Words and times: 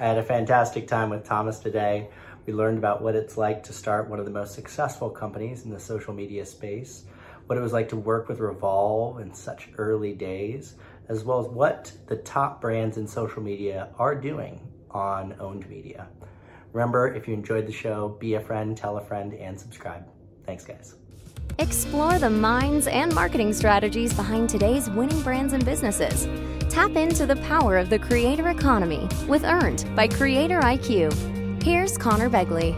I 0.00 0.06
had 0.06 0.16
a 0.16 0.22
fantastic 0.22 0.88
time 0.88 1.10
with 1.10 1.24
Thomas 1.24 1.58
today. 1.58 2.08
We 2.46 2.54
learned 2.54 2.78
about 2.78 3.02
what 3.02 3.14
it's 3.14 3.36
like 3.36 3.62
to 3.64 3.74
start 3.74 4.08
one 4.08 4.18
of 4.18 4.24
the 4.24 4.30
most 4.30 4.54
successful 4.54 5.10
companies 5.10 5.66
in 5.66 5.70
the 5.70 5.78
social 5.78 6.14
media 6.14 6.46
space, 6.46 7.04
what 7.46 7.58
it 7.58 7.60
was 7.60 7.74
like 7.74 7.90
to 7.90 7.96
work 7.96 8.26
with 8.26 8.40
Revolve 8.40 9.20
in 9.20 9.34
such 9.34 9.68
early 9.76 10.14
days, 10.14 10.76
as 11.10 11.22
well 11.22 11.38
as 11.38 11.48
what 11.48 11.92
the 12.06 12.16
top 12.16 12.62
brands 12.62 12.96
in 12.96 13.06
social 13.06 13.42
media 13.42 13.90
are 13.98 14.14
doing 14.14 14.66
on 14.90 15.36
owned 15.38 15.68
media. 15.68 16.08
Remember, 16.72 17.14
if 17.14 17.28
you 17.28 17.34
enjoyed 17.34 17.66
the 17.66 17.72
show, 17.72 18.08
be 18.08 18.34
a 18.34 18.40
friend, 18.40 18.74
tell 18.74 18.96
a 18.96 19.04
friend, 19.04 19.34
and 19.34 19.60
subscribe. 19.60 20.08
Thanks, 20.46 20.64
guys. 20.64 20.94
Explore 21.58 22.18
the 22.18 22.30
minds 22.30 22.86
and 22.86 23.14
marketing 23.14 23.52
strategies 23.52 24.14
behind 24.14 24.48
today's 24.48 24.88
winning 24.88 25.20
brands 25.20 25.52
and 25.52 25.62
businesses. 25.62 26.26
Tap 26.70 26.94
into 26.94 27.26
the 27.26 27.34
power 27.34 27.76
of 27.78 27.90
the 27.90 27.98
creator 27.98 28.48
economy 28.48 29.08
with 29.26 29.42
Earned 29.42 29.84
by 29.96 30.06
Creator 30.06 30.60
IQ. 30.60 31.60
Here's 31.64 31.98
Conor 31.98 32.30
Begley. 32.30 32.76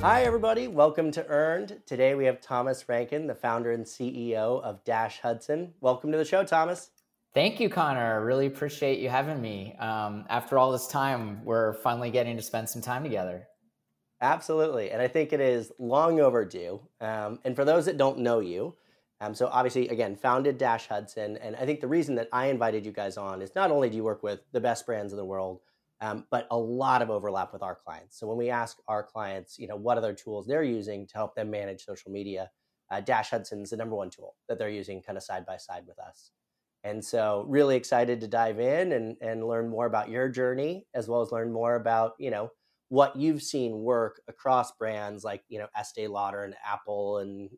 Hi, 0.00 0.22
everybody. 0.22 0.68
Welcome 0.68 1.10
to 1.10 1.26
Earned. 1.26 1.80
Today 1.84 2.14
we 2.14 2.26
have 2.26 2.40
Thomas 2.40 2.88
Rankin, 2.88 3.26
the 3.26 3.34
founder 3.34 3.72
and 3.72 3.84
CEO 3.84 4.62
of 4.62 4.84
Dash 4.84 5.18
Hudson. 5.18 5.74
Welcome 5.80 6.12
to 6.12 6.16
the 6.16 6.24
show, 6.24 6.44
Thomas. 6.44 6.90
Thank 7.34 7.58
you, 7.58 7.68
Connor. 7.68 8.24
Really 8.24 8.46
appreciate 8.46 9.00
you 9.00 9.08
having 9.08 9.42
me. 9.42 9.74
Um, 9.80 10.26
after 10.28 10.56
all 10.56 10.70
this 10.70 10.86
time, 10.86 11.44
we're 11.44 11.74
finally 11.82 12.12
getting 12.12 12.36
to 12.36 12.42
spend 12.42 12.68
some 12.68 12.82
time 12.82 13.02
together. 13.02 13.48
Absolutely. 14.20 14.92
And 14.92 15.02
I 15.02 15.08
think 15.08 15.32
it 15.32 15.40
is 15.40 15.72
long 15.80 16.20
overdue. 16.20 16.80
Um, 17.00 17.40
and 17.44 17.56
for 17.56 17.64
those 17.64 17.86
that 17.86 17.98
don't 17.98 18.20
know 18.20 18.38
you, 18.38 18.76
um, 19.20 19.34
so 19.34 19.48
obviously, 19.50 19.88
again, 19.88 20.16
founded 20.16 20.58
Dash 20.58 20.88
Hudson. 20.88 21.36
And 21.38 21.56
I 21.56 21.64
think 21.64 21.80
the 21.80 21.88
reason 21.88 22.14
that 22.16 22.28
I 22.32 22.46
invited 22.46 22.84
you 22.84 22.92
guys 22.92 23.16
on 23.16 23.42
is 23.42 23.54
not 23.54 23.70
only 23.70 23.88
do 23.88 23.96
you 23.96 24.04
work 24.04 24.22
with 24.22 24.40
the 24.52 24.60
best 24.60 24.86
brands 24.86 25.12
in 25.12 25.16
the 25.16 25.24
world, 25.24 25.60
um, 26.00 26.26
but 26.30 26.46
a 26.50 26.58
lot 26.58 27.00
of 27.00 27.10
overlap 27.10 27.52
with 27.52 27.62
our 27.62 27.74
clients. 27.74 28.18
So 28.18 28.26
when 28.26 28.36
we 28.36 28.50
ask 28.50 28.78
our 28.88 29.02
clients, 29.02 29.58
you 29.58 29.68
know, 29.68 29.76
what 29.76 29.96
other 29.96 30.12
tools 30.12 30.46
they're 30.46 30.64
using 30.64 31.06
to 31.06 31.14
help 31.14 31.34
them 31.34 31.50
manage 31.50 31.84
social 31.84 32.10
media, 32.10 32.50
uh, 32.90 33.00
Dash 33.00 33.30
Hudson's 33.30 33.70
the 33.70 33.76
number 33.76 33.96
one 33.96 34.10
tool 34.10 34.34
that 34.48 34.58
they're 34.58 34.68
using 34.68 35.00
kind 35.00 35.16
of 35.16 35.24
side 35.24 35.46
by 35.46 35.56
side 35.56 35.84
with 35.86 35.98
us. 35.98 36.32
And 36.82 37.02
so 37.02 37.46
really 37.48 37.76
excited 37.76 38.20
to 38.20 38.28
dive 38.28 38.60
in 38.60 38.92
and, 38.92 39.16
and 39.22 39.48
learn 39.48 39.70
more 39.70 39.86
about 39.86 40.10
your 40.10 40.28
journey, 40.28 40.86
as 40.92 41.08
well 41.08 41.22
as 41.22 41.32
learn 41.32 41.50
more 41.50 41.76
about, 41.76 42.12
you 42.18 42.30
know, 42.30 42.50
what 42.94 43.16
you've 43.16 43.42
seen 43.42 43.80
work 43.80 44.20
across 44.28 44.70
brands 44.70 45.24
like 45.24 45.42
you 45.48 45.58
know 45.58 45.66
Estee 45.76 46.06
Lauder 46.06 46.44
and 46.44 46.54
Apple 46.64 47.18
and 47.18 47.50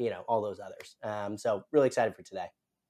you 0.00 0.10
know 0.10 0.24
all 0.26 0.42
those 0.42 0.58
others. 0.58 0.96
Um, 1.04 1.38
so 1.38 1.62
really 1.70 1.86
excited 1.86 2.16
for 2.16 2.22
today. 2.22 2.46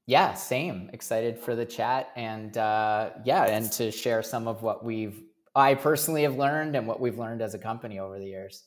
Yeah, 0.06 0.32
same. 0.32 0.88
Excited 0.94 1.38
for 1.38 1.54
the 1.54 1.66
chat 1.66 2.08
and 2.16 2.56
uh, 2.56 3.10
yeah, 3.24 3.44
and 3.44 3.70
to 3.72 3.90
share 3.90 4.22
some 4.22 4.48
of 4.48 4.62
what 4.62 4.82
we've 4.82 5.22
I 5.54 5.74
personally 5.74 6.22
have 6.22 6.36
learned 6.36 6.74
and 6.74 6.86
what 6.86 7.00
we've 7.00 7.18
learned 7.18 7.42
as 7.42 7.52
a 7.52 7.58
company 7.58 7.98
over 7.98 8.18
the 8.18 8.26
years. 8.26 8.64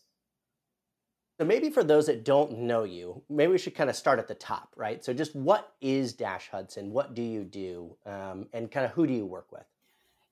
So 1.40 1.48
maybe 1.48 1.72
for 1.72 1.84
those 1.84 2.06
that 2.06 2.24
don't 2.24 2.60
know 2.60 2.84
you, 2.84 3.24
maybe 3.32 3.54
we 3.54 3.58
should 3.58 3.74
kind 3.74 3.90
of 3.90 3.96
start 3.96 4.20
at 4.20 4.28
the 4.28 4.36
top, 4.36 4.70
right? 4.78 5.04
So 5.04 5.12
just 5.12 5.36
what 5.36 5.74
is 5.82 6.14
Dash 6.14 6.50
Hudson? 6.50 6.92
What 6.92 7.16
do 7.16 7.24
you 7.24 7.44
do? 7.44 7.98
Um, 8.06 8.46
and 8.54 8.70
kind 8.70 8.86
of 8.86 8.92
who 8.92 9.08
do 9.08 9.14
you 9.14 9.26
work 9.26 9.52
with? 9.52 9.66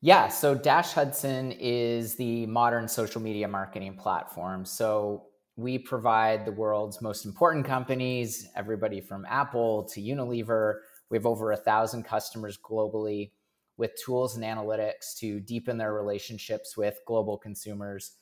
Yeah, 0.04 0.30
so 0.30 0.56
Dash 0.56 0.94
Hudson 0.94 1.52
is 1.60 2.16
the 2.16 2.48
modern 2.48 2.88
social 2.88 3.22
media 3.22 3.48
marketing 3.48 3.96
platform. 3.98 4.66
So 4.66 5.28
we 5.58 5.78
provide 5.78 6.44
the 6.44 6.52
world's 6.52 7.04
most 7.04 7.24
important 7.24 7.68
companies, 7.68 8.48
everybody 8.56 9.00
from 9.00 9.26
Apple 9.30 9.84
to 9.90 10.02
Unilever. 10.02 10.80
We 11.12 11.18
have 11.18 11.28
over 11.28 11.52
a 11.52 11.58
thousand 11.58 12.04
customers 12.04 12.58
globally 12.58 13.32
with 13.78 13.92
tools 14.04 14.36
and 14.36 14.44
analytics 14.44 15.16
to 15.20 15.40
deepen 15.40 15.78
their 15.78 15.94
relationships 15.94 16.76
with 16.76 16.98
global 17.06 17.38
consumers 17.38 18.14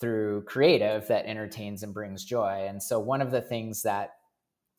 through 0.00 0.44
creative 0.44 1.08
that 1.08 1.26
entertains 1.26 1.82
and 1.82 1.92
brings 1.92 2.24
joy. 2.24 2.66
And 2.68 2.80
so, 2.80 3.00
one 3.00 3.20
of 3.20 3.32
the 3.32 3.40
things 3.40 3.82
that 3.82 4.10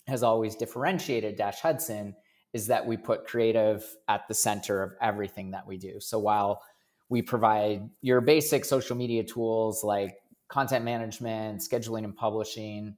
has 0.08 0.24
always 0.24 0.56
differentiated 0.56 1.36
Dash 1.36 1.60
Hudson 1.60 2.16
is 2.56 2.68
that 2.68 2.88
we 2.88 2.96
put 2.96 3.28
creative 3.28 3.84
at 4.08 4.26
the 4.30 4.34
center 4.34 4.82
of 4.82 4.94
everything 5.02 5.52
that 5.52 5.68
we 5.68 5.76
do. 5.76 6.00
So 6.00 6.18
while 6.18 6.62
we 7.10 7.22
provide 7.22 7.90
your 8.02 8.22
basic 8.22 8.64
social 8.64 8.96
media 8.96 9.26
tools 9.26 9.84
like 9.84 10.20
content 10.48 10.86
management, 10.86 11.60
scheduling 11.60 12.06
and 12.06 12.16
publishing, 12.16 12.96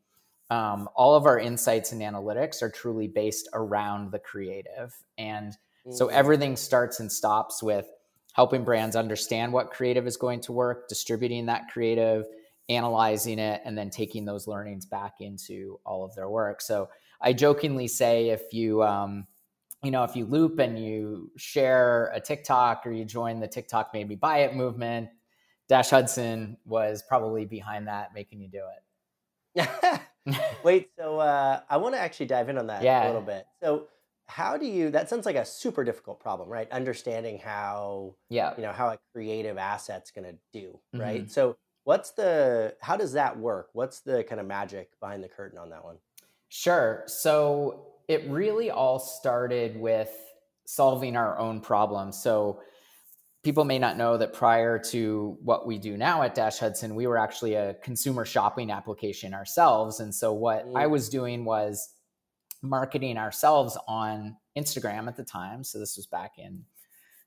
um, 0.51 0.87
all 0.95 1.15
of 1.15 1.25
our 1.25 1.39
insights 1.39 1.91
and 1.91 2.03
analytics 2.03 2.61
are 2.61 2.69
truly 2.69 3.07
based 3.07 3.49
around 3.53 4.11
the 4.11 4.19
creative. 4.19 4.95
And 5.17 5.57
so 5.89 6.05
mm. 6.07 6.11
everything 6.11 6.55
starts 6.55 6.99
and 6.99 7.11
stops 7.11 7.63
with 7.63 7.87
helping 8.33 8.63
brands 8.63 8.95
understand 8.95 9.51
what 9.51 9.71
creative 9.71 10.05
is 10.05 10.17
going 10.17 10.41
to 10.41 10.51
work, 10.51 10.87
distributing 10.87 11.47
that 11.47 11.63
creative, 11.73 12.27
analyzing 12.69 13.39
it, 13.39 13.63
and 13.65 13.75
then 13.75 13.89
taking 13.89 14.23
those 14.23 14.45
learnings 14.45 14.85
back 14.85 15.15
into 15.19 15.79
all 15.83 16.05
of 16.05 16.13
their 16.13 16.29
work. 16.29 16.61
So 16.61 16.89
I 17.19 17.33
jokingly 17.33 17.87
say 17.87 18.29
if 18.29 18.53
you, 18.53 18.83
um, 18.83 19.25
you 19.87 19.91
know, 19.91 20.03
if 20.03 20.17
you 20.17 20.25
loop 20.25 20.59
and 20.59 20.77
you 20.77 21.31
share 21.37 22.11
a 22.13 22.19
TikTok 22.19 22.85
or 22.85 22.91
you 22.91 23.05
join 23.05 23.39
the 23.39 23.47
TikTok 23.47 23.93
made 23.93 24.09
me 24.09 24.15
buy 24.15 24.39
it 24.39 24.53
movement, 24.53 25.07
Dash 25.69 25.91
Hudson 25.91 26.57
was 26.65 27.01
probably 27.07 27.45
behind 27.45 27.87
that, 27.87 28.13
making 28.13 28.41
you 28.41 28.49
do 28.49 28.63
it. 29.55 30.01
Wait, 30.63 30.89
so 30.99 31.19
uh, 31.19 31.61
I 31.69 31.77
want 31.77 31.95
to 31.95 32.01
actually 32.01 32.25
dive 32.25 32.49
in 32.49 32.57
on 32.57 32.67
that 32.67 32.83
yeah. 32.83 33.05
a 33.05 33.07
little 33.07 33.21
bit. 33.21 33.45
So, 33.63 33.87
how 34.25 34.57
do 34.57 34.65
you? 34.65 34.89
That 34.91 35.09
sounds 35.09 35.25
like 35.25 35.37
a 35.37 35.45
super 35.45 35.85
difficult 35.85 36.19
problem, 36.19 36.49
right? 36.49 36.69
Understanding 36.69 37.39
how, 37.39 38.15
yeah, 38.29 38.55
you 38.57 38.63
know, 38.63 38.73
how 38.73 38.89
a 38.89 38.99
creative 39.13 39.57
asset's 39.57 40.11
going 40.11 40.25
to 40.25 40.37
do, 40.51 40.81
right? 40.93 41.21
Mm-hmm. 41.21 41.29
So, 41.29 41.55
what's 41.85 42.11
the? 42.11 42.75
How 42.81 42.97
does 42.97 43.13
that 43.13 43.39
work? 43.39 43.69
What's 43.71 44.01
the 44.01 44.25
kind 44.25 44.41
of 44.41 44.47
magic 44.47 44.99
behind 44.99 45.23
the 45.23 45.29
curtain 45.29 45.57
on 45.57 45.69
that 45.69 45.85
one? 45.85 45.95
Sure. 46.49 47.03
So 47.07 47.86
it 48.07 48.29
really 48.29 48.71
all 48.71 48.99
started 48.99 49.77
with 49.77 50.11
solving 50.65 51.15
our 51.15 51.37
own 51.37 51.59
problems. 51.61 52.21
So 52.21 52.61
people 53.43 53.63
may 53.63 53.79
not 53.79 53.97
know 53.97 54.17
that 54.17 54.33
prior 54.33 54.77
to 54.77 55.37
what 55.41 55.65
we 55.65 55.77
do 55.77 55.97
now 55.97 56.21
at 56.23 56.35
Dash 56.35 56.57
Hudson, 56.57 56.95
we 56.95 57.07
were 57.07 57.17
actually 57.17 57.53
a 57.53 57.75
consumer 57.75 58.25
shopping 58.25 58.71
application 58.71 59.33
ourselves. 59.33 59.99
And 59.99 60.13
so 60.13 60.33
what 60.33 60.67
mm. 60.67 60.75
I 60.75 60.87
was 60.87 61.09
doing 61.09 61.45
was 61.45 61.89
marketing 62.61 63.17
ourselves 63.17 63.77
on 63.87 64.35
Instagram 64.57 65.07
at 65.07 65.15
the 65.15 65.23
time. 65.23 65.63
So 65.63 65.79
this 65.79 65.95
was 65.95 66.05
back 66.05 66.33
in 66.37 66.63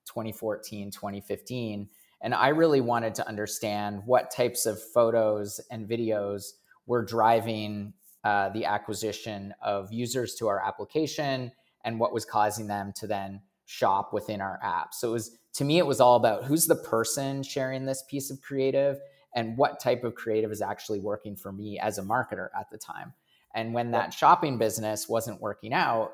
2014, 0.06 0.90
2015. 0.90 1.88
And 2.22 2.34
I 2.34 2.48
really 2.48 2.80
wanted 2.80 3.14
to 3.14 3.26
understand 3.28 4.02
what 4.04 4.30
types 4.30 4.66
of 4.66 4.82
photos 4.92 5.60
and 5.70 5.88
videos 5.88 6.52
were 6.86 7.04
driving 7.04 7.94
uh, 8.24 8.50
the 8.50 8.64
acquisition 8.64 9.54
of 9.62 9.92
users 9.92 10.34
to 10.34 10.48
our 10.48 10.60
application 10.60 11.52
and 11.84 11.98
what 11.98 12.12
was 12.12 12.24
causing 12.24 12.66
them 12.66 12.92
to 12.96 13.06
then 13.06 13.40
shop 13.64 14.12
within 14.12 14.40
our 14.40 14.58
app. 14.62 14.94
So 14.94 15.08
it 15.08 15.12
was 15.12 15.36
to 15.54 15.64
me, 15.64 15.78
it 15.78 15.86
was 15.86 16.00
all 16.00 16.16
about 16.16 16.44
who's 16.44 16.66
the 16.66 16.76
person 16.76 17.42
sharing 17.42 17.84
this 17.84 18.04
piece 18.08 18.30
of 18.30 18.40
creative 18.40 18.98
and 19.34 19.56
what 19.56 19.80
type 19.80 20.04
of 20.04 20.14
creative 20.14 20.50
is 20.52 20.62
actually 20.62 21.00
working 21.00 21.36
for 21.36 21.52
me 21.52 21.78
as 21.78 21.98
a 21.98 22.02
marketer 22.02 22.48
at 22.58 22.70
the 22.70 22.78
time. 22.78 23.12
And 23.54 23.74
when 23.74 23.90
that 23.92 24.12
shopping 24.12 24.58
business 24.58 25.08
wasn't 25.08 25.40
working 25.40 25.72
out, 25.72 26.12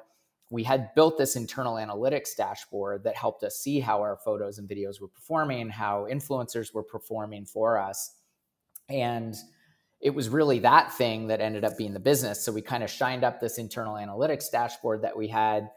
we 0.50 0.62
had 0.62 0.94
built 0.94 1.18
this 1.18 1.36
internal 1.36 1.74
analytics 1.74 2.36
dashboard 2.36 3.04
that 3.04 3.16
helped 3.16 3.42
us 3.42 3.56
see 3.56 3.80
how 3.80 4.00
our 4.00 4.16
photos 4.16 4.58
and 4.58 4.68
videos 4.68 5.00
were 5.00 5.08
performing, 5.08 5.68
how 5.68 6.06
influencers 6.10 6.72
were 6.72 6.84
performing 6.84 7.44
for 7.44 7.78
us. 7.78 8.14
And 8.88 9.34
it 10.00 10.10
was 10.10 10.28
really 10.28 10.58
that 10.60 10.92
thing 10.92 11.28
that 11.28 11.40
ended 11.40 11.64
up 11.64 11.76
being 11.78 11.94
the 11.94 12.00
business. 12.00 12.44
So 12.44 12.52
we 12.52 12.62
kind 12.62 12.84
of 12.84 12.90
shined 12.90 13.24
up 13.24 13.40
this 13.40 13.58
internal 13.58 13.94
analytics 13.94 14.50
dashboard 14.50 15.02
that 15.02 15.16
we 15.16 15.28
had. 15.28 15.70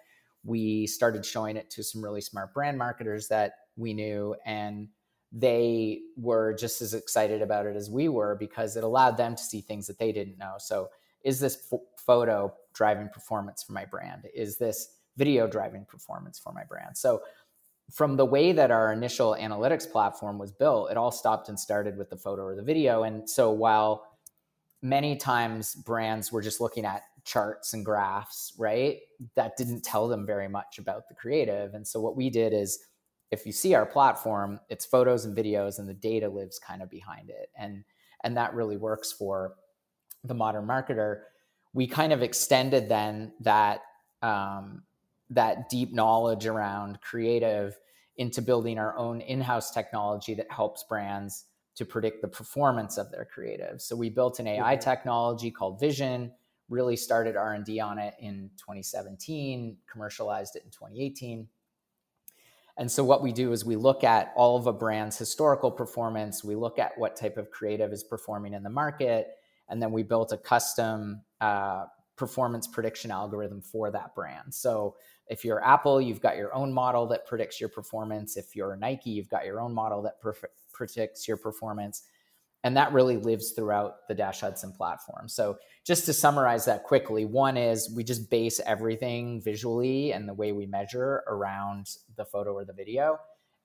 We 0.43 0.87
started 0.87 1.25
showing 1.25 1.57
it 1.57 1.69
to 1.71 1.83
some 1.83 2.03
really 2.03 2.21
smart 2.21 2.53
brand 2.53 2.77
marketers 2.77 3.27
that 3.29 3.53
we 3.75 3.93
knew, 3.93 4.35
and 4.45 4.89
they 5.31 6.01
were 6.17 6.53
just 6.53 6.81
as 6.81 6.93
excited 6.93 7.41
about 7.41 7.65
it 7.65 7.75
as 7.75 7.89
we 7.89 8.09
were 8.09 8.35
because 8.35 8.75
it 8.75 8.83
allowed 8.83 9.15
them 9.15 9.35
to 9.35 9.43
see 9.43 9.61
things 9.61 9.87
that 9.87 9.99
they 9.99 10.11
didn't 10.11 10.37
know. 10.37 10.55
So, 10.57 10.89
is 11.23 11.39
this 11.39 11.67
f- 11.71 11.79
photo 11.97 12.53
driving 12.73 13.09
performance 13.09 13.61
for 13.63 13.73
my 13.73 13.85
brand? 13.85 14.27
Is 14.33 14.57
this 14.57 14.95
video 15.17 15.47
driving 15.47 15.85
performance 15.85 16.39
for 16.39 16.53
my 16.53 16.63
brand? 16.63 16.97
So, 16.97 17.21
from 17.91 18.15
the 18.17 18.25
way 18.25 18.51
that 18.51 18.71
our 18.71 18.93
initial 18.93 19.35
analytics 19.39 19.89
platform 19.89 20.37
was 20.37 20.51
built, 20.51 20.91
it 20.91 20.97
all 20.97 21.11
stopped 21.11 21.49
and 21.49 21.59
started 21.59 21.97
with 21.97 22.09
the 22.09 22.17
photo 22.17 22.43
or 22.43 22.55
the 22.55 22.61
video. 22.63 23.03
And 23.03 23.27
so 23.29 23.51
while 23.51 24.05
many 24.81 25.15
times 25.15 25.75
brands 25.75 26.31
were 26.31 26.41
just 26.41 26.61
looking 26.61 26.85
at 26.85 27.03
charts 27.25 27.73
and 27.73 27.85
graphs, 27.85 28.53
right? 28.57 28.99
That 29.35 29.57
didn't 29.57 29.83
tell 29.83 30.07
them 30.07 30.25
very 30.25 30.47
much 30.47 30.79
about 30.79 31.07
the 31.07 31.15
creative. 31.15 31.73
And 31.73 31.85
so 31.85 31.99
what 31.99 32.15
we 32.15 32.29
did 32.29 32.53
is 32.53 32.79
if 33.31 33.45
you 33.45 33.51
see 33.51 33.75
our 33.75 33.85
platform, 33.85 34.59
it's 34.69 34.85
photos 34.85 35.25
and 35.25 35.37
videos 35.37 35.79
and 35.79 35.87
the 35.87 35.93
data 35.93 36.27
lives 36.27 36.59
kind 36.59 36.81
of 36.81 36.89
behind 36.89 37.29
it. 37.29 37.49
And 37.55 37.83
and 38.23 38.35
that 38.35 38.53
really 38.53 38.77
works 38.77 39.11
for 39.11 39.55
the 40.23 40.33
modern 40.33 40.65
marketer. 40.65 41.21
We 41.73 41.87
kind 41.87 42.11
of 42.11 42.21
extended 42.21 42.89
then 42.89 43.33
that 43.41 43.81
um, 44.21 44.83
that 45.29 45.69
deep 45.69 45.93
knowledge 45.93 46.45
around 46.45 46.99
creative 47.01 47.77
into 48.17 48.41
building 48.41 48.77
our 48.77 48.97
own 48.97 49.21
in-house 49.21 49.71
technology 49.71 50.33
that 50.33 50.51
helps 50.51 50.83
brands 50.83 51.45
to 51.79 51.85
predict 51.85 52.21
the 52.21 52.27
performance 52.27 52.97
of 52.97 53.09
their 53.09 53.23
creative. 53.23 53.81
So 53.81 53.95
we 53.95 54.09
built 54.09 54.41
an 54.41 54.47
AI 54.47 54.75
technology 54.75 55.49
called 55.49 55.79
Vision, 55.79 56.29
really 56.67 56.97
started 56.97 57.37
R&D 57.37 57.79
on 57.79 57.97
it 57.97 58.15
in 58.19 58.49
2017, 58.57 59.77
commercialized 59.89 60.57
it 60.57 60.63
in 60.65 60.71
2018. 60.71 61.47
And 62.75 62.91
so 62.91 63.01
what 63.05 63.23
we 63.23 63.31
do 63.31 63.53
is 63.53 63.63
we 63.63 63.77
look 63.77 64.03
at 64.03 64.33
all 64.35 64.57
of 64.57 64.67
a 64.67 64.73
brand's 64.73 65.17
historical 65.17 65.71
performance, 65.71 66.43
we 66.43 66.53
look 66.53 66.79
at 66.79 66.91
what 66.97 67.15
type 67.15 67.37
of 67.37 67.49
creative 67.49 67.93
is 67.93 68.03
performing 68.03 68.53
in 68.53 68.61
the 68.61 68.69
market, 68.69 69.29
and 69.69 69.81
then 69.81 69.93
we 69.93 70.03
built 70.03 70.33
a 70.33 70.37
custom 70.37 71.21
uh, 71.39 71.85
performance 72.17 72.67
prediction 72.67 73.09
algorithm 73.09 73.61
for 73.61 73.89
that 73.89 74.13
brand. 74.15 74.53
So 74.53 74.97
if 75.29 75.45
you're 75.45 75.63
Apple, 75.63 76.01
you've 76.01 76.21
got 76.21 76.37
your 76.37 76.53
own 76.55 76.73
model 76.73 77.05
that 77.07 77.25
predicts 77.27 77.59
your 77.59 77.69
performance. 77.69 78.35
If 78.35 78.55
you're 78.55 78.75
Nike, 78.75 79.11
you've 79.11 79.29
got 79.29 79.45
your 79.45 79.61
own 79.61 79.73
model 79.73 80.01
that 80.01 80.15
predicts 80.73 81.27
your 81.27 81.37
performance. 81.37 82.03
And 82.63 82.75
that 82.75 82.91
really 82.91 83.15
lives 83.15 83.51
throughout 83.51 84.07
the 84.09 84.15
Dash 84.15 84.41
Hudson 84.41 84.73
platform. 84.73 85.29
So, 85.29 85.57
just 85.85 86.05
to 86.07 86.13
summarize 86.13 86.65
that 86.65 86.83
quickly, 86.83 87.23
one 87.23 87.55
is 87.55 87.89
we 87.95 88.03
just 88.03 88.29
base 88.29 88.59
everything 88.65 89.39
visually 89.41 90.11
and 90.11 90.27
the 90.27 90.33
way 90.33 90.51
we 90.51 90.65
measure 90.65 91.23
around 91.27 91.89
the 92.17 92.25
photo 92.25 92.51
or 92.51 92.65
the 92.65 92.73
video. 92.73 93.17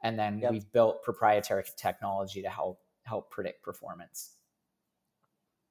And 0.04 0.16
then 0.16 0.38
yep. 0.38 0.52
we've 0.52 0.70
built 0.70 1.02
proprietary 1.02 1.64
technology 1.76 2.40
to 2.42 2.48
help 2.48 2.78
help 3.02 3.30
predict 3.30 3.64
performance. 3.64 4.34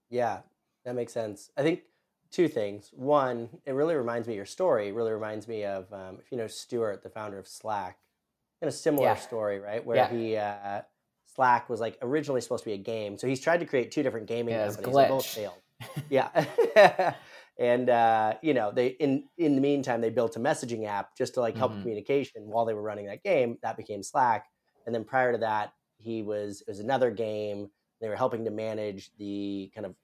Yeah, 0.10 0.40
that 0.84 0.96
makes 0.96 1.14
sense. 1.14 1.50
I 1.56 1.64
think 1.64 1.84
two 2.34 2.48
things. 2.48 2.90
One, 2.94 3.48
it 3.66 3.74
really 3.74 3.96
reminds 3.96 4.28
me 4.28 4.36
your 4.36 4.46
story. 4.46 4.92
Really 4.92 5.14
reminds 5.14 5.48
me 5.48 5.64
of 5.64 5.92
um, 5.94 6.18
if 6.20 6.32
you 6.32 6.38
know 6.38 6.48
Stewart, 6.48 7.04
the 7.04 7.10
founder 7.10 7.40
of 7.40 7.48
Slack, 7.48 7.98
in 8.62 8.68
a 8.68 8.72
similar 8.72 9.06
yeah. 9.06 9.16
story, 9.16 9.60
right? 9.60 9.86
Where 9.86 9.98
yeah. 9.98 10.10
he 10.10 10.36
uh, 10.36 10.82
Slack 11.36 11.70
was 11.70 11.80
like 11.80 11.98
originally 12.02 12.42
supposed 12.42 12.64
to 12.64 12.70
be 12.70 12.74
a 12.74 12.78
game, 12.78 13.18
so 13.18 13.28
he's 13.28 13.40
tried 13.40 13.60
to 13.62 13.66
create 13.66 13.92
two 13.92 14.04
different 14.04 14.28
gaming 14.28 14.56
yeah, 14.56 14.66
companies. 14.66 14.96
They 14.96 15.08
both 15.08 15.26
failed. 15.26 15.54
yeah, 16.10 16.46
and 17.60 17.90
uh, 17.90 18.34
you 18.42 18.54
know 18.54 18.72
they 18.72 18.88
in 18.88 19.26
in 19.38 19.56
the 19.56 19.62
meantime 19.62 20.02
they 20.02 20.10
built 20.10 20.36
a 20.36 20.40
messaging 20.40 20.88
app 20.88 21.16
just 21.16 21.36
to 21.36 21.40
like 21.40 21.56
help 21.56 21.72
mm-hmm. 21.72 21.82
communication 21.82 22.44
while 22.48 22.66
they 22.66 22.74
were 22.74 22.82
running 22.82 23.06
that 23.06 23.24
game. 23.24 23.58
That 23.62 23.78
became 23.78 24.04
Slack, 24.04 24.48
and 24.86 24.94
then 24.94 25.04
prior 25.04 25.32
to 25.32 25.38
that 25.40 25.74
he 25.98 26.24
was 26.24 26.62
it 26.62 26.68
was 26.68 26.80
another 26.80 27.12
game. 27.12 27.70
They 28.02 28.10
were 28.10 28.18
helping 28.18 28.44
to 28.44 28.52
manage 28.52 29.12
the 29.18 29.72
kind 29.74 29.86
of 29.86 29.96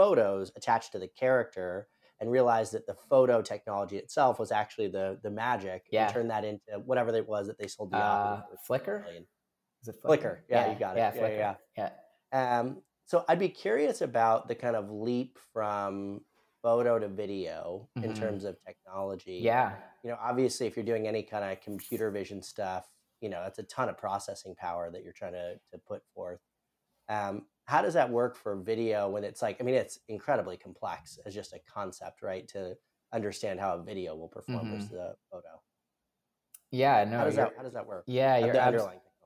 photos 0.00 0.50
attached 0.56 0.92
to 0.92 0.98
the 0.98 1.08
character 1.08 1.86
and 2.20 2.30
realized 2.30 2.72
that 2.72 2.86
the 2.86 2.94
photo 2.94 3.42
technology 3.42 3.98
itself 3.98 4.38
was 4.38 4.50
actually 4.50 4.88
the 4.88 5.18
the 5.22 5.30
magic 5.30 5.84
yeah. 5.90 6.04
and 6.04 6.14
turned 6.14 6.30
that 6.30 6.42
into 6.42 6.72
whatever 6.86 7.14
it 7.14 7.28
was 7.28 7.46
that 7.48 7.58
they 7.58 7.66
sold 7.66 7.90
the 7.90 7.98
uh, 7.98 8.40
Flickr. 8.66 9.04
Is 9.82 9.88
it 9.88 9.96
Flickr? 10.02 10.20
Flickr. 10.22 10.38
Yeah, 10.48 10.64
yeah, 10.66 10.72
you 10.72 10.78
got 10.78 10.96
it. 10.96 11.00
Yeah, 11.00 11.12
Flickr. 11.12 11.38
Yeah, 11.38 11.54
yeah. 11.76 11.90
yeah. 12.32 12.58
Um, 12.60 12.82
so 13.04 13.24
I'd 13.28 13.38
be 13.38 13.50
curious 13.50 14.00
about 14.00 14.48
the 14.48 14.54
kind 14.54 14.74
of 14.74 14.90
leap 14.90 15.36
from 15.52 16.22
photo 16.62 16.98
to 16.98 17.08
video 17.08 17.88
mm-hmm. 17.98 18.08
in 18.08 18.14
terms 18.14 18.44
of 18.44 18.56
technology. 18.66 19.40
Yeah. 19.42 19.72
You 20.02 20.10
know, 20.10 20.18
obviously, 20.22 20.66
if 20.66 20.76
you're 20.76 20.84
doing 20.86 21.08
any 21.08 21.22
kind 21.22 21.44
of 21.44 21.60
computer 21.60 22.10
vision 22.10 22.40
stuff, 22.40 22.86
you 23.20 23.28
know, 23.28 23.42
that's 23.42 23.58
a 23.58 23.64
ton 23.64 23.90
of 23.90 23.98
processing 23.98 24.54
power 24.54 24.90
that 24.90 25.02
you're 25.04 25.12
trying 25.12 25.32
to 25.32 25.54
to 25.72 25.78
put 25.86 26.02
forth. 26.14 26.40
Um, 27.10 27.42
how 27.64 27.82
does 27.82 27.94
that 27.94 28.08
work 28.08 28.36
for 28.36 28.56
video 28.56 29.08
when 29.08 29.22
it's 29.22 29.42
like 29.42 29.58
i 29.60 29.62
mean 29.62 29.76
it's 29.76 30.00
incredibly 30.08 30.56
complex 30.56 31.20
as 31.24 31.34
just 31.34 31.52
a 31.52 31.60
concept 31.72 32.20
right 32.20 32.48
to 32.48 32.74
understand 33.12 33.60
how 33.60 33.74
a 33.74 33.82
video 33.82 34.14
will 34.14 34.28
perform 34.28 34.66
mm-hmm. 34.66 34.76
versus 34.76 34.92
a 34.92 35.14
photo? 35.30 35.60
Yeah 36.70 37.04
no 37.04 37.18
how 37.18 37.24
does 37.24 37.36
that 37.36 37.52
how 37.56 37.62
does 37.62 37.72
that 37.72 37.86
work? 37.86 38.04
Yeah 38.06 38.38
you're 38.38 38.56
abs- 38.56 38.82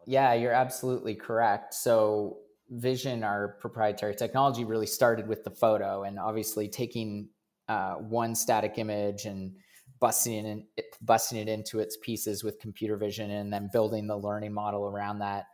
yeah 0.06 0.34
you're 0.34 0.52
absolutely 0.52 1.14
correct. 1.14 1.75
So 1.75 2.38
vision 2.70 3.22
our 3.22 3.56
proprietary 3.60 4.14
technology 4.14 4.64
really 4.64 4.86
started 4.86 5.28
with 5.28 5.44
the 5.44 5.50
photo 5.50 6.04
and 6.04 6.19
obviously 6.19 6.69
taking 6.69 7.28
uh, 7.69 7.94
one 7.94 8.34
static 8.34 8.75
image 8.78 9.26
and 9.26 9.52
busting 10.00 10.66
it, 10.76 10.86
busting 11.02 11.38
it 11.38 11.48
into 11.48 11.78
its 11.78 11.98
pieces 12.02 12.42
with 12.42 12.58
computer 12.58 12.96
vision 12.96 13.31
and 13.31 13.52
then 13.52 13.69
building 13.72 14.06
the 14.06 14.16
learning 14.16 14.52
model 14.52 14.86
around 14.86 15.19
that 15.19 15.44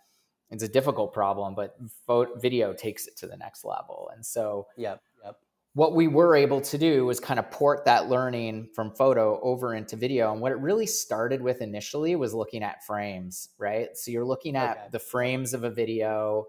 it's 0.51 0.63
a 0.63 0.69
difficult 0.69 1.13
problem, 1.13 1.55
but 1.55 1.77
photo, 2.07 2.37
video 2.39 2.73
takes 2.73 3.07
it 3.07 3.17
to 3.19 3.27
the 3.27 3.37
next 3.37 3.65
level. 3.65 4.11
And 4.15 4.25
so, 4.25 4.67
yep, 4.77 5.01
yep. 5.25 5.37
What 5.75 5.95
we 5.95 6.09
were 6.09 6.35
able 6.35 6.61
to 6.63 6.79
do 6.79 7.07
was 7.07 7.21
kind 7.21 7.39
of 7.39 7.49
port 7.53 7.85
that 7.85 8.09
learning 8.09 8.71
from 8.75 8.91
photo 8.91 9.41
over 9.41 9.75
into 9.75 9.95
video. 9.95 10.33
And 10.33 10.41
what 10.41 10.51
it 10.51 10.59
really 10.59 10.87
started 10.87 11.41
with 11.41 11.63
initially 11.63 12.17
was 12.17 12.35
looking 12.35 12.65
at 12.65 12.85
frames, 12.85 13.51
right? 13.59 13.89
So 13.95 14.11
you're 14.11 14.25
looking 14.25 14.57
at 14.57 14.77
okay. 14.77 14.87
the 14.91 14.99
frames 14.99 15.55
of 15.55 15.63
a 15.63 15.71
video. 15.71 16.47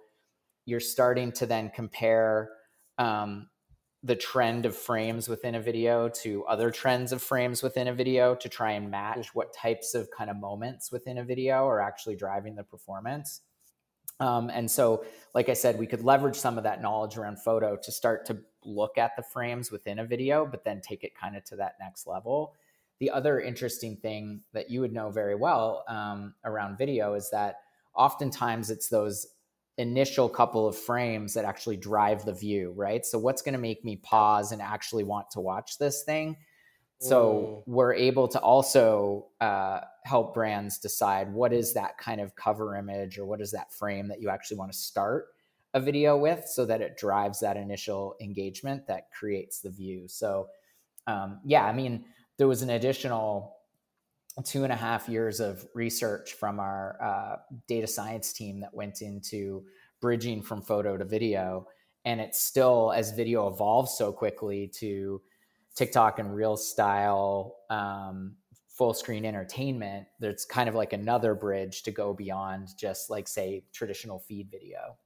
You're 0.65 0.80
starting 0.80 1.31
to 1.33 1.45
then 1.45 1.69
compare 1.69 2.50
um, 2.98 3.48
the 4.03 4.15
trend 4.15 4.65
of 4.65 4.75
frames 4.75 5.30
within 5.30 5.53
a 5.53 5.62
video 5.62 6.09
to 6.09 6.44
other 6.45 6.71
trends 6.71 7.12
of 7.12 7.21
frames 7.21 7.62
within 7.62 7.88
a 7.88 7.94
video 7.94 8.33
to 8.33 8.50
try 8.50 8.71
and 8.71 8.89
match 8.89 9.36
what 9.36 9.53
types 9.53 9.94
of 9.94 10.09
kind 10.09 10.31
of 10.31 10.38
moments 10.38 10.92
within 10.92 11.19
a 11.19 11.24
video 11.24 11.68
are 11.68 11.80
actually 11.80 12.15
driving 12.15 12.56
the 12.56 12.63
performance. 12.63 13.42
Um, 14.21 14.51
and 14.51 14.69
so, 14.69 15.03
like 15.33 15.50
I 15.50 15.53
said, 15.53 15.79
we 15.79 15.88
could 15.88 16.03
leverage 16.03 16.35
some 16.35 16.57
of 16.57 16.63
that 16.63 16.81
knowledge 16.81 17.18
around 17.18 17.39
photo 17.39 17.75
to 17.75 17.91
start 17.91 18.25
to 18.27 18.38
look 18.63 18.97
at 18.97 19.15
the 19.18 19.23
frames 19.23 19.71
within 19.71 20.00
a 20.00 20.06
video, 20.06 20.45
but 20.45 20.63
then 20.63 20.79
take 20.79 21.03
it 21.03 21.15
kind 21.15 21.35
of 21.35 21.44
to 21.45 21.56
that 21.57 21.75
next 21.79 22.06
level. 22.06 22.53
The 23.00 23.09
other 23.09 23.39
interesting 23.39 23.97
thing 23.97 24.41
that 24.53 24.69
you 24.69 24.79
would 24.81 24.94
know 24.94 25.09
very 25.09 25.33
well 25.33 25.83
um, 25.88 26.35
around 26.45 26.77
video 26.77 27.15
is 27.15 27.31
that 27.31 27.56
oftentimes 27.95 28.69
it's 28.69 28.89
those 28.89 29.25
initial 29.79 30.29
couple 30.29 30.67
of 30.67 30.77
frames 30.77 31.33
that 31.33 31.44
actually 31.44 31.77
drive 31.77 32.24
the 32.24 32.33
view, 32.33 32.74
right? 32.75 33.03
So, 33.03 33.17
what's 33.17 33.41
going 33.41 33.53
to 33.53 33.59
make 33.59 33.83
me 33.83 33.95
pause 33.95 34.51
and 34.51 34.62
actually 34.62 35.03
want 35.03 35.31
to 35.31 35.39
watch 35.39 35.79
this 35.79 36.03
thing? 36.03 36.38
So, 37.01 37.63
we're 37.65 37.94
able 37.94 38.27
to 38.27 38.39
also 38.39 39.27
uh, 39.39 39.81
help 40.03 40.33
brands 40.33 40.77
decide 40.77 41.33
what 41.33 41.51
is 41.51 41.74
that 41.74 41.98
kind 41.98 42.21
of 42.21 42.36
cover 42.36 42.75
image 42.75 43.18
or 43.18 43.25
what 43.25 43.42
is 43.42 43.51
that 43.51 43.74
frame 43.74 44.07
that 44.09 44.21
you 44.21 44.30
actually 44.30 44.57
want 44.57 44.71
to 44.71 44.77
start 44.77 45.27
a 45.74 45.80
video 45.80 46.18
with 46.18 46.45
so 46.48 46.65
that 46.65 46.81
it 46.81 46.98
drives 46.98 47.39
that 47.39 47.57
initial 47.57 48.15
engagement 48.21 48.88
that 48.88 49.09
creates 49.12 49.62
the 49.62 49.69
view. 49.69 50.07
So, 50.07 50.48
um, 51.07 51.39
yeah, 51.45 51.65
I 51.65 51.74
mean, 51.74 52.06
there 52.38 52.48
was 52.48 52.62
an 52.62 52.71
additional 52.71 53.57
two 54.44 54.63
and 54.63 54.71
a 54.71 54.75
half 54.75 55.09
years 55.09 55.39
of 55.39 55.65
research 55.74 56.33
from 56.33 56.59
our 56.59 56.98
uh, 57.01 57.36
data 57.68 57.88
science 57.88 58.33
team 58.33 58.62
that 58.62 58.74
went 58.74 59.01
into 59.01 59.63
bridging 60.01 60.42
from 60.42 60.62
photo 60.62 60.98
to 60.98 61.06
video. 61.06 61.67
And 62.05 62.20
it's 62.20 62.41
still, 62.41 62.91
as 62.96 63.12
video 63.12 63.48
evolves 63.48 63.98
so 63.98 64.12
quickly 64.12 64.67
to 64.75 65.22
TikTok 65.75 66.19
and 66.19 66.35
reel 66.35 66.57
style 66.57 67.57
um, 67.69 68.35
full 68.67 68.93
screen 68.93 69.25
entertainment, 69.25 70.07
there's 70.19 70.45
kind 70.45 70.67
of 70.67 70.75
like 70.75 70.93
another 70.93 71.35
bridge 71.35 71.83
to 71.83 71.91
go 71.91 72.13
beyond 72.13 72.69
just 72.77 73.09
like 73.09 73.27
say 73.27 73.63
traditional 73.73 74.19
feed 74.19 74.49
video. 74.49 74.97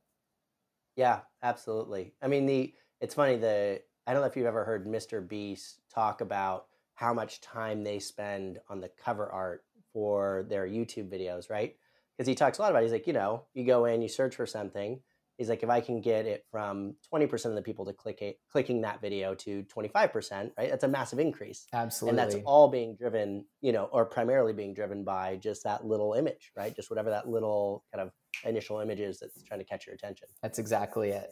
Yeah, 0.95 1.21
absolutely. 1.43 2.13
I 2.21 2.27
mean, 2.27 2.45
the 2.45 2.73
it's 3.01 3.15
funny 3.15 3.35
the 3.35 3.81
I 4.07 4.13
don't 4.13 4.21
know 4.21 4.27
if 4.27 4.37
you've 4.37 4.45
ever 4.45 4.63
heard 4.63 4.87
Mr. 4.87 5.27
Beast 5.27 5.81
talk 5.93 6.21
about 6.21 6.67
how 6.93 7.13
much 7.13 7.41
time 7.41 7.83
they 7.83 7.99
spend 7.99 8.59
on 8.69 8.79
the 8.79 8.89
cover 9.03 9.29
art 9.29 9.63
for 9.91 10.45
their 10.49 10.67
YouTube 10.67 11.09
videos, 11.09 11.49
right? 11.49 11.75
Because 12.15 12.27
he 12.27 12.35
talks 12.35 12.57
a 12.57 12.61
lot 12.61 12.71
about 12.71 12.79
it. 12.79 12.85
he's 12.85 12.93
like, 12.93 13.07
you 13.07 13.13
know, 13.13 13.43
you 13.53 13.65
go 13.65 13.85
in, 13.85 14.01
you 14.01 14.07
search 14.07 14.35
for 14.35 14.45
something, 14.45 15.01
is 15.37 15.49
like 15.49 15.63
if 15.63 15.69
I 15.69 15.81
can 15.81 16.01
get 16.01 16.25
it 16.25 16.45
from 16.49 16.95
20% 17.13 17.45
of 17.45 17.55
the 17.55 17.61
people 17.61 17.85
to 17.85 17.93
click 17.93 18.21
it, 18.21 18.39
clicking 18.49 18.81
that 18.81 19.01
video 19.01 19.35
to 19.35 19.63
25%, 19.63 20.51
right? 20.57 20.69
That's 20.69 20.83
a 20.83 20.87
massive 20.87 21.19
increase. 21.19 21.67
Absolutely. 21.73 22.19
And 22.19 22.31
that's 22.31 22.43
all 22.45 22.69
being 22.69 22.95
driven, 22.95 23.45
you 23.61 23.73
know, 23.73 23.85
or 23.91 24.05
primarily 24.05 24.53
being 24.53 24.73
driven 24.73 25.03
by 25.03 25.35
just 25.35 25.63
that 25.63 25.85
little 25.85 26.13
image, 26.13 26.51
right? 26.55 26.75
Just 26.75 26.89
whatever 26.89 27.09
that 27.09 27.27
little 27.27 27.83
kind 27.93 28.01
of 28.01 28.11
initial 28.45 28.79
image 28.79 28.99
is 28.99 29.19
that's 29.19 29.43
trying 29.43 29.59
to 29.59 29.65
catch 29.65 29.85
your 29.85 29.95
attention. 29.95 30.27
That's 30.41 30.59
exactly 30.59 31.09
it. 31.09 31.31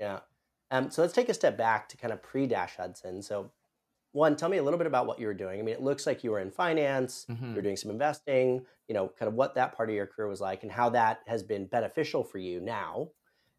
Yeah. 0.00 0.20
Um, 0.70 0.90
so 0.90 1.02
let's 1.02 1.14
take 1.14 1.28
a 1.28 1.34
step 1.34 1.58
back 1.58 1.88
to 1.90 1.96
kind 1.96 2.12
of 2.12 2.22
pre 2.22 2.46
Dash 2.46 2.76
Hudson. 2.76 3.22
So 3.22 3.52
one, 4.14 4.36
tell 4.36 4.48
me 4.48 4.58
a 4.58 4.62
little 4.62 4.78
bit 4.78 4.86
about 4.86 5.06
what 5.06 5.18
you 5.18 5.26
were 5.26 5.34
doing. 5.34 5.58
I 5.58 5.62
mean, 5.62 5.74
it 5.74 5.82
looks 5.82 6.06
like 6.06 6.22
you 6.22 6.30
were 6.30 6.38
in 6.38 6.52
finance, 6.52 7.26
mm-hmm. 7.28 7.52
you're 7.52 7.62
doing 7.62 7.76
some 7.76 7.90
investing, 7.90 8.64
you 8.86 8.94
know, 8.94 9.10
kind 9.18 9.28
of 9.28 9.34
what 9.34 9.56
that 9.56 9.76
part 9.76 9.90
of 9.90 9.96
your 9.96 10.06
career 10.06 10.28
was 10.28 10.40
like 10.40 10.62
and 10.62 10.70
how 10.70 10.88
that 10.90 11.20
has 11.26 11.42
been 11.42 11.66
beneficial 11.66 12.22
for 12.22 12.38
you 12.38 12.60
now. 12.60 13.08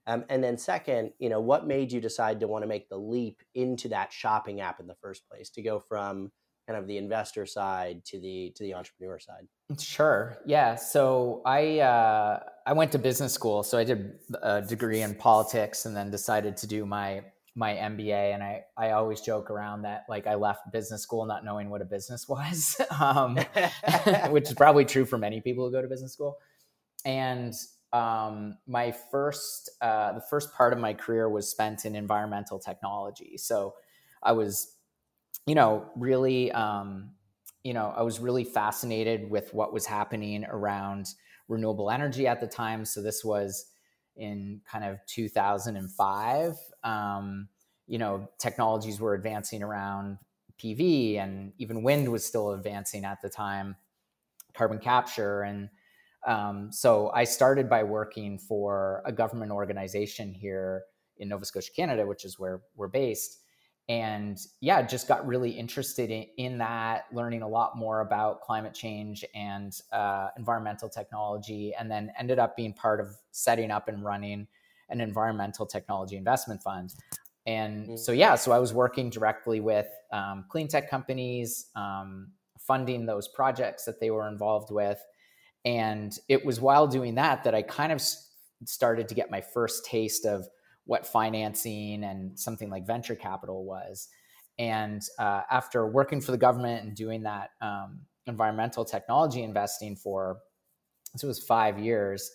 Um, 0.07 0.23
and 0.29 0.41
then 0.41 0.57
second, 0.57 1.11
you 1.19 1.29
know, 1.29 1.41
what 1.41 1.67
made 1.67 1.91
you 1.91 1.99
decide 1.99 2.39
to 2.39 2.47
want 2.47 2.63
to 2.63 2.67
make 2.67 2.87
the 2.87 2.97
leap 2.97 3.41
into 3.53 3.89
that 3.89 4.13
shopping 4.13 4.61
app 4.61 4.79
in 4.79 4.87
the 4.87 4.95
first 4.95 5.27
place 5.29 5.49
to 5.51 5.61
go 5.61 5.79
from 5.79 6.31
kind 6.67 6.79
of 6.79 6.87
the 6.87 6.97
investor 6.97 7.45
side 7.45 8.05
to 8.05 8.19
the 8.19 8.51
to 8.55 8.63
the 8.63 8.75
entrepreneur 8.75 9.19
side? 9.19 9.47
Sure. 9.77 10.37
Yeah. 10.45 10.75
So 10.75 11.41
I 11.45 11.79
uh, 11.79 12.39
I 12.65 12.73
went 12.73 12.93
to 12.93 12.99
business 12.99 13.33
school, 13.33 13.63
so 13.63 13.77
I 13.77 13.83
did 13.83 14.19
a 14.41 14.61
degree 14.61 15.01
in 15.01 15.15
politics, 15.15 15.85
and 15.85 15.95
then 15.95 16.11
decided 16.11 16.55
to 16.57 16.67
do 16.67 16.85
my 16.85 17.23
my 17.55 17.73
MBA, 17.73 18.33
and 18.33 18.43
I 18.43 18.63
I 18.77 18.91
always 18.91 19.21
joke 19.21 19.49
around 19.49 19.83
that 19.83 20.05
like 20.09 20.27
I 20.27 20.35
left 20.35 20.71
business 20.71 21.01
school 21.01 21.25
not 21.25 21.45
knowing 21.45 21.69
what 21.69 21.81
a 21.81 21.85
business 21.85 22.27
was, 22.29 22.79
um, 22.99 23.37
which 24.29 24.49
is 24.49 24.53
probably 24.53 24.85
true 24.85 25.05
for 25.05 25.17
many 25.17 25.41
people 25.41 25.65
who 25.65 25.71
go 25.71 25.81
to 25.81 25.87
business 25.87 26.13
school. 26.13 26.37
And 27.05 27.53
um, 27.93 28.57
my 28.67 28.91
first 28.91 29.69
uh, 29.81 30.13
the 30.13 30.23
first 30.29 30.53
part 30.53 30.73
of 30.73 30.79
my 30.79 30.93
career 30.93 31.29
was 31.29 31.49
spent 31.49 31.85
in 31.85 31.95
environmental 31.95 32.59
technology. 32.59 33.37
So 33.37 33.75
I 34.21 34.33
was, 34.33 34.75
you 35.45 35.55
know, 35.55 35.85
really, 35.95 36.51
um, 36.51 37.11
you 37.63 37.73
know, 37.73 37.93
I 37.95 38.01
was 38.01 38.19
really 38.19 38.43
fascinated 38.43 39.29
with 39.29 39.53
what 39.53 39.71
was 39.71 39.85
happening 39.85 40.45
around 40.45 41.07
renewable 41.47 41.89
energy 41.89 42.27
at 42.27 42.41
the 42.41 42.47
time. 42.47 42.85
So 42.85 43.01
this 43.01 43.23
was 43.23 43.67
in 44.15 44.61
kind 44.69 44.83
of 44.85 44.99
2005. 45.07 46.55
Um, 46.83 47.47
you 47.87 47.97
know, 47.97 48.29
technologies 48.39 48.99
were 48.99 49.13
advancing 49.13 49.61
around 49.61 50.17
PV, 50.59 51.17
and 51.17 51.53
even 51.57 51.83
wind 51.83 52.11
was 52.11 52.25
still 52.25 52.51
advancing 52.53 53.05
at 53.05 53.21
the 53.21 53.29
time, 53.29 53.75
carbon 54.53 54.79
capture 54.79 55.41
and 55.41 55.69
um, 56.25 56.71
so 56.71 57.11
I 57.13 57.23
started 57.23 57.69
by 57.69 57.83
working 57.83 58.39
for 58.39 59.03
a 59.05 59.11
government 59.11 59.51
organization 59.51 60.33
here 60.33 60.83
in 61.17 61.29
Nova 61.29 61.45
Scotia, 61.45 61.71
Canada, 61.75 62.05
which 62.05 62.25
is 62.25 62.39
where 62.39 62.61
we're 62.75 62.87
based. 62.87 63.41
And 63.87 64.39
yeah, 64.61 64.81
just 64.81 65.07
got 65.07 65.27
really 65.27 65.51
interested 65.51 66.09
in, 66.09 66.25
in 66.37 66.57
that, 66.57 67.05
learning 67.13 67.43
a 67.43 67.47
lot 67.47 67.77
more 67.77 68.01
about 68.01 68.41
climate 68.41 68.73
change 68.73 69.23
and 69.35 69.79
uh, 69.91 70.29
environmental 70.37 70.89
technology, 70.89 71.73
and 71.77 71.89
then 71.89 72.11
ended 72.17 72.39
up 72.39 72.55
being 72.55 72.73
part 72.73 72.99
of 72.99 73.15
setting 73.31 73.69
up 73.69 73.87
and 73.87 74.03
running 74.03 74.47
an 74.89 75.01
environmental 75.01 75.65
technology 75.65 76.17
investment 76.17 76.63
fund. 76.63 76.95
And 77.45 77.85
mm-hmm. 77.85 77.95
so, 77.97 78.11
yeah, 78.11 78.35
so 78.35 78.51
I 78.51 78.59
was 78.59 78.73
working 78.73 79.11
directly 79.11 79.59
with 79.59 79.87
um, 80.11 80.45
clean 80.49 80.67
tech 80.67 80.89
companies, 80.89 81.67
um, 81.75 82.31
funding 82.59 83.05
those 83.05 83.27
projects 83.27 83.85
that 83.85 83.99
they 83.99 84.09
were 84.09 84.27
involved 84.27 84.71
with 84.71 84.99
and 85.65 86.17
it 86.29 86.45
was 86.45 86.61
while 86.61 86.87
doing 86.87 87.15
that 87.15 87.43
that 87.43 87.55
I 87.55 87.63
kind 87.63 87.91
of 87.91 88.01
started 88.65 89.09
to 89.09 89.15
get 89.15 89.31
my 89.31 89.41
first 89.41 89.85
taste 89.85 90.25
of 90.25 90.47
what 90.85 91.05
financing 91.05 92.03
and 92.03 92.37
something 92.39 92.69
like 92.69 92.85
venture 92.85 93.15
capital 93.15 93.65
was. 93.65 94.07
And 94.57 95.01
uh, 95.19 95.41
after 95.49 95.87
working 95.87 96.21
for 96.21 96.31
the 96.31 96.37
government 96.37 96.85
and 96.85 96.95
doing 96.95 97.23
that 97.23 97.49
um, 97.61 98.01
environmental 98.27 98.85
technology 98.85 99.43
investing 99.43 99.95
for, 99.95 100.39
this 101.13 101.23
was 101.23 101.39
five 101.39 101.79
years, 101.79 102.31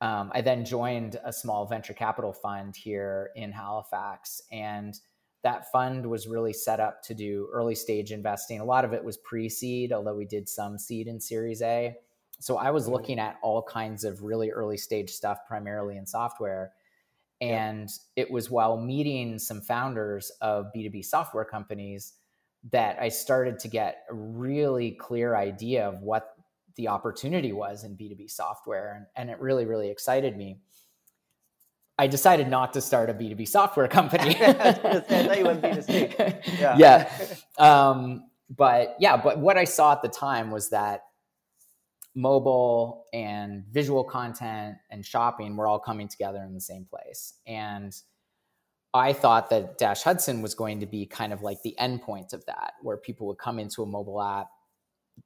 um, 0.00 0.30
I 0.34 0.42
then 0.42 0.64
joined 0.64 1.18
a 1.24 1.32
small 1.32 1.66
venture 1.66 1.94
capital 1.94 2.32
fund 2.32 2.76
here 2.76 3.30
in 3.34 3.50
Halifax. 3.50 4.42
And 4.52 4.94
that 5.42 5.70
fund 5.72 6.06
was 6.06 6.26
really 6.26 6.52
set 6.52 6.80
up 6.80 7.02
to 7.04 7.14
do 7.14 7.48
early 7.52 7.74
stage 7.74 8.12
investing. 8.12 8.60
A 8.60 8.64
lot 8.64 8.84
of 8.84 8.92
it 8.92 9.02
was 9.02 9.16
pre 9.16 9.48
seed, 9.48 9.92
although 9.92 10.14
we 10.14 10.26
did 10.26 10.48
some 10.48 10.78
seed 10.78 11.08
and 11.08 11.22
series 11.22 11.62
A 11.62 11.96
so 12.38 12.58
I 12.58 12.70
was 12.70 12.84
mm-hmm. 12.84 12.92
looking 12.92 13.18
at 13.18 13.38
all 13.42 13.62
kinds 13.62 14.04
of 14.04 14.22
really 14.22 14.50
early 14.50 14.76
stage 14.76 15.10
stuff, 15.10 15.38
primarily 15.46 15.96
in 15.96 16.06
software. 16.06 16.72
And 17.40 17.90
it 18.16 18.30
was 18.30 18.50
while 18.50 18.78
meeting 18.78 19.38
some 19.38 19.60
founders 19.60 20.30
of 20.40 20.66
B2B 20.74 21.04
software 21.04 21.44
companies 21.44 22.14
that 22.70 22.98
I 23.00 23.08
started 23.08 23.58
to 23.60 23.68
get 23.68 24.04
a 24.10 24.14
really 24.14 24.92
clear 24.92 25.36
idea 25.36 25.86
of 25.86 26.00
what 26.00 26.34
the 26.76 26.88
opportunity 26.88 27.52
was 27.52 27.84
in 27.84 27.96
B2B 27.96 28.30
software. 28.30 28.94
And, 28.96 29.06
and 29.16 29.30
it 29.30 29.40
really, 29.40 29.66
really 29.66 29.90
excited 29.90 30.36
me. 30.36 30.58
I 31.98 32.06
decided 32.06 32.48
not 32.48 32.74
to 32.74 32.80
start 32.80 33.08
a 33.08 33.14
B2B 33.14 33.48
software 33.48 33.88
company. 33.88 34.36
I 34.40 34.72
thought 34.72 35.38
you 35.38 35.44
went 35.44 35.62
B2C. 35.62 36.58
Yeah. 36.58 36.76
yeah. 36.78 37.10
Um, 37.58 38.28
but 38.54 38.96
yeah, 39.00 39.16
but 39.16 39.38
what 39.38 39.56
I 39.56 39.64
saw 39.64 39.92
at 39.92 40.02
the 40.02 40.08
time 40.08 40.50
was 40.50 40.70
that 40.70 41.05
mobile 42.16 43.04
and 43.12 43.62
visual 43.70 44.02
content 44.02 44.76
and 44.90 45.04
shopping 45.04 45.54
were 45.54 45.68
all 45.68 45.78
coming 45.78 46.08
together 46.08 46.42
in 46.42 46.54
the 46.54 46.60
same 46.60 46.86
place. 46.86 47.34
And 47.46 47.94
I 48.94 49.12
thought 49.12 49.50
that 49.50 49.76
Dash 49.76 50.02
Hudson 50.02 50.40
was 50.40 50.54
going 50.54 50.80
to 50.80 50.86
be 50.86 51.04
kind 51.04 51.34
of 51.34 51.42
like 51.42 51.62
the 51.62 51.76
endpoint 51.78 52.32
of 52.32 52.44
that, 52.46 52.72
where 52.80 52.96
people 52.96 53.26
would 53.26 53.36
come 53.36 53.58
into 53.58 53.82
a 53.82 53.86
mobile 53.86 54.22
app, 54.22 54.48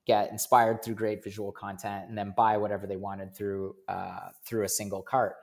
get 0.04 0.32
inspired 0.32 0.82
through 0.82 0.96
great 0.96 1.22
visual 1.22 1.52
content, 1.52 2.08
and 2.08 2.18
then 2.18 2.34
buy 2.36 2.56
whatever 2.56 2.88
they 2.88 2.96
wanted 2.96 3.36
through 3.36 3.76
uh, 3.86 4.30
through 4.44 4.64
a 4.64 4.68
single 4.68 5.02
cart. 5.02 5.36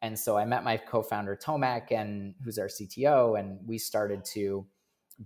And 0.00 0.18
so 0.18 0.38
I 0.38 0.46
met 0.46 0.64
my 0.64 0.78
co-founder 0.78 1.36
Tomek, 1.36 1.92
and 1.92 2.34
who's 2.42 2.58
our 2.58 2.68
CTO, 2.68 3.38
and 3.38 3.58
we 3.66 3.76
started 3.76 4.24
to 4.32 4.66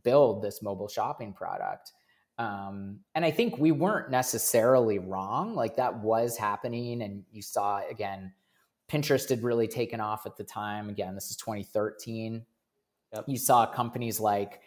build 0.02 0.42
this 0.42 0.60
mobile 0.60 0.88
shopping 0.88 1.32
product. 1.32 1.92
Um, 2.38 3.00
and 3.14 3.24
I 3.24 3.30
think 3.30 3.58
we 3.58 3.72
weren't 3.72 4.10
necessarily 4.10 4.98
wrong. 4.98 5.54
Like 5.54 5.76
that 5.76 5.98
was 5.98 6.36
happening. 6.36 7.02
And 7.02 7.24
you 7.32 7.42
saw, 7.42 7.82
again, 7.88 8.32
Pinterest 8.88 9.28
had 9.28 9.42
really 9.42 9.66
taken 9.66 10.00
off 10.00 10.24
at 10.24 10.36
the 10.36 10.44
time. 10.44 10.88
Again, 10.88 11.14
this 11.14 11.30
is 11.30 11.36
2013. 11.36 12.44
Yep. 13.12 13.24
You 13.26 13.36
saw 13.36 13.66
companies 13.66 14.20
like 14.20 14.60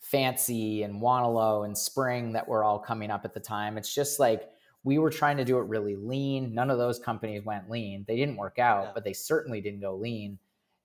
Fancy 0.00 0.82
and 0.82 1.00
Wanelo 1.00 1.64
and 1.64 1.78
Spring 1.78 2.32
that 2.32 2.48
were 2.48 2.64
all 2.64 2.78
coming 2.78 3.10
up 3.10 3.24
at 3.24 3.32
the 3.32 3.40
time. 3.40 3.78
It's 3.78 3.94
just 3.94 4.18
like 4.18 4.48
we 4.82 4.98
were 4.98 5.10
trying 5.10 5.36
to 5.36 5.44
do 5.44 5.58
it 5.58 5.68
really 5.68 5.94
lean. 5.94 6.52
None 6.54 6.70
of 6.70 6.78
those 6.78 6.98
companies 6.98 7.44
went 7.44 7.70
lean. 7.70 8.04
They 8.08 8.16
didn't 8.16 8.36
work 8.36 8.58
out, 8.58 8.86
yeah. 8.86 8.90
but 8.94 9.04
they 9.04 9.12
certainly 9.12 9.60
didn't 9.60 9.80
go 9.80 9.94
lean 9.94 10.38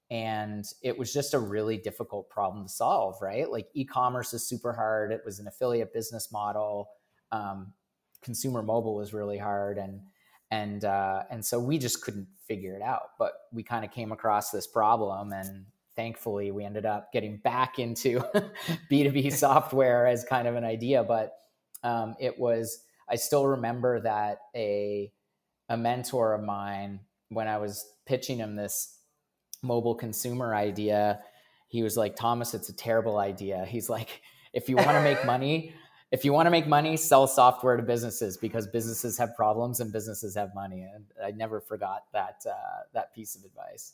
and 0.09 0.65
it 0.81 0.97
was 0.97 1.11
just 1.13 1.33
a 1.33 1.39
really 1.39 1.77
difficult 1.77 2.29
problem 2.29 2.63
to 2.65 2.69
solve 2.71 3.15
right? 3.21 3.49
Like 3.49 3.67
e-commerce 3.73 4.33
is 4.33 4.47
super 4.47 4.73
hard. 4.73 5.11
It 5.11 5.21
was 5.25 5.39
an 5.39 5.47
affiliate 5.47 5.93
business 5.93 6.31
model. 6.31 6.89
Um, 7.31 7.73
consumer 8.21 8.63
mobile 8.63 8.95
was 8.95 9.13
really 9.13 9.37
hard 9.37 9.77
and 9.77 10.01
and 10.51 10.85
uh, 10.85 11.23
and 11.29 11.45
so 11.45 11.59
we 11.59 11.77
just 11.77 12.01
couldn't 12.01 12.27
figure 12.47 12.75
it 12.75 12.81
out 12.81 13.11
but 13.19 13.33
we 13.51 13.63
kind 13.63 13.83
of 13.83 13.91
came 13.91 14.11
across 14.11 14.51
this 14.51 14.65
problem 14.67 15.33
and 15.33 15.65
thankfully 15.95 16.51
we 16.51 16.63
ended 16.63 16.85
up 16.85 17.11
getting 17.11 17.37
back 17.37 17.79
into 17.79 18.19
b2b 18.91 19.33
software 19.45 20.07
as 20.07 20.23
kind 20.23 20.47
of 20.47 20.55
an 20.55 20.63
idea 20.63 21.03
but 21.03 21.33
um, 21.83 22.15
it 22.19 22.37
was 22.39 22.83
i 23.09 23.15
still 23.15 23.47
remember 23.47 23.99
that 23.99 24.39
a 24.55 25.11
a 25.69 25.75
mentor 25.75 26.33
of 26.33 26.43
mine 26.43 26.99
when 27.29 27.47
i 27.47 27.57
was 27.57 27.93
pitching 28.05 28.37
him 28.37 28.55
this 28.55 28.96
mobile 29.67 29.95
consumer 29.95 30.55
idea, 30.55 31.19
he 31.67 31.83
was 31.83 31.97
like, 31.97 32.15
Thomas, 32.15 32.53
it's 32.53 32.69
a 32.69 32.73
terrible 32.73 33.17
idea. 33.17 33.65
He's 33.65 33.89
like, 33.89 34.21
if 34.53 34.69
you 34.69 34.77
want 34.77 34.89
to 34.89 35.01
make 35.01 35.23
money, 35.33 35.73
if 36.11 36.23
you 36.23 36.31
want 36.31 36.45
to 36.45 36.51
make 36.51 36.67
money, 36.67 36.95
sell 36.95 37.27
software 37.27 37.75
to 37.75 37.83
businesses 37.83 38.37
because 38.37 38.65
businesses 38.67 39.17
have 39.17 39.35
problems 39.35 39.81
and 39.81 39.91
businesses 39.91 40.35
have 40.35 40.55
money. 40.55 40.87
And 40.93 41.05
I 41.23 41.31
never 41.31 41.59
forgot 41.59 42.05
that 42.13 42.43
uh, 42.49 42.83
that 42.93 43.13
piece 43.13 43.35
of 43.35 43.43
advice. 43.43 43.93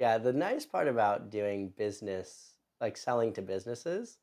Yeah, 0.00 0.16
the 0.16 0.32
nice 0.32 0.64
part 0.64 0.88
about 0.88 1.30
doing 1.30 1.72
business, 1.76 2.54
like 2.80 2.96
selling 2.96 3.32
to 3.34 3.42
businesses, 3.42 4.18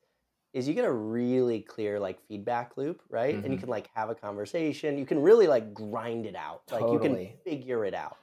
is 0.54 0.66
you 0.66 0.74
get 0.74 0.86
a 0.86 0.92
really 0.92 1.60
clear 1.60 2.00
like 2.00 2.18
feedback 2.26 2.76
loop, 2.76 3.02
right? 3.10 3.36
Mm-hmm. 3.36 3.44
And 3.44 3.52
you 3.52 3.58
mm-hmm. 3.58 3.60
can 3.60 3.70
like 3.70 3.90
have 3.94 4.10
a 4.10 4.14
conversation. 4.14 4.98
You 4.98 5.06
can 5.06 5.20
really 5.20 5.46
like 5.46 5.72
grind 5.72 6.26
it 6.26 6.34
out. 6.34 6.66
Totally. 6.66 6.90
Like 6.90 7.02
you 7.04 7.08
can 7.08 7.28
figure 7.44 7.84
it 7.84 7.94
out 7.94 8.16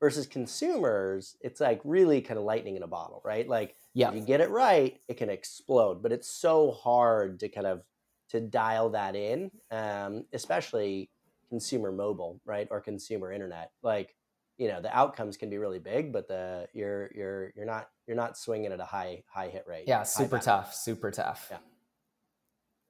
versus 0.00 0.26
consumers 0.26 1.36
it's 1.40 1.60
like 1.60 1.80
really 1.84 2.20
kind 2.20 2.38
of 2.38 2.44
lightning 2.44 2.76
in 2.76 2.82
a 2.82 2.88
bottle 2.88 3.20
right? 3.24 3.48
Like 3.48 3.76
yeah 3.94 4.08
if 4.08 4.14
you 4.14 4.22
get 4.22 4.40
it 4.40 4.50
right 4.50 4.98
it 5.08 5.16
can 5.16 5.30
explode 5.30 6.02
but 6.02 6.12
it's 6.12 6.28
so 6.28 6.72
hard 6.72 7.40
to 7.40 7.48
kind 7.48 7.66
of 7.66 7.82
to 8.30 8.40
dial 8.40 8.90
that 8.90 9.14
in 9.16 9.50
um, 9.70 10.24
especially 10.32 11.10
consumer 11.48 11.92
mobile 11.92 12.40
right 12.44 12.68
or 12.70 12.80
consumer 12.80 13.32
internet. 13.32 13.72
Like 13.82 14.14
you 14.56 14.68
know 14.68 14.80
the 14.80 14.96
outcomes 14.96 15.36
can 15.36 15.50
be 15.50 15.58
really 15.58 15.78
big 15.78 16.12
but 16.12 16.28
the 16.28 16.68
you're 16.72 17.10
you're 17.14 17.52
you're 17.56 17.66
not 17.66 17.88
you're 18.06 18.16
not 18.16 18.36
swinging 18.38 18.72
at 18.72 18.80
a 18.80 18.84
high 18.84 19.22
high 19.26 19.48
hit 19.48 19.64
rate 19.66 19.84
yeah 19.86 20.02
super 20.02 20.38
tough 20.38 20.74
super 20.74 21.10
tough. 21.10 21.48
Yeah. 21.50 21.58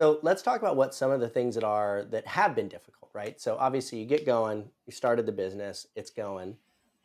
So 0.01 0.19
let's 0.23 0.43
talk 0.43 0.61
about 0.61 0.77
what 0.77 0.95
some 0.95 1.11
of 1.11 1.21
the 1.21 1.29
things 1.29 1.55
that 1.55 1.65
are 1.65 2.07
that 2.11 2.27
have 2.27 2.55
been 2.55 2.69
difficult 2.69 3.11
right? 3.13 3.41
So 3.41 3.57
obviously 3.59 3.99
you 3.99 4.07
get 4.07 4.27
going 4.27 4.69
you 4.87 4.93
started 4.93 5.27
the 5.27 5.33
business 5.33 5.87
it's 5.97 6.11
going 6.11 6.57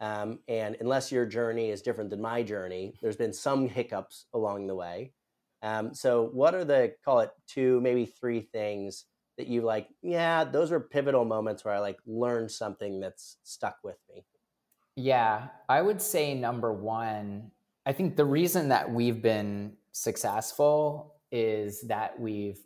um, 0.06 0.40
and 0.48 0.78
unless 0.80 1.12
your 1.12 1.26
journey 1.26 1.72
is 1.72 1.82
different 1.82 2.12
than 2.12 2.22
my 2.22 2.44
journey, 2.44 2.94
there's 3.02 3.16
been 3.16 3.34
some 3.34 3.68
hiccups 3.68 4.28
along 4.36 4.68
the 4.68 4.76
way. 4.76 5.14
Um, 5.64 5.96
so, 5.96 6.30
what 6.32 6.54
are 6.54 6.64
the 6.64 6.94
call 7.04 7.22
it 7.22 7.32
two, 7.48 7.82
maybe 7.82 8.06
three 8.06 8.42
things 8.42 9.06
that 9.40 9.48
you 9.48 9.62
like? 9.62 9.88
Yeah, 10.04 10.44
those 10.44 10.72
are 10.72 10.80
pivotal 10.80 11.26
moments 11.26 11.66
where 11.66 11.74
I 11.74 11.80
like 11.80 11.98
learned 12.06 12.52
something 12.52 13.00
that's 13.00 13.38
stuck 13.44 13.78
with 13.84 13.98
me. 14.14 14.26
Yeah, 14.96 15.48
I 15.68 15.82
would 15.82 16.02
say 16.02 16.36
number 16.36 16.72
one, 16.72 17.50
I 17.88 17.94
think 17.94 18.16
the 18.16 18.26
reason 18.26 18.70
that 18.70 18.92
we've 18.92 19.24
been 19.24 19.74
successful 19.92 21.16
is 21.32 21.82
that 21.88 22.20
we've 22.20 22.60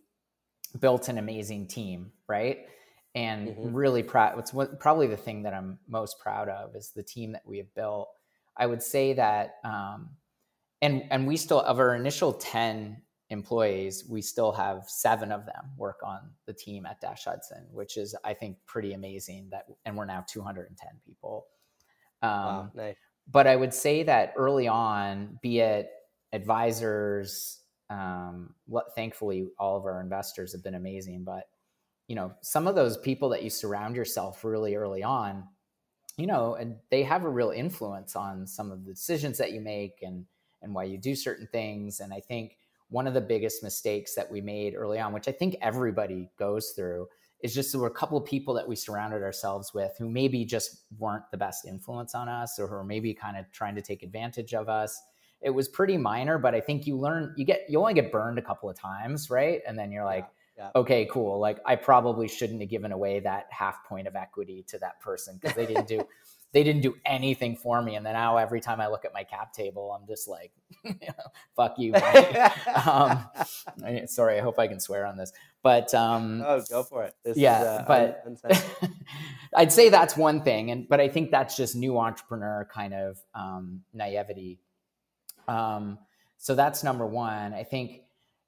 built 0.77 1.07
an 1.07 1.17
amazing 1.17 1.67
team, 1.67 2.11
right? 2.27 2.67
And 3.15 3.49
mm-hmm. 3.49 3.73
really 3.73 4.03
proud 4.03 4.35
what's 4.35 4.53
what, 4.53 4.79
probably 4.79 5.07
the 5.07 5.17
thing 5.17 5.43
that 5.43 5.53
i'm 5.53 5.79
most 5.87 6.19
proud 6.19 6.47
of 6.47 6.75
is 6.75 6.91
the 6.95 7.03
team 7.03 7.31
that 7.31 7.41
we 7.45 7.57
have 7.57 7.73
built 7.73 8.09
i 8.57 8.65
would 8.65 8.83
say 8.83 9.13
that 9.13 9.55
um, 9.63 10.09
and 10.81 11.03
and 11.09 11.27
we 11.27 11.35
still 11.35 11.61
of 11.61 11.79
our 11.79 11.95
initial 11.95 12.33
10 12.33 13.01
employees 13.31 14.05
we 14.09 14.21
still 14.21 14.51
have 14.51 14.83
seven 14.87 15.31
of 15.31 15.45
them 15.45 15.71
work 15.77 15.99
on 16.03 16.19
the 16.45 16.53
team 16.53 16.85
at 16.85 16.99
dash 17.01 17.25
hudson 17.25 17.65
which 17.71 17.97
is 17.97 18.15
i 18.23 18.33
think 18.33 18.57
pretty 18.65 18.93
amazing 18.93 19.47
that 19.51 19.65
and 19.85 19.95
we're 19.95 20.05
now 20.05 20.23
210 20.27 20.89
people 21.05 21.45
um, 22.21 22.31
wow, 22.31 22.71
nice. 22.75 22.95
but 23.31 23.47
i 23.47 23.55
would 23.55 23.73
say 23.73 24.03
that 24.03 24.33
early 24.35 24.67
on 24.67 25.37
be 25.41 25.59
it 25.59 25.89
advisors 26.31 27.61
um, 27.91 28.53
thankfully 28.95 29.47
all 29.57 29.75
of 29.75 29.85
our 29.85 29.99
investors 29.99 30.51
have 30.51 30.63
been 30.63 30.75
amazing 30.75 31.23
but 31.23 31.45
you 32.09 32.15
know 32.15 32.33
some 32.41 32.67
of 32.67 32.75
those 32.75 32.97
people 32.97 33.29
that 33.29 33.43
you 33.43 33.49
surround 33.49 33.95
yourself 33.95 34.43
really 34.43 34.75
early 34.75 35.03
on 35.03 35.43
you 36.17 36.25
know 36.25 36.55
and 36.55 36.75
they 36.89 37.03
have 37.03 37.23
a 37.23 37.29
real 37.29 37.51
influence 37.51 38.15
on 38.15 38.45
some 38.45 38.71
of 38.71 38.83
the 38.83 38.91
decisions 38.91 39.37
that 39.37 39.53
you 39.53 39.61
make 39.61 39.99
and 40.01 40.25
and 40.61 40.75
why 40.75 40.83
you 40.83 40.97
do 40.97 41.15
certain 41.15 41.47
things. 41.53 42.01
And 42.01 42.11
i 42.11 42.19
think 42.19 42.57
one 42.89 43.05
of 43.05 43.13
the 43.13 43.21
biggest 43.21 43.63
mistakes 43.63 44.15
that 44.15 44.29
we 44.29 44.41
made 44.41 44.73
early 44.75 44.99
on 44.99 45.13
which 45.13 45.27
i 45.27 45.31
think 45.31 45.55
everybody 45.61 46.29
goes 46.37 46.71
through 46.71 47.07
is 47.41 47.53
just 47.53 47.71
there 47.71 47.79
were 47.79 47.87
a 47.87 47.91
couple 47.91 48.17
of 48.17 48.25
people 48.25 48.53
that 48.55 48.67
we 48.67 48.75
surrounded 48.75 49.21
ourselves 49.21 49.73
with 49.73 49.95
who 49.97 50.09
maybe 50.09 50.43
just 50.43 50.81
weren't 50.97 51.29
the 51.31 51.37
best 51.37 51.65
influence 51.65 52.15
on 52.15 52.27
us 52.27 52.59
or 52.59 52.67
who 52.67 52.73
were 52.73 52.83
maybe 52.83 53.13
kind 53.13 53.37
of 53.37 53.49
trying 53.51 53.75
to 53.75 53.81
take 53.81 54.03
advantage 54.03 54.53
of 54.53 54.67
us. 54.67 54.99
It 55.41 55.51
was 55.51 55.67
pretty 55.67 55.95
minor 55.95 56.39
but 56.39 56.55
i 56.55 56.59
think 56.59 56.87
you 56.87 56.97
learn 56.97 57.35
you 57.37 57.45
get 57.45 57.61
you 57.69 57.79
only 57.79 57.93
get 57.93 58.11
burned 58.11 58.39
a 58.39 58.41
couple 58.41 58.67
of 58.67 58.75
times 58.75 59.29
right? 59.29 59.61
And 59.67 59.77
then 59.77 59.91
you're 59.91 60.05
like 60.05 60.23
yeah 60.25 60.38
yeah. 60.59 60.69
okay, 60.75 61.07
cool. 61.09 61.39
Like 61.39 61.59
I 61.65 61.77
probably 61.77 62.27
shouldn't 62.27 62.59
have 62.59 62.69
given 62.69 62.91
away 62.91 63.21
that 63.21 63.47
half 63.49 63.85
point 63.85 64.07
of 64.07 64.15
equity 64.15 64.65
to 64.67 64.79
that 64.79 64.99
person 64.99 65.39
because 65.41 65.55
they 65.55 65.65
didn't 65.65 65.87
do 65.87 66.03
they 66.51 66.63
didn't 66.63 66.81
do 66.81 66.95
anything 67.05 67.55
for 67.55 67.81
me. 67.81 67.95
And 67.95 68.05
then 68.05 68.13
now 68.13 68.37
every 68.37 68.59
time 68.59 68.81
I 68.81 68.87
look 68.87 69.05
at 69.05 69.13
my 69.13 69.23
cap 69.23 69.53
table, 69.53 69.95
I'm 69.97 70.07
just 70.07 70.27
like, 70.27 70.51
fuck 71.55 71.77
you. 71.77 71.93
um, 72.87 73.27
sorry, 74.07 74.37
I 74.37 74.41
hope 74.41 74.57
I 74.57 74.67
can 74.67 74.79
swear 74.79 75.05
on 75.05 75.15
this. 75.15 75.31
But 75.61 75.93
um, 75.93 76.43
oh, 76.45 76.61
go 76.69 76.83
for 76.83 77.03
it. 77.03 77.13
This 77.23 77.37
yeah, 77.37 77.61
is, 77.61 77.67
uh, 77.67 77.85
but 77.87 78.25
I'd 79.55 79.71
say 79.71 79.89
that's 79.89 80.17
one 80.17 80.41
thing, 80.41 80.71
and 80.71 80.89
but 80.89 80.99
I 80.99 81.07
think 81.07 81.31
that's 81.31 81.55
just 81.55 81.75
new 81.75 81.99
entrepreneur 81.99 82.67
kind 82.73 82.93
of 82.93 83.19
um, 83.35 83.81
naivety. 83.93 84.59
Um, 85.47 85.99
so 86.37 86.55
that's 86.55 86.83
number 86.83 87.05
one. 87.05 87.53
I 87.53 87.63
think 87.63 88.03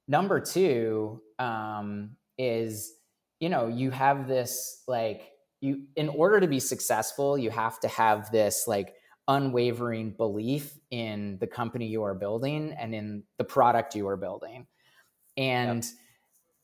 number 0.08 0.39
two 0.39 1.22
um, 1.39 2.12
is 2.38 2.93
you 3.39 3.50
know 3.50 3.67
you 3.67 3.91
have 3.91 4.27
this 4.27 4.84
like 4.88 5.31
you 5.60 5.84
in 5.96 6.10
order 6.10 6.39
to 6.39 6.48
be 6.48 6.60
successful 6.60 7.38
you 7.38 7.50
have 7.50 7.79
to 7.79 7.88
have 7.88 8.31
this 8.31 8.65
like 8.67 8.93
unwavering 9.27 10.12
belief 10.12 10.77
in 10.89 11.38
the 11.39 11.48
company 11.48 11.88
you 11.88 12.03
are 12.03 12.13
building 12.13 12.74
and 12.74 12.93
in 12.93 13.24
the 13.38 13.43
product 13.43 13.96
you 13.96 14.08
are 14.08 14.17
building. 14.17 14.67
And 15.38 15.84
yep. 15.84 15.93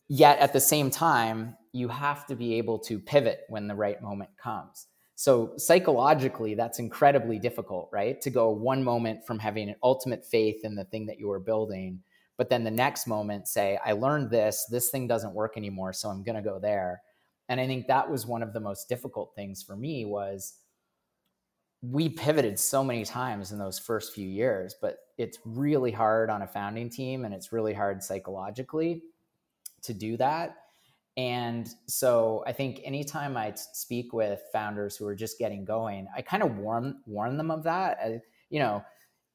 yet 0.09 0.39
at 0.39 0.53
the 0.53 0.59
same 0.59 0.89
time 0.89 1.55
you 1.71 1.87
have 1.87 2.25
to 2.27 2.35
be 2.35 2.55
able 2.55 2.79
to 2.79 2.99
pivot 2.99 3.41
when 3.49 3.67
the 3.67 3.75
right 3.75 4.01
moment 4.01 4.31
comes. 4.41 4.87
So 5.15 5.53
psychologically 5.57 6.55
that's 6.55 6.79
incredibly 6.79 7.39
difficult 7.39 7.89
right? 7.93 8.19
To 8.21 8.29
go 8.29 8.49
one 8.49 8.83
moment 8.83 9.25
from 9.25 9.39
having 9.39 9.69
an 9.69 9.75
ultimate 9.81 10.25
faith 10.25 10.57
in 10.63 10.75
the 10.75 10.85
thing 10.85 11.05
that 11.05 11.19
you 11.19 11.31
are 11.31 11.39
building 11.39 12.01
but 12.37 12.49
then 12.49 12.63
the 12.63 12.71
next 12.71 13.07
moment 13.07 13.47
say 13.47 13.77
i 13.85 13.91
learned 13.91 14.29
this 14.29 14.65
this 14.69 14.89
thing 14.89 15.07
doesn't 15.07 15.33
work 15.33 15.57
anymore 15.57 15.91
so 15.91 16.09
i'm 16.09 16.23
going 16.23 16.35
to 16.35 16.41
go 16.41 16.59
there. 16.59 17.01
And 17.49 17.59
i 17.59 17.67
think 17.67 17.87
that 17.87 18.09
was 18.09 18.25
one 18.25 18.43
of 18.43 18.53
the 18.53 18.59
most 18.59 18.87
difficult 18.87 19.33
things 19.35 19.63
for 19.63 19.75
me 19.75 20.05
was 20.05 20.53
we 21.81 22.09
pivoted 22.09 22.59
so 22.59 22.83
many 22.83 23.05
times 23.05 23.51
in 23.51 23.59
those 23.59 23.77
first 23.79 24.13
few 24.13 24.27
years 24.27 24.75
but 24.81 24.97
it's 25.17 25.39
really 25.45 25.91
hard 25.91 26.29
on 26.29 26.41
a 26.41 26.47
founding 26.47 26.89
team 26.89 27.25
and 27.25 27.33
it's 27.33 27.51
really 27.51 27.73
hard 27.73 28.03
psychologically 28.03 29.01
to 29.83 29.93
do 29.93 30.17
that. 30.17 30.55
And 31.15 31.67
so 31.87 32.43
i 32.45 32.51
think 32.51 32.81
anytime 32.83 33.37
i 33.37 33.53
speak 33.55 34.13
with 34.13 34.41
founders 34.51 34.95
who 34.97 35.07
are 35.07 35.15
just 35.15 35.39
getting 35.39 35.65
going 35.65 36.07
i 36.15 36.21
kind 36.21 36.43
of 36.43 36.57
warn 36.57 36.99
warn 37.05 37.37
them 37.37 37.49
of 37.49 37.63
that. 37.63 37.97
I, 38.03 38.21
you 38.49 38.59
know 38.59 38.83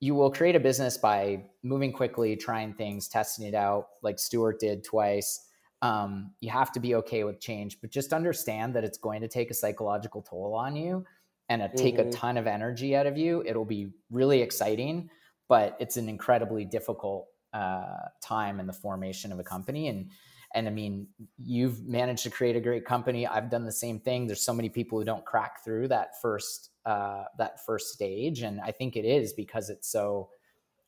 you 0.03 0.17
will 0.17 0.33
create 0.33 0.57
a 0.57 0.61
business 0.61 0.99
by 0.99 1.45
moving 1.63 1.93
quickly, 1.93 2.35
trying 2.35 2.75
things, 2.75 3.07
testing 3.07 3.47
it 3.47 3.55
out, 3.55 3.87
like 4.03 4.19
Stewart 4.19 4.59
did 4.59 4.83
twice. 4.83 5.47
Um, 5.81 6.33
you 6.41 6.51
have 6.51 6.73
to 6.73 6.81
be 6.81 6.97
okay 6.97 7.23
with 7.23 7.39
change, 7.39 7.81
but 7.81 7.93
just 7.93 8.13
understand 8.13 8.75
that 8.75 8.83
it's 8.83 8.99
going 8.99 9.21
to 9.21 9.29
take 9.29 9.53
a 9.53 9.55
psychological 9.55 10.21
toll 10.21 10.55
on 10.57 10.75
you 10.75 11.05
and 11.49 11.63
a, 11.63 11.69
take 11.69 11.99
mm-hmm. 11.99 12.09
a 12.09 12.13
ton 12.13 12.37
of 12.37 12.49
energy 12.49 12.97
out 12.97 13.07
of 13.07 13.17
you. 13.17 13.45
It'll 13.47 13.65
be 13.65 13.93
really 14.11 14.43
exciting, 14.43 15.09
but 15.49 15.77
it's 15.79 15.97
an 15.97 16.09
incredibly 16.09 16.65
difficult 16.65 17.29
uh, 17.53 18.09
time 18.21 18.59
in 18.59 18.67
the 18.67 18.73
formation 18.73 19.31
of 19.31 19.39
a 19.39 19.45
company. 19.45 19.87
And 19.87 20.11
and 20.55 20.69
I 20.69 20.71
mean, 20.71 21.07
you've 21.39 21.87
managed 21.87 22.23
to 22.25 22.31
create 22.31 22.57
a 22.57 22.61
great 22.61 22.85
company. 22.85 23.27
I've 23.27 23.51
done 23.51 23.65
the 23.65 23.73
same 23.73 24.01
thing. 24.01 24.27
There's 24.27 24.43
so 24.43 24.53
many 24.53 24.69
people 24.69 24.99
who 24.99 25.05
don't 25.05 25.25
crack 25.25 25.65
through 25.65 25.89
that 25.89 26.21
first 26.21 26.71
uh, 26.85 27.25
that 27.39 27.65
first 27.65 27.93
stage, 27.93 28.43
and 28.43 28.61
I 28.61 28.73
think 28.73 28.97
it 28.97 29.05
is 29.05 29.33
because 29.33 29.71
it's 29.71 29.89
so, 29.89 30.31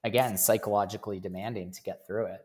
again, 0.02 0.36
psychologically 0.36 1.20
demanding 1.20 1.72
to 1.72 1.82
get 1.82 2.06
through 2.06 2.26
it. 2.26 2.42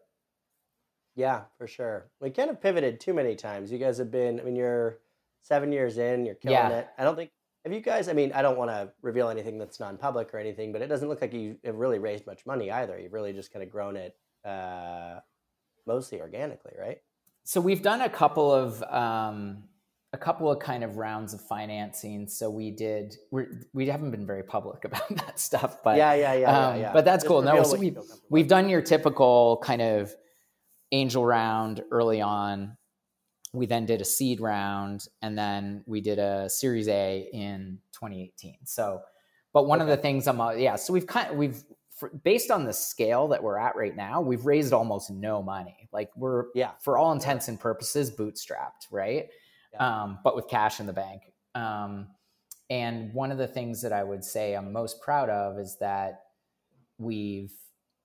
Yeah, 1.16 1.42
for 1.58 1.68
sure. 1.68 2.10
We 2.22 2.30
kind 2.30 2.50
of 2.50 2.62
pivoted 2.62 3.00
too 3.00 3.14
many 3.14 3.36
times. 3.36 3.72
You 3.72 3.78
guys 3.78 3.98
have 3.98 4.12
been. 4.12 4.40
I 4.40 4.44
mean, 4.44 4.56
you're 4.56 5.00
seven 5.42 5.72
years 5.72 5.98
in. 5.98 6.26
You're 6.26 6.36
killing 6.36 6.58
yeah. 6.58 6.70
it. 6.70 6.88
I 6.98 7.04
don't 7.04 7.16
think. 7.16 7.32
Have 7.66 7.74
you 7.74 7.82
guys? 7.82 8.08
I 8.08 8.14
mean, 8.14 8.32
I 8.32 8.42
don't 8.42 8.58
want 8.58 8.72
to 8.72 8.94
reveal 9.02 9.28
anything 9.28 9.58
that's 9.58 9.82
non-public 9.82 10.34
or 10.34 10.38
anything, 10.38 10.72
but 10.72 10.82
it 10.82 10.88
doesn't 10.88 11.10
look 11.10 11.22
like 11.22 11.34
you 11.34 11.58
have 11.66 11.76
really 11.76 12.00
raised 12.00 12.26
much 12.26 12.46
money 12.46 12.72
either. 12.72 12.98
You've 12.98 13.12
really 13.12 13.34
just 13.34 13.52
kind 13.52 13.64
of 13.64 13.70
grown 13.70 13.98
it 13.98 14.16
uh, 14.46 15.20
mostly 15.86 16.22
organically, 16.22 16.72
right? 16.80 17.00
So 17.50 17.60
we've 17.60 17.82
done 17.82 18.02
a 18.02 18.10
couple 18.10 18.52
of 18.52 18.84
um, 18.84 19.64
a 20.14 20.20
couple 20.20 20.52
of 20.52 20.60
kind 20.60 20.84
of 20.84 20.98
rounds 20.98 21.34
of 21.34 21.42
financing. 21.42 22.28
So 22.28 22.48
we 22.48 22.70
did. 22.70 23.16
we 23.32 23.46
we 23.74 23.88
have 23.88 24.04
not 24.04 24.12
been 24.12 24.28
very 24.28 24.44
public 24.44 24.86
about 24.86 25.10
that 25.16 25.40
stuff, 25.40 25.78
but 25.84 25.98
yeah, 25.98 26.14
yeah, 26.14 26.34
yeah, 26.36 26.48
um, 26.68 26.76
yeah, 26.76 26.82
yeah. 26.82 26.94
But 26.94 27.06
that's 27.06 27.24
Just 27.24 27.28
cool. 27.28 27.42
No, 27.42 27.64
so 27.64 27.76
we 27.78 27.98
we've 28.30 28.48
done 28.48 28.70
your 28.70 28.84
typical 28.84 29.60
kind 29.64 29.82
of 29.82 30.14
angel 30.92 31.26
round 31.26 31.82
early 31.90 32.22
on. 32.22 32.78
We 33.52 33.66
then 33.66 33.88
did 33.88 34.00
a 34.00 34.06
seed 34.06 34.42
round, 34.42 35.08
and 35.24 35.36
then 35.36 35.84
we 35.88 36.02
did 36.02 36.20
a 36.20 36.52
Series 36.52 36.88
A 36.88 37.28
in 37.34 37.80
2018. 37.94 38.58
So, 38.66 39.02
but 39.54 39.66
one 39.66 39.82
okay. 39.82 39.90
of 39.90 39.98
the 39.98 40.00
things 40.00 40.28
I'm 40.28 40.40
yeah. 40.60 40.76
So 40.76 40.94
we've 40.94 41.08
kind 41.08 41.32
of, 41.32 41.36
we've 41.36 41.64
for, 42.00 42.10
based 42.24 42.50
on 42.50 42.64
the 42.64 42.74
scale 42.74 43.28
that 43.28 43.44
we're 43.44 43.58
at 43.58 43.76
right 43.76 43.96
now, 43.96 44.22
we've 44.22 44.46
raised 44.46 44.72
almost 44.72 45.12
no 45.12 45.44
money. 45.44 45.90
Like 45.92 46.10
we're 46.16 46.46
yeah, 46.56 46.72
for 46.82 46.98
all 46.98 47.12
intents 47.12 47.50
and 47.50 47.60
purposes, 47.60 48.10
bootstrapped, 48.10 48.88
right? 48.90 49.28
Yeah. 49.74 50.04
Um, 50.04 50.20
but 50.24 50.36
with 50.36 50.48
cash 50.48 50.80
in 50.80 50.86
the 50.86 50.94
bank. 50.94 51.24
Um, 51.56 52.08
and 52.70 53.14
one 53.14 53.32
of 53.32 53.38
the 53.38 53.48
things 53.48 53.82
that 53.82 53.92
I 53.92 54.04
would 54.04 54.24
say 54.24 54.54
I'm 54.54 54.72
most 54.72 55.02
proud 55.02 55.30
of 55.30 55.60
is 55.60 55.78
that 55.80 56.22
we've 56.98 57.54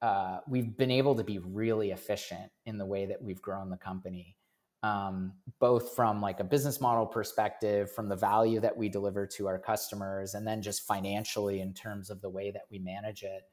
uh, 0.03 0.41
we've 0.49 0.77
been 0.77 0.91
able 0.91 1.15
to 1.15 1.25
be 1.25 1.39
really 1.39 1.93
efficient 1.93 2.51
in 2.67 2.77
the 2.77 2.85
way 2.85 3.07
that 3.07 3.23
we've 3.23 3.41
grown 3.41 3.71
the 3.71 3.77
company, 3.77 4.37
um, 4.83 5.33
both 5.61 5.95
from 5.95 6.21
like 6.21 6.41
a 6.41 6.45
business 6.45 6.81
model 6.81 7.07
perspective, 7.07 7.91
from 7.93 8.09
the 8.09 8.17
value 8.17 8.61
that 8.61 8.77
we 8.77 8.89
deliver 8.89 9.27
to 9.27 9.47
our 9.47 9.59
customers, 9.59 10.35
and 10.35 10.47
then 10.47 10.61
just 10.61 10.87
financially 10.87 11.61
in 11.61 11.73
terms 11.73 12.11
of 12.11 12.21
the 12.21 12.29
way 12.29 12.51
that 12.51 12.65
we 12.71 12.79
manage 12.79 13.23
it 13.23 13.45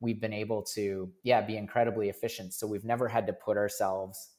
we've 0.00 0.20
been 0.20 0.32
able 0.32 0.62
to 0.62 1.10
yeah 1.22 1.40
be 1.40 1.56
incredibly 1.56 2.08
efficient. 2.08 2.54
So 2.54 2.66
we've 2.66 2.84
never 2.84 3.08
had 3.08 3.26
to 3.26 3.32
put 3.32 3.56
ourselves 3.56 4.30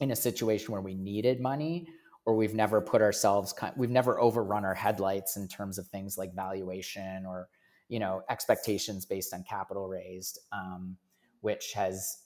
in 0.00 0.10
a 0.10 0.16
situation 0.16 0.72
where 0.72 0.82
we 0.82 0.94
needed 0.94 1.40
money 1.40 1.88
or 2.24 2.34
we've 2.34 2.54
never 2.54 2.80
put 2.80 3.00
ourselves 3.00 3.54
we've 3.76 3.90
never 3.90 4.20
overrun 4.20 4.64
our 4.64 4.74
headlights 4.74 5.36
in 5.36 5.48
terms 5.48 5.78
of 5.78 5.86
things 5.86 6.18
like 6.18 6.34
valuation 6.34 7.24
or 7.24 7.48
you 7.88 7.98
know 7.98 8.20
expectations 8.28 9.06
based 9.06 9.32
on 9.32 9.42
capital 9.48 9.88
raised 9.88 10.40
um, 10.52 10.96
which 11.40 11.72
has 11.72 12.24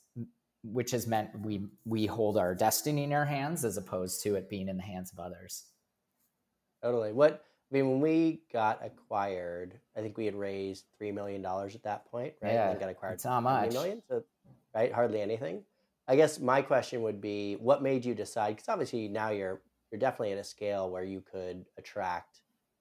which 0.62 0.90
has 0.90 1.07
meant 1.07 1.31
we 1.40 1.66
we 1.85 2.07
hold 2.07 2.37
our 2.37 2.55
destiny 2.55 3.05
in 3.05 3.12
our 3.12 3.25
hands 3.25 3.64
as 3.64 3.77
opposed 3.77 4.23
to 4.23 4.35
it 4.35 4.49
being 4.49 4.68
in 4.68 4.77
the 4.77 4.83
hands 4.83 5.12
of 5.12 5.18
others. 5.18 5.64
Totally. 6.83 7.12
What 7.12 7.44
I 7.71 7.77
mean, 7.77 7.89
when 7.89 8.01
we 8.01 8.41
got 8.53 8.85
acquired, 8.85 9.75
I 9.97 10.01
think 10.01 10.19
we 10.19 10.25
had 10.25 10.35
raised 10.35 10.87
three 10.99 11.13
million 11.13 11.41
dollars 11.41 11.75
at 11.75 11.83
that 11.85 12.11
point, 12.11 12.35
right? 12.43 12.53
Yeah, 12.53 12.71
and 12.71 12.81
got 12.81 12.89
acquired. 12.89 13.15
It's 13.15 13.25
not 13.25 13.43
much. 13.43 13.73
Million, 13.73 14.03
so 14.09 14.25
right, 14.75 14.93
hardly 14.93 15.21
anything. 15.21 15.63
I 16.09 16.17
guess 16.17 16.41
my 16.41 16.63
question 16.63 17.03
would 17.03 17.21
be, 17.21 17.55
what 17.55 17.83
made 17.83 18.05
you 18.05 18.15
decide? 18.15 18.57
Because 18.57 18.69
obviously 18.69 19.07
now 19.07 19.31
you're 19.31 19.61
you're 19.93 20.01
definitely 20.01 20.33
at 20.33 20.39
a 20.39 20.45
scale 20.45 20.91
where 20.91 21.05
you 21.05 21.21
could 21.21 21.65
attract, 21.79 22.41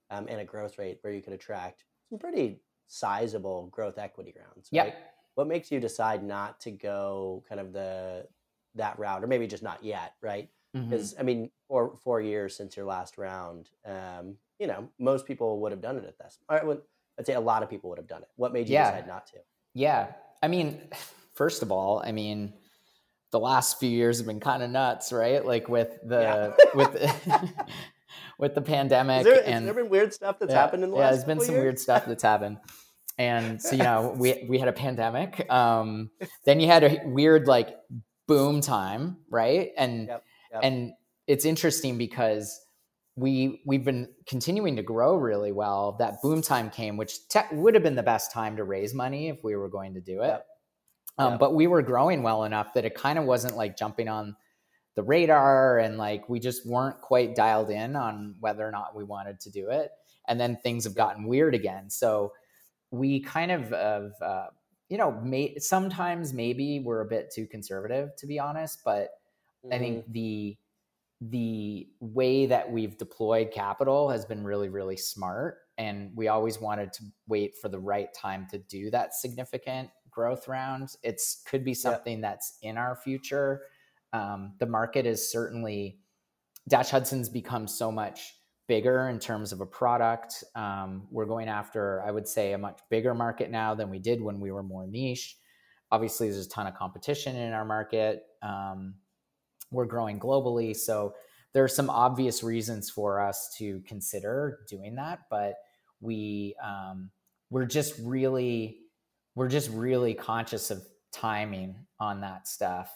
um, 0.09 0.27
and 0.27 0.39
a 0.39 0.45
growth 0.45 0.77
rate 0.79 0.97
where 1.01 1.13
you 1.13 1.21
could 1.21 1.33
attract 1.33 1.83
some 2.09 2.17
pretty 2.17 2.59
sizable 2.87 3.67
growth 3.67 3.99
equity 3.99 4.33
rounds. 4.35 4.69
Right? 4.73 4.87
Yeah. 4.87 4.93
What 5.35 5.47
makes 5.47 5.71
you 5.71 5.79
decide 5.79 6.23
not 6.23 6.59
to 6.61 6.71
go 6.71 7.43
kind 7.47 7.61
of 7.61 7.73
the 7.73 8.27
that 8.75 8.97
route, 8.97 9.23
or 9.23 9.27
maybe 9.27 9.45
just 9.45 9.63
not 9.63 9.83
yet, 9.83 10.15
right? 10.21 10.49
Because 10.73 11.13
mm-hmm. 11.13 11.21
I 11.21 11.23
mean, 11.23 11.51
four 11.67 11.95
four 12.03 12.21
years 12.21 12.55
since 12.55 12.75
your 12.75 12.85
last 12.85 13.17
round, 13.17 13.69
um, 13.85 14.35
you 14.59 14.67
know, 14.67 14.89
most 14.99 15.25
people 15.25 15.59
would 15.61 15.71
have 15.71 15.81
done 15.81 15.97
it 15.97 16.05
at 16.05 16.17
this. 16.17 16.37
Or, 16.49 16.81
I'd 17.17 17.25
say 17.25 17.33
a 17.33 17.39
lot 17.39 17.63
of 17.63 17.69
people 17.69 17.89
would 17.89 17.99
have 17.99 18.07
done 18.07 18.21
it. 18.21 18.29
What 18.35 18.53
made 18.53 18.69
you 18.69 18.73
yeah. 18.73 18.91
decide 18.91 19.07
not 19.07 19.27
to? 19.27 19.37
Yeah. 19.73 20.07
I 20.41 20.47
mean, 20.47 20.79
first 21.35 21.61
of 21.61 21.71
all, 21.71 22.01
I 22.05 22.11
mean, 22.11 22.53
the 23.31 23.39
last 23.39 23.79
few 23.79 23.89
years 23.89 24.17
have 24.17 24.27
been 24.27 24.39
kind 24.39 24.63
of 24.63 24.69
nuts, 24.69 25.11
right? 25.11 25.45
Like 25.45 25.67
with 25.67 25.97
the 26.03 26.55
yeah. 26.55 26.65
with 26.75 27.11
with 28.39 28.55
the 28.55 28.61
pandemic. 28.61 29.23
There, 29.23 29.43
and 29.45 29.67
there 29.67 29.73
been 29.73 29.89
weird 29.89 30.13
stuff 30.13 30.39
that's 30.39 30.51
yeah, 30.51 30.59
happened 30.59 30.83
in 30.83 30.91
the 30.91 30.95
yeah, 30.95 31.01
last? 31.03 31.11
Yeah, 31.11 31.15
there's 31.15 31.25
been 31.25 31.39
some 31.45 31.55
years? 31.55 31.63
weird 31.63 31.79
stuff 31.79 32.05
that's 32.05 32.23
happened. 32.23 32.57
And 33.17 33.61
so 33.61 33.75
you 33.75 33.83
know, 33.83 34.15
we 34.17 34.45
we 34.49 34.57
had 34.57 34.69
a 34.69 34.73
pandemic. 34.73 35.51
Um, 35.51 36.09
then 36.45 36.59
you 36.59 36.67
had 36.67 36.83
a 36.83 37.01
weird 37.05 37.47
like 37.47 37.75
boom 38.27 38.61
time, 38.61 39.17
right? 39.29 39.71
And 39.77 40.07
Yep, 40.07 40.23
yep. 40.53 40.61
and 40.63 40.93
it's 41.27 41.45
interesting 41.45 41.97
because 41.97 42.59
we 43.19 43.61
we've 43.65 43.83
been 43.83 44.07
continuing 44.25 44.75
to 44.77 44.83
grow 44.83 45.15
really 45.15 45.51
well. 45.51 45.93
That 45.99 46.21
boom 46.21 46.41
time 46.41 46.69
came, 46.69 46.97
which 46.97 47.27
te- 47.27 47.41
would 47.51 47.73
have 47.73 47.83
been 47.83 47.95
the 47.95 48.03
best 48.03 48.31
time 48.31 48.55
to 48.57 48.63
raise 48.63 48.93
money 48.93 49.27
if 49.29 49.43
we 49.43 49.55
were 49.55 49.69
going 49.69 49.93
to 49.95 50.01
do 50.01 50.21
it. 50.21 50.27
Yep. 50.27 50.45
Um, 51.17 51.31
Yep. 51.33 51.39
But 51.39 51.53
we 51.53 51.67
were 51.67 51.81
growing 51.81 52.23
well 52.23 52.45
enough 52.45 52.73
that 52.73 52.85
it 52.85 52.95
kind 52.95 53.19
of 53.19 53.25
wasn't 53.25 53.57
like 53.57 53.75
jumping 53.77 54.07
on 54.07 54.35
the 54.95 55.03
radar, 55.03 55.79
and 55.79 55.97
like 55.97 56.29
we 56.29 56.39
just 56.39 56.65
weren't 56.65 56.99
quite 57.01 57.35
dialed 57.35 57.69
in 57.69 57.95
on 57.95 58.35
whether 58.39 58.65
or 58.67 58.71
not 58.71 58.95
we 58.95 59.03
wanted 59.03 59.39
to 59.41 59.51
do 59.51 59.69
it. 59.69 59.91
And 60.27 60.39
then 60.39 60.57
things 60.63 60.83
have 60.85 60.95
gotten 60.95 61.25
weird 61.27 61.55
again. 61.55 61.89
So 61.89 62.33
we 62.91 63.19
kind 63.19 63.51
of, 63.51 63.73
of 63.73 64.11
uh, 64.21 64.47
you 64.89 64.97
know, 64.97 65.11
may, 65.21 65.57
sometimes 65.57 66.33
maybe 66.33 66.79
we're 66.79 67.01
a 67.01 67.05
bit 67.05 67.31
too 67.33 67.47
conservative, 67.47 68.15
to 68.17 68.27
be 68.27 68.39
honest. 68.39 68.79
But 68.83 69.09
I 69.71 69.75
Mhm. 69.75 69.79
think 69.79 70.11
the 70.11 70.57
the 71.21 71.87
way 71.99 72.45
that 72.45 72.71
we've 72.71 72.97
deployed 72.97 73.51
capital 73.51 74.09
has 74.09 74.23
been 74.25 74.43
really 74.43 74.69
really 74.69 74.95
smart 74.95 75.57
and 75.79 76.11
we 76.13 76.27
always 76.27 76.59
wanted 76.59 76.91
to 76.91 77.03
wait 77.27 77.55
for 77.61 77.69
the 77.69 77.79
right 77.79 78.13
time 78.13 78.45
to 78.51 78.57
do 78.57 78.91
that 78.91 79.15
significant 79.15 79.89
growth 80.09 80.49
round. 80.49 80.89
It 81.03 81.21
could 81.47 81.63
be 81.63 81.73
something 81.73 82.19
that's 82.19 82.57
in 82.61 82.77
our 82.77 82.97
future. 82.97 83.61
Um, 84.11 84.55
the 84.59 84.65
market 84.65 85.05
is 85.05 85.31
certainly 85.31 85.99
dash 86.67 86.89
hudson's 86.89 87.29
become 87.29 87.65
so 87.65 87.91
much 87.91 88.35
bigger 88.67 89.07
in 89.07 89.19
terms 89.19 89.53
of 89.53 89.61
a 89.61 89.65
product. 89.65 90.43
Um, 90.53 91.07
we're 91.09 91.25
going 91.25 91.47
after 91.47 92.03
i 92.03 92.11
would 92.11 92.27
say 92.27 92.51
a 92.51 92.57
much 92.57 92.79
bigger 92.89 93.15
market 93.15 93.49
now 93.49 93.73
than 93.73 93.89
we 93.89 93.99
did 93.99 94.21
when 94.21 94.41
we 94.41 94.51
were 94.51 94.63
more 94.63 94.85
niche. 94.85 95.37
Obviously 95.91 96.29
there's 96.29 96.45
a 96.45 96.49
ton 96.49 96.67
of 96.67 96.75
competition 96.75 97.37
in 97.37 97.53
our 97.53 97.65
market. 97.65 98.23
Um, 98.43 98.95
we're 99.71 99.85
growing 99.85 100.19
globally 100.19 100.75
so 100.75 101.13
there 101.53 101.63
are 101.63 101.69
some 101.69 101.89
obvious 101.89 102.43
reasons 102.43 102.89
for 102.89 103.19
us 103.19 103.53
to 103.57 103.81
consider 103.87 104.59
doing 104.67 104.95
that 104.95 105.19
but 105.29 105.55
we 106.01 106.55
um, 106.63 107.09
we're 107.49 107.65
just 107.65 107.95
really 108.03 108.77
we're 109.35 109.47
just 109.47 109.69
really 109.69 110.13
conscious 110.13 110.71
of 110.71 110.83
timing 111.11 111.75
on 111.99 112.21
that 112.21 112.47
stuff. 112.47 112.91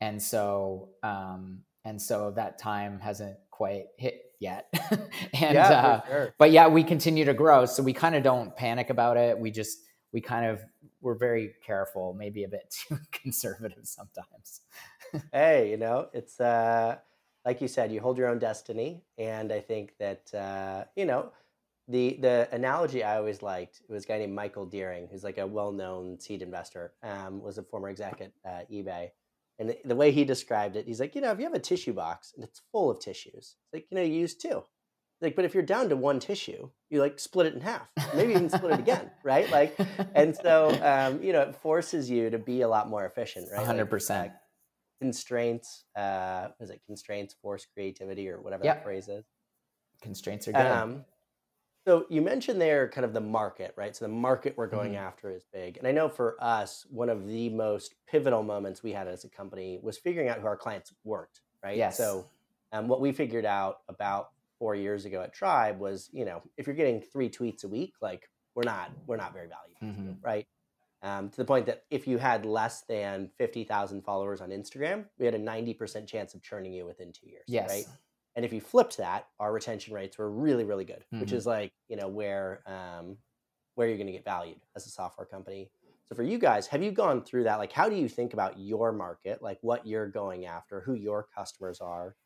And 0.00 0.22
so 0.22 0.90
um, 1.02 1.62
and 1.84 2.00
so 2.00 2.32
that 2.32 2.58
time 2.58 3.00
hasn't 3.00 3.36
quite 3.50 3.86
hit 3.96 4.20
yet. 4.40 4.66
And 5.32 5.54
yeah, 5.54 5.68
uh, 5.68 6.06
sure. 6.08 6.34
but 6.38 6.50
yeah 6.50 6.68
we 6.68 6.82
continue 6.82 7.24
to 7.24 7.34
grow 7.34 7.66
so 7.66 7.82
we 7.82 7.92
kind 7.92 8.14
of 8.14 8.22
don't 8.22 8.54
panic 8.56 8.90
about 8.90 9.16
it. 9.16 9.38
We 9.38 9.50
just 9.50 9.78
we 10.12 10.20
kind 10.20 10.46
of 10.46 10.60
we're 11.00 11.18
very 11.18 11.52
careful 11.64 12.14
maybe 12.14 12.44
a 12.44 12.48
bit 12.48 12.74
too 12.88 12.98
conservative 13.12 13.84
sometimes 13.84 14.60
hey, 15.32 15.70
you 15.70 15.76
know, 15.76 16.08
it's 16.12 16.40
uh, 16.40 16.96
like 17.44 17.60
you 17.60 17.68
said, 17.68 17.92
you 17.92 18.00
hold 18.00 18.18
your 18.18 18.28
own 18.28 18.38
destiny, 18.38 19.02
and 19.18 19.52
I 19.52 19.60
think 19.60 19.94
that 19.98 20.34
uh, 20.34 20.84
you 20.96 21.04
know, 21.04 21.32
the 21.88 22.18
the 22.20 22.48
analogy 22.52 23.04
I 23.04 23.16
always 23.16 23.42
liked 23.42 23.82
was 23.88 24.04
a 24.04 24.08
guy 24.08 24.18
named 24.18 24.34
Michael 24.34 24.66
Dearing, 24.66 25.08
who's 25.10 25.24
like 25.24 25.38
a 25.38 25.46
well 25.46 25.72
known 25.72 26.18
seed 26.18 26.42
investor, 26.42 26.92
um, 27.02 27.40
was 27.40 27.58
a 27.58 27.62
former 27.62 27.88
exec 27.88 28.20
at 28.20 28.32
uh, 28.44 28.64
eBay, 28.72 29.10
and 29.58 29.70
the, 29.70 29.78
the 29.84 29.96
way 29.96 30.10
he 30.10 30.24
described 30.24 30.76
it, 30.76 30.86
he's 30.86 31.00
like, 31.00 31.14
you 31.14 31.20
know, 31.20 31.30
if 31.30 31.38
you 31.38 31.44
have 31.44 31.54
a 31.54 31.60
tissue 31.60 31.92
box 31.92 32.32
and 32.34 32.44
it's 32.44 32.62
full 32.72 32.90
of 32.90 33.00
tissues, 33.00 33.56
like 33.72 33.86
you 33.90 33.96
know, 33.96 34.02
you 34.02 34.14
use 34.14 34.34
two. 34.34 34.64
Like, 35.22 35.34
but 35.34 35.46
if 35.46 35.54
you're 35.54 35.62
down 35.62 35.88
to 35.88 35.96
one 35.96 36.20
tissue, 36.20 36.68
you 36.90 37.00
like 37.00 37.18
split 37.18 37.46
it 37.46 37.54
in 37.54 37.60
half, 37.62 37.88
maybe 38.14 38.32
even 38.32 38.50
split 38.50 38.72
it 38.72 38.80
again, 38.80 39.10
right? 39.24 39.50
Like, 39.50 39.78
and 40.14 40.36
so 40.36 40.76
um, 40.82 41.22
you 41.22 41.32
know, 41.32 41.42
it 41.42 41.54
forces 41.56 42.10
you 42.10 42.28
to 42.30 42.38
be 42.38 42.60
a 42.60 42.68
lot 42.68 42.90
more 42.90 43.06
efficient, 43.06 43.48
right? 43.50 43.66
Like, 43.66 43.76
100% 43.88 44.26
uh, 44.26 44.28
constraints 45.00 45.84
uh 45.96 46.48
is 46.60 46.70
it 46.70 46.80
constraints 46.86 47.34
force 47.42 47.66
creativity 47.72 48.28
or 48.28 48.40
whatever 48.40 48.64
Yep. 48.64 48.76
that 48.76 48.84
phrase 48.84 49.08
is 49.08 49.24
constraints 50.00 50.48
are 50.48 50.52
good 50.52 50.60
um 50.66 51.04
so 51.86 52.04
you 52.10 52.20
mentioned 52.20 52.60
there 52.60 52.88
kind 52.88 53.04
of 53.04 53.12
the 53.12 53.20
market 53.20 53.72
right 53.76 53.94
so 53.94 54.04
the 54.04 54.10
market 54.10 54.54
we're 54.56 54.66
going 54.66 54.92
Mhm. 54.92 54.96
after 54.98 55.30
is 55.30 55.44
big 55.52 55.76
and 55.78 55.86
i 55.86 55.92
know 55.92 56.08
for 56.08 56.36
us 56.42 56.86
one 56.90 57.08
of 57.08 57.26
the 57.26 57.48
most 57.50 57.94
pivotal 58.06 58.42
moments 58.42 58.82
we 58.82 58.92
had 58.92 59.06
as 59.08 59.24
a 59.24 59.28
company 59.28 59.78
was 59.82 59.98
figuring 59.98 60.28
out 60.28 60.38
who 60.40 60.46
our 60.46 60.56
clients 60.56 60.92
weren't 61.04 61.40
right 61.62 61.76
Yes. 61.76 61.96
so 61.96 62.24
um, 62.72 62.88
what 62.88 63.00
we 63.00 63.12
figured 63.12 63.44
out 63.44 63.78
about 63.88 64.30
four 64.58 64.74
years 64.74 65.04
ago 65.04 65.20
at 65.22 65.32
tribe 65.34 65.78
was 65.78 66.08
you 66.12 66.24
know 66.24 66.42
if 66.56 66.66
you're 66.66 66.76
getting 66.76 67.00
three 67.00 67.28
tweets 67.30 67.64
a 67.64 67.68
week 67.68 67.92
like 68.00 68.28
we're 68.54 68.62
not 68.64 68.90
we're 69.06 69.16
not 69.16 69.32
very 69.34 69.48
valuable 69.48 69.80
Mhm. 70.02 70.16
right 70.22 70.46
um, 71.06 71.28
to 71.30 71.36
the 71.36 71.44
point 71.44 71.66
that 71.66 71.84
if 71.90 72.06
you 72.06 72.18
had 72.18 72.44
less 72.44 72.82
than 72.82 73.30
50,000 73.38 74.02
followers 74.02 74.40
on 74.40 74.50
Instagram, 74.50 75.04
we 75.18 75.24
had 75.24 75.34
a 75.34 75.38
90% 75.38 76.06
chance 76.06 76.34
of 76.34 76.42
churning 76.42 76.72
you 76.72 76.84
within 76.84 77.12
two 77.12 77.28
years. 77.28 77.44
yes 77.46 77.68
Right. 77.70 77.86
And 78.34 78.44
if 78.44 78.52
you 78.52 78.60
flipped 78.60 78.98
that, 78.98 79.28
our 79.40 79.52
retention 79.52 79.94
rates 79.94 80.18
were 80.18 80.30
really, 80.30 80.64
really 80.64 80.84
good, 80.84 81.04
which 81.10 81.30
Mhm. 81.30 81.36
is 81.38 81.46
like, 81.46 81.72
you 81.88 81.96
know, 81.96 82.08
where, 82.08 82.62
um, 82.66 83.16
where 83.76 83.88
you're 83.88 83.96
going 83.96 84.08
to 84.08 84.12
get 84.12 84.24
valued 84.24 84.60
as 84.74 84.86
a 84.86 84.90
software 84.90 85.26
company. 85.26 85.70
So 86.04 86.14
for 86.14 86.22
you 86.22 86.38
guys, 86.38 86.66
have 86.68 86.82
you 86.82 86.92
gone 86.92 87.24
through 87.24 87.44
that? 87.44 87.56
Like, 87.56 87.72
how 87.72 87.88
do 87.88 87.96
you 87.96 88.08
think 88.08 88.32
about 88.34 88.58
your 88.58 88.92
market, 88.92 89.42
like 89.42 89.58
what 89.62 89.86
you're 89.86 90.08
going 90.08 90.44
after, 90.44 90.80
who 90.80 90.94
your 90.94 91.26
customers 91.34 91.80
are? 91.80 92.16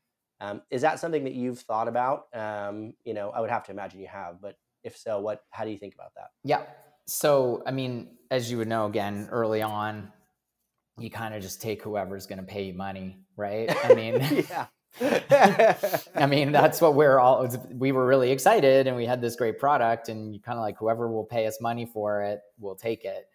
Um, 0.40 0.62
is 0.70 0.82
that 0.82 0.98
something 0.98 1.24
that 1.24 1.34
you've 1.34 1.60
thought 1.60 1.86
about? 1.86 2.26
Um, 2.34 2.94
you 3.04 3.14
know, 3.14 3.30
I 3.30 3.40
would 3.40 3.50
have 3.50 3.64
to 3.64 3.72
imagine 3.72 4.00
you 4.00 4.08
have, 4.08 4.40
but 4.40 4.58
if 4.82 4.96
so, 4.96 5.20
what, 5.20 5.44
how 5.50 5.64
do 5.64 5.70
you 5.70 5.78
think 5.78 5.94
about 5.94 6.12
that? 6.16 6.30
Yeah. 6.44 6.64
So, 7.11 7.62
I 7.66 7.73
mean, 7.73 8.16
as 8.31 8.51
you 8.51 8.59
would 8.59 8.68
know, 8.68 8.87
again, 8.87 9.29
early 9.33 9.62
on, 9.62 10.12
you 10.96 11.11
kind 11.11 11.35
of 11.35 11.42
just 11.42 11.61
take 11.61 11.83
whoever's 11.83 12.27
going 12.27 12.38
to 12.38 12.44
pay 12.44 12.64
you 12.64 12.75
money, 12.75 13.18
right? 13.37 13.68
I 13.85 13.94
mean, 13.94 14.20
yeah. 14.51 14.66
I 16.14 16.27
mean, 16.27 16.53
that's 16.53 16.81
what 16.81 16.94
we're 16.94 17.18
all, 17.18 17.49
we 17.73 17.90
were 17.90 18.07
really 18.07 18.31
excited 18.31 18.87
and 18.87 18.96
we 18.96 19.07
had 19.07 19.20
this 19.20 19.35
great 19.35 19.59
product 19.59 20.09
and 20.09 20.33
you 20.33 20.40
kind 20.40 20.57
of 20.57 20.62
like 20.62 20.79
whoever 20.79 21.11
will 21.11 21.25
pay 21.25 21.46
us 21.46 21.61
money 21.61 21.85
for 21.85 22.23
it, 22.23 22.40
we'll 22.59 22.77
take 22.77 23.05
it. 23.05 23.27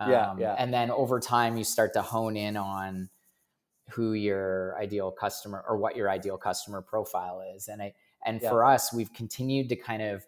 Yeah, 0.00 0.30
um, 0.30 0.38
yeah. 0.40 0.56
And 0.58 0.74
then 0.74 0.90
over 0.90 1.20
time, 1.20 1.56
you 1.56 1.62
start 1.62 1.92
to 1.92 2.02
hone 2.02 2.36
in 2.36 2.56
on 2.56 3.08
who 3.90 4.14
your 4.14 4.76
ideal 4.80 5.12
customer 5.12 5.64
or 5.68 5.76
what 5.76 5.94
your 5.94 6.10
ideal 6.10 6.38
customer 6.38 6.82
profile 6.82 7.40
is. 7.54 7.68
And 7.68 7.80
I, 7.82 7.94
and 8.24 8.40
Yeah. 8.40 8.48
for 8.48 8.64
us, 8.64 8.92
we've 8.92 9.12
continued 9.12 9.68
to 9.68 9.76
kind 9.76 10.02
of, 10.02 10.26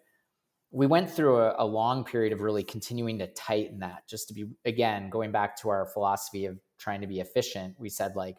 we 0.75 0.87
went 0.87 1.09
through 1.09 1.37
a, 1.37 1.55
a 1.59 1.65
long 1.65 2.03
period 2.03 2.33
of 2.33 2.41
really 2.41 2.61
continuing 2.61 3.17
to 3.19 3.27
tighten 3.27 3.79
that 3.79 4.05
just 4.09 4.27
to 4.27 4.33
be, 4.33 4.45
again, 4.65 5.09
going 5.09 5.31
back 5.31 5.55
to 5.61 5.69
our 5.69 5.85
philosophy 5.85 6.45
of 6.45 6.59
trying 6.77 6.99
to 6.99 7.07
be 7.07 7.21
efficient. 7.21 7.75
We 7.79 7.87
said, 7.87 8.17
like, 8.17 8.35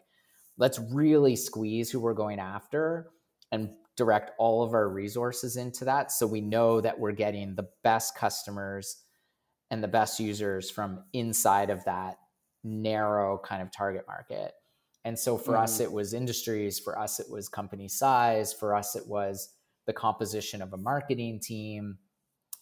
let's 0.55 0.77
really 0.77 1.35
squeeze 1.35 1.89
who 1.89 1.99
we're 1.99 2.13
going 2.13 2.39
after 2.39 3.09
and 3.51 3.71
direct 3.95 4.31
all 4.37 4.61
of 4.61 4.73
our 4.75 4.87
resources 4.87 5.57
into 5.57 5.85
that 5.85 6.11
so 6.11 6.27
we 6.27 6.39
know 6.41 6.79
that 6.79 6.99
we're 6.99 7.11
getting 7.11 7.55
the 7.55 7.67
best 7.83 8.15
customers 8.15 8.97
and 9.71 9.83
the 9.83 9.87
best 9.87 10.19
users 10.19 10.69
from 10.69 11.03
inside 11.13 11.71
of 11.71 11.83
that 11.85 12.17
narrow 12.63 13.39
kind 13.39 13.63
of 13.63 13.71
target 13.71 14.05
market. 14.07 14.53
And 15.03 15.17
so 15.17 15.39
for 15.39 15.57
us, 15.57 15.79
Mhm. 15.79 15.85
it 15.85 15.91
was 15.91 16.13
industries. 16.13 16.77
For 16.77 16.99
us, 16.99 17.19
it 17.19 17.31
was 17.31 17.49
company 17.49 17.87
size. 17.87 18.53
For 18.53 18.75
us, 18.75 18.95
it 18.95 19.07
was 19.07 19.55
the 19.87 19.93
composition 19.93 20.61
of 20.61 20.73
a 20.73 20.77
marketing 20.77 21.39
team, 21.39 21.97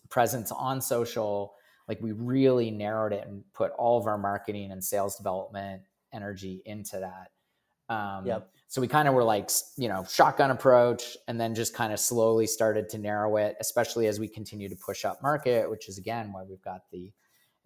presence 0.10 0.52
on 0.52 0.82
social. 0.82 1.56
Like 1.88 2.02
we 2.02 2.12
really 2.13 2.72
narrowed 2.72 3.13
it 3.13 3.28
and 3.28 3.44
put 3.54 3.72
all 3.74 4.00
of 4.00 4.08
our 4.08 4.18
marketing 4.18 4.72
and 4.72 4.84
sales 4.84 5.15
development 5.18 5.82
energy 6.13 6.62
into 6.65 7.00
that. 7.00 7.94
Um, 7.94 8.26
Yep. 8.26 8.50
So 8.68 8.82
we 8.82 8.88
kind 8.88 9.08
of 9.08 9.13
were 9.13 9.24
like, 9.24 9.50
you 9.78 9.88
know, 9.88 10.04
shotgun 10.10 10.50
approach, 10.52 11.15
and 11.28 11.39
then 11.39 11.54
just 11.54 11.74
kind 11.74 11.94
of 11.94 12.00
slowly 12.00 12.48
started 12.48 12.89
to 12.89 12.98
narrow 12.98 13.38
it, 13.38 13.56
especially 13.62 14.08
as 14.08 14.20
we 14.20 14.28
continue 14.28 14.68
to 14.68 14.76
push 14.76 15.06
up 15.06 15.22
market, 15.22 15.70
which 15.70 15.88
is 15.88 15.98
again 15.98 16.34
why 16.34 16.44
we've 16.44 16.63
got 16.63 16.82
the 16.91 17.12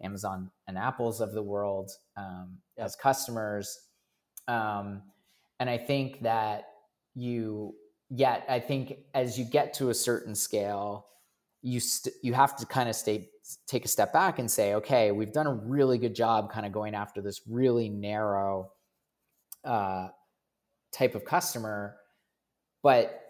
Amazon 0.02 0.52
and 0.68 0.78
Apples 0.78 1.22
of 1.22 1.34
the 1.34 1.42
world 1.42 1.92
um, 2.18 2.58
Yep. 2.78 2.86
as 2.86 2.96
customers. 2.96 3.80
Um, 4.48 5.04
and 5.60 5.70
I 5.70 5.78
think 5.78 6.22
that 6.22 6.66
you, 7.16 7.76
yet 8.10 8.46
I 8.50 8.60
think 8.60 9.00
as 9.14 9.40
you 9.40 9.46
get 9.46 9.74
to 9.76 9.90
a 9.90 9.94
certain 9.94 10.36
scale, 10.36 11.06
you 11.62 11.80
st- 11.80 12.16
you 12.22 12.34
have 12.34 12.56
to 12.58 12.66
kind 12.66 12.90
of 12.90 12.96
stay 12.96 13.30
take 13.68 13.86
a 13.86 13.88
step 13.88 14.14
back 14.14 14.40
and 14.40 14.50
say, 14.50 14.76
okay, 14.76 15.12
we've 15.12 15.34
done 15.34 15.48
a 15.48 15.54
really 15.54 15.98
good 15.98 16.16
job, 16.16 16.52
kind 16.52 16.66
of 16.66 16.72
going 16.72 16.94
after 16.94 17.22
this 17.22 17.42
really 17.48 17.90
narrow 17.90 18.72
uh, 19.66 20.08
type 20.92 21.16
of 21.16 21.26
customer, 21.26 21.96
but 22.84 23.22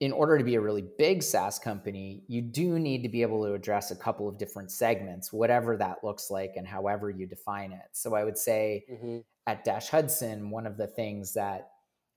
in 0.00 0.10
order 0.10 0.36
to 0.36 0.42
be 0.42 0.56
a 0.56 0.60
really 0.60 0.84
big 0.98 1.22
SaaS 1.22 1.60
company, 1.60 2.24
you 2.26 2.42
do 2.42 2.80
need 2.80 3.04
to 3.04 3.08
be 3.08 3.22
able 3.22 3.44
to 3.44 3.54
address 3.54 3.92
a 3.92 3.96
couple 3.96 4.28
of 4.28 4.36
different 4.36 4.72
segments, 4.72 5.32
whatever 5.32 5.76
that 5.76 6.02
looks 6.02 6.28
like 6.28 6.54
and 6.56 6.66
however 6.66 7.08
you 7.08 7.24
define 7.24 7.70
it. 7.70 7.86
So 7.92 8.16
I 8.16 8.24
would 8.24 8.36
say 8.36 8.84
mm-hmm. 8.90 9.18
at 9.46 9.62
Dash 9.62 9.88
Hudson, 9.88 10.50
one 10.50 10.66
of 10.66 10.76
the 10.76 10.88
things 10.88 11.34
that 11.34 11.68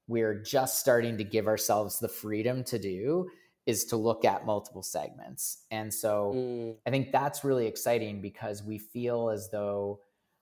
we're 0.07 0.33
just 0.33 0.79
starting 0.79 1.15
to 1.19 1.23
give 1.23 1.45
ourselves 1.45 1.99
the 1.99 2.07
freedom 2.07 2.63
to 2.63 2.79
do 2.79 3.29
is 3.65 3.85
to 3.85 3.97
look 3.97 4.25
at 4.25 4.45
multiple 4.45 4.83
segments. 4.83 5.65
And 5.71 5.93
so 5.93 6.33
mm. 6.35 6.75
I 6.85 6.89
think 6.91 7.11
that's 7.11 7.43
really 7.43 7.65
exciting 7.65 8.21
because 8.21 8.63
we 8.63 8.77
feel 8.77 9.29
as 9.29 9.49
though 9.49 10.01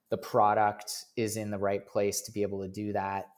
the 0.10 0.18
product 0.18 1.06
is 1.16 1.38
in 1.38 1.50
the 1.50 1.58
right 1.58 1.88
place 1.88 2.22
to 2.22 2.32
be 2.32 2.42
able 2.42 2.62
to 2.62 2.68
do 2.68 2.94
that. 2.94 3.30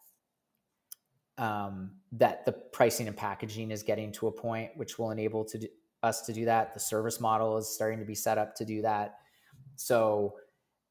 Um, 1.37 1.91
that 2.13 2.45
the 2.45 2.53
pricing 2.53 3.07
and 3.07 3.15
packaging 3.15 3.69
is 3.69 3.83
getting 3.83 4.11
to 4.13 4.27
a 4.27 4.31
point 4.31 4.71
which 4.75 4.97
will 4.97 5.11
enable 5.11 5.43
to 5.45 5.57
do, 5.57 5.67
us 6.01 6.21
to 6.21 6.33
do 6.33 6.45
that. 6.45 6.73
The 6.73 6.79
service 6.79 7.19
model 7.19 7.57
is 7.57 7.67
starting 7.67 7.99
to 7.99 8.05
be 8.05 8.15
set 8.15 8.37
up 8.37 8.55
to 8.55 8.65
do 8.65 8.81
that. 8.83 9.17
So 9.75 10.35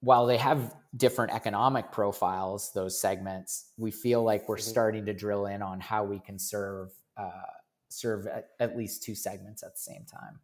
while 0.01 0.27
they 0.27 0.37
have 0.37 0.75
different 0.97 1.33
economic 1.33 1.91
profiles, 1.91 2.73
those 2.75 3.01
segments, 3.01 3.71
we 3.79 3.91
feel 3.91 4.23
like 4.23 4.49
we're 4.49 4.57
mm-hmm. 4.57 4.71
starting 4.71 5.07
to 5.07 5.15
drill 5.15 5.47
in 5.47 5.63
on 5.63 5.81
how 5.81 6.05
we 6.05 6.19
can 6.19 6.39
serve 6.39 6.91
uh, 7.17 7.31
serve 8.01 8.27
at, 8.27 8.51
at, 8.61 8.77
least 8.77 9.03
two 9.03 9.15
segments 9.15 9.63
at 9.63 9.75
the 9.75 9.81
same 9.81 10.05
time. 10.05 10.41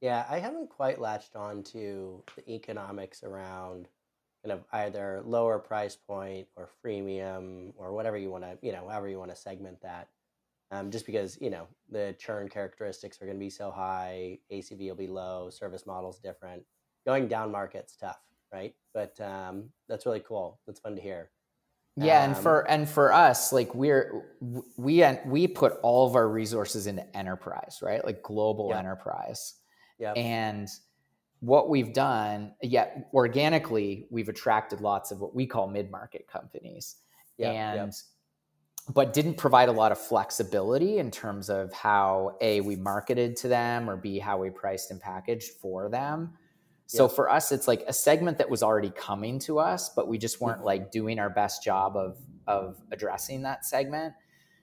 Yeah, 0.00 0.24
I 0.30 0.38
haven't 0.38 0.70
quite 0.70 1.00
latched 1.00 1.34
on 1.34 1.62
to 1.64 2.22
the 2.36 2.52
economics 2.52 3.22
around 3.22 3.88
kind 4.44 4.52
of 4.52 4.64
either 4.72 5.22
lower 5.24 5.58
price 5.58 5.96
point 5.96 6.46
or 6.54 6.70
freemium 6.84 7.72
or 7.76 7.92
whatever 7.92 8.16
you 8.16 8.30
want 8.30 8.44
to, 8.44 8.56
you 8.62 8.72
know, 8.72 8.88
however 8.88 9.08
you 9.08 9.18
want 9.18 9.30
to 9.30 9.36
segment 9.36 9.80
that. 9.82 10.08
Um, 10.70 10.90
just 10.90 11.06
because 11.06 11.38
you 11.40 11.48
know 11.48 11.66
the 11.90 12.14
churn 12.18 12.46
characteristics 12.48 13.20
are 13.20 13.24
going 13.24 13.38
to 13.38 13.44
be 13.44 13.50
so 13.50 13.70
high, 13.70 14.38
ACV 14.52 14.88
will 14.88 14.94
be 14.94 15.06
low, 15.06 15.48
service 15.50 15.86
models 15.86 16.18
different 16.18 16.62
going 17.08 17.26
down 17.26 17.50
market's 17.50 17.96
tough, 17.96 18.20
right? 18.52 18.74
But 18.92 19.18
um, 19.18 19.70
that's 19.88 20.04
really 20.04 20.20
cool. 20.20 20.60
That's 20.66 20.78
fun 20.78 20.94
to 20.94 21.00
hear. 21.00 21.30
Yeah, 22.00 22.22
um, 22.22 22.30
and 22.30 22.36
for 22.36 22.70
and 22.70 22.88
for 22.88 23.12
us, 23.12 23.52
like 23.52 23.74
we're 23.74 24.24
we 24.76 25.04
we 25.26 25.48
put 25.48 25.74
all 25.82 26.06
of 26.06 26.14
our 26.14 26.28
resources 26.28 26.86
into 26.86 27.04
enterprise, 27.16 27.80
right? 27.82 28.04
Like 28.04 28.22
global 28.22 28.68
yeah. 28.70 28.78
enterprise. 28.78 29.54
Yeah. 29.98 30.12
And 30.12 30.68
what 31.40 31.68
we've 31.68 31.92
done, 31.92 32.52
yet 32.62 33.08
organically, 33.12 34.06
we've 34.10 34.28
attracted 34.28 34.80
lots 34.80 35.10
of 35.10 35.20
what 35.20 35.34
we 35.34 35.46
call 35.46 35.68
mid-market 35.68 36.26
companies. 36.28 36.96
Yeah, 37.36 37.50
and 37.50 37.92
but 38.94 39.12
didn't 39.12 39.34
provide 39.34 39.68
a 39.68 39.72
lot 39.72 39.92
of 39.92 39.98
flexibility 39.98 40.98
in 40.98 41.10
terms 41.10 41.50
of 41.50 41.72
how 41.72 42.36
A, 42.40 42.60
we 42.62 42.76
marketed 42.76 43.36
to 43.36 43.48
them 43.48 43.88
or 43.88 43.96
B, 43.96 44.18
how 44.18 44.38
we 44.38 44.50
priced 44.50 44.90
and 44.90 45.00
packaged 45.00 45.52
for 45.60 45.88
them. 45.88 46.32
So 46.88 47.04
yeah. 47.04 47.14
for 47.14 47.30
us, 47.30 47.52
it's 47.52 47.68
like 47.68 47.84
a 47.86 47.92
segment 47.92 48.38
that 48.38 48.48
was 48.48 48.62
already 48.62 48.88
coming 48.90 49.38
to 49.40 49.58
us, 49.58 49.90
but 49.90 50.08
we 50.08 50.16
just 50.16 50.40
weren't 50.40 50.58
mm-hmm. 50.58 50.66
like 50.66 50.90
doing 50.90 51.18
our 51.18 51.28
best 51.28 51.62
job 51.62 51.96
of 51.96 52.16
of 52.46 52.80
addressing 52.90 53.42
that 53.42 53.66
segment. 53.66 54.14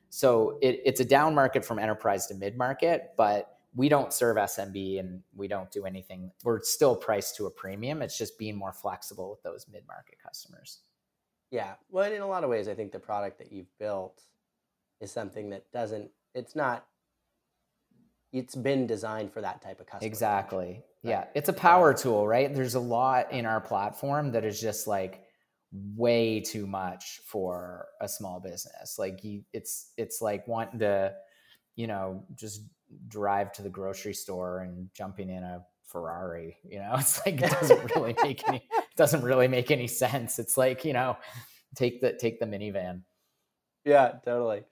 So 0.10 0.58
it, 0.60 0.82
it's 0.84 1.00
a 1.00 1.06
down 1.06 1.36
market 1.36 1.64
from 1.64 1.78
enterprise 1.78 2.26
to 2.28 2.34
mid 2.34 2.58
market, 2.58 3.12
but 3.16 3.60
we 3.76 3.90
don't 3.90 4.12
serve 4.12 4.38
SMB 4.38 5.00
and 5.00 5.22
we 5.36 5.48
don't 5.48 5.70
do 5.70 5.86
anything. 5.86 6.32
We're 6.44 6.62
still 6.64 6.96
priced 6.96 7.36
to 7.36 7.46
a 7.46 7.52
premium. 7.52 8.02
It's 8.02 8.18
just 8.18 8.40
being 8.40 8.56
more 8.56 8.74
flexible 8.74 9.30
with 9.30 9.44
those 9.44 9.68
mid 9.72 9.86
market 9.88 10.18
customers. 10.24 10.80
Yeah. 11.52 11.74
Well, 11.92 12.12
in 12.12 12.22
a 12.22 12.28
lot 12.28 12.44
of 12.44 12.50
ways, 12.50 12.68
I 12.68 12.74
think 12.74 12.92
the 12.92 13.00
product 13.00 13.38
that 13.38 13.52
you've 13.52 13.78
built 13.78 14.24
is 15.00 15.12
something 15.12 15.52
that 15.52 15.72
doesn't, 15.72 16.10
it's 16.34 16.56
not 16.56 16.88
it's 18.36 18.54
been 18.54 18.86
designed 18.86 19.32
for 19.32 19.40
that 19.40 19.62
type 19.62 19.80
of 19.80 19.88
customer. 19.88 20.08
Exactly. 20.08 20.66
Right? 20.66 20.84
Yeah. 21.04 21.26
It's 21.34 21.48
a 21.48 21.54
power 21.54 21.94
tool, 21.94 22.28
right? 22.28 22.54
There's 22.54 22.76
a 22.76 22.80
lot 22.80 23.32
in 23.32 23.46
our 23.46 23.62
platform 23.62 24.34
that 24.34 24.44
is 24.44 24.60
just 24.60 24.88
like 24.88 25.24
way 25.72 26.42
too 26.42 26.68
much 26.68 27.22
for 27.26 27.88
a 28.02 28.10
small 28.10 28.42
business. 28.42 28.98
Like 29.00 29.24
you, 29.24 29.44
it's 29.54 29.94
it's 29.98 30.22
like 30.22 30.46
wanting 30.50 30.80
to, 30.80 31.14
you 31.78 31.88
know, 31.88 32.26
just 32.36 32.64
drive 33.08 33.54
to 33.54 33.62
the 33.62 33.70
grocery 33.70 34.14
store 34.14 34.60
and 34.60 34.90
jumping 34.94 35.30
in 35.30 35.44
a 35.44 35.64
Ferrari. 35.86 36.58
You 36.70 36.80
know, 36.80 36.94
it's 37.00 37.26
like 37.26 37.42
it 37.42 37.52
doesn't 37.52 37.96
really 37.96 38.16
make 38.24 38.46
any 38.50 38.68
doesn't 38.98 39.24
really 39.24 39.48
make 39.48 39.72
any 39.72 39.88
sense. 39.88 40.40
It's 40.40 40.58
like, 40.58 40.84
you 40.84 40.92
know, 40.92 41.16
take 41.74 42.02
the 42.02 42.12
take 42.12 42.42
the 42.42 42.46
minivan. 42.46 43.04
Yeah, 43.86 44.14
totally. 44.26 44.64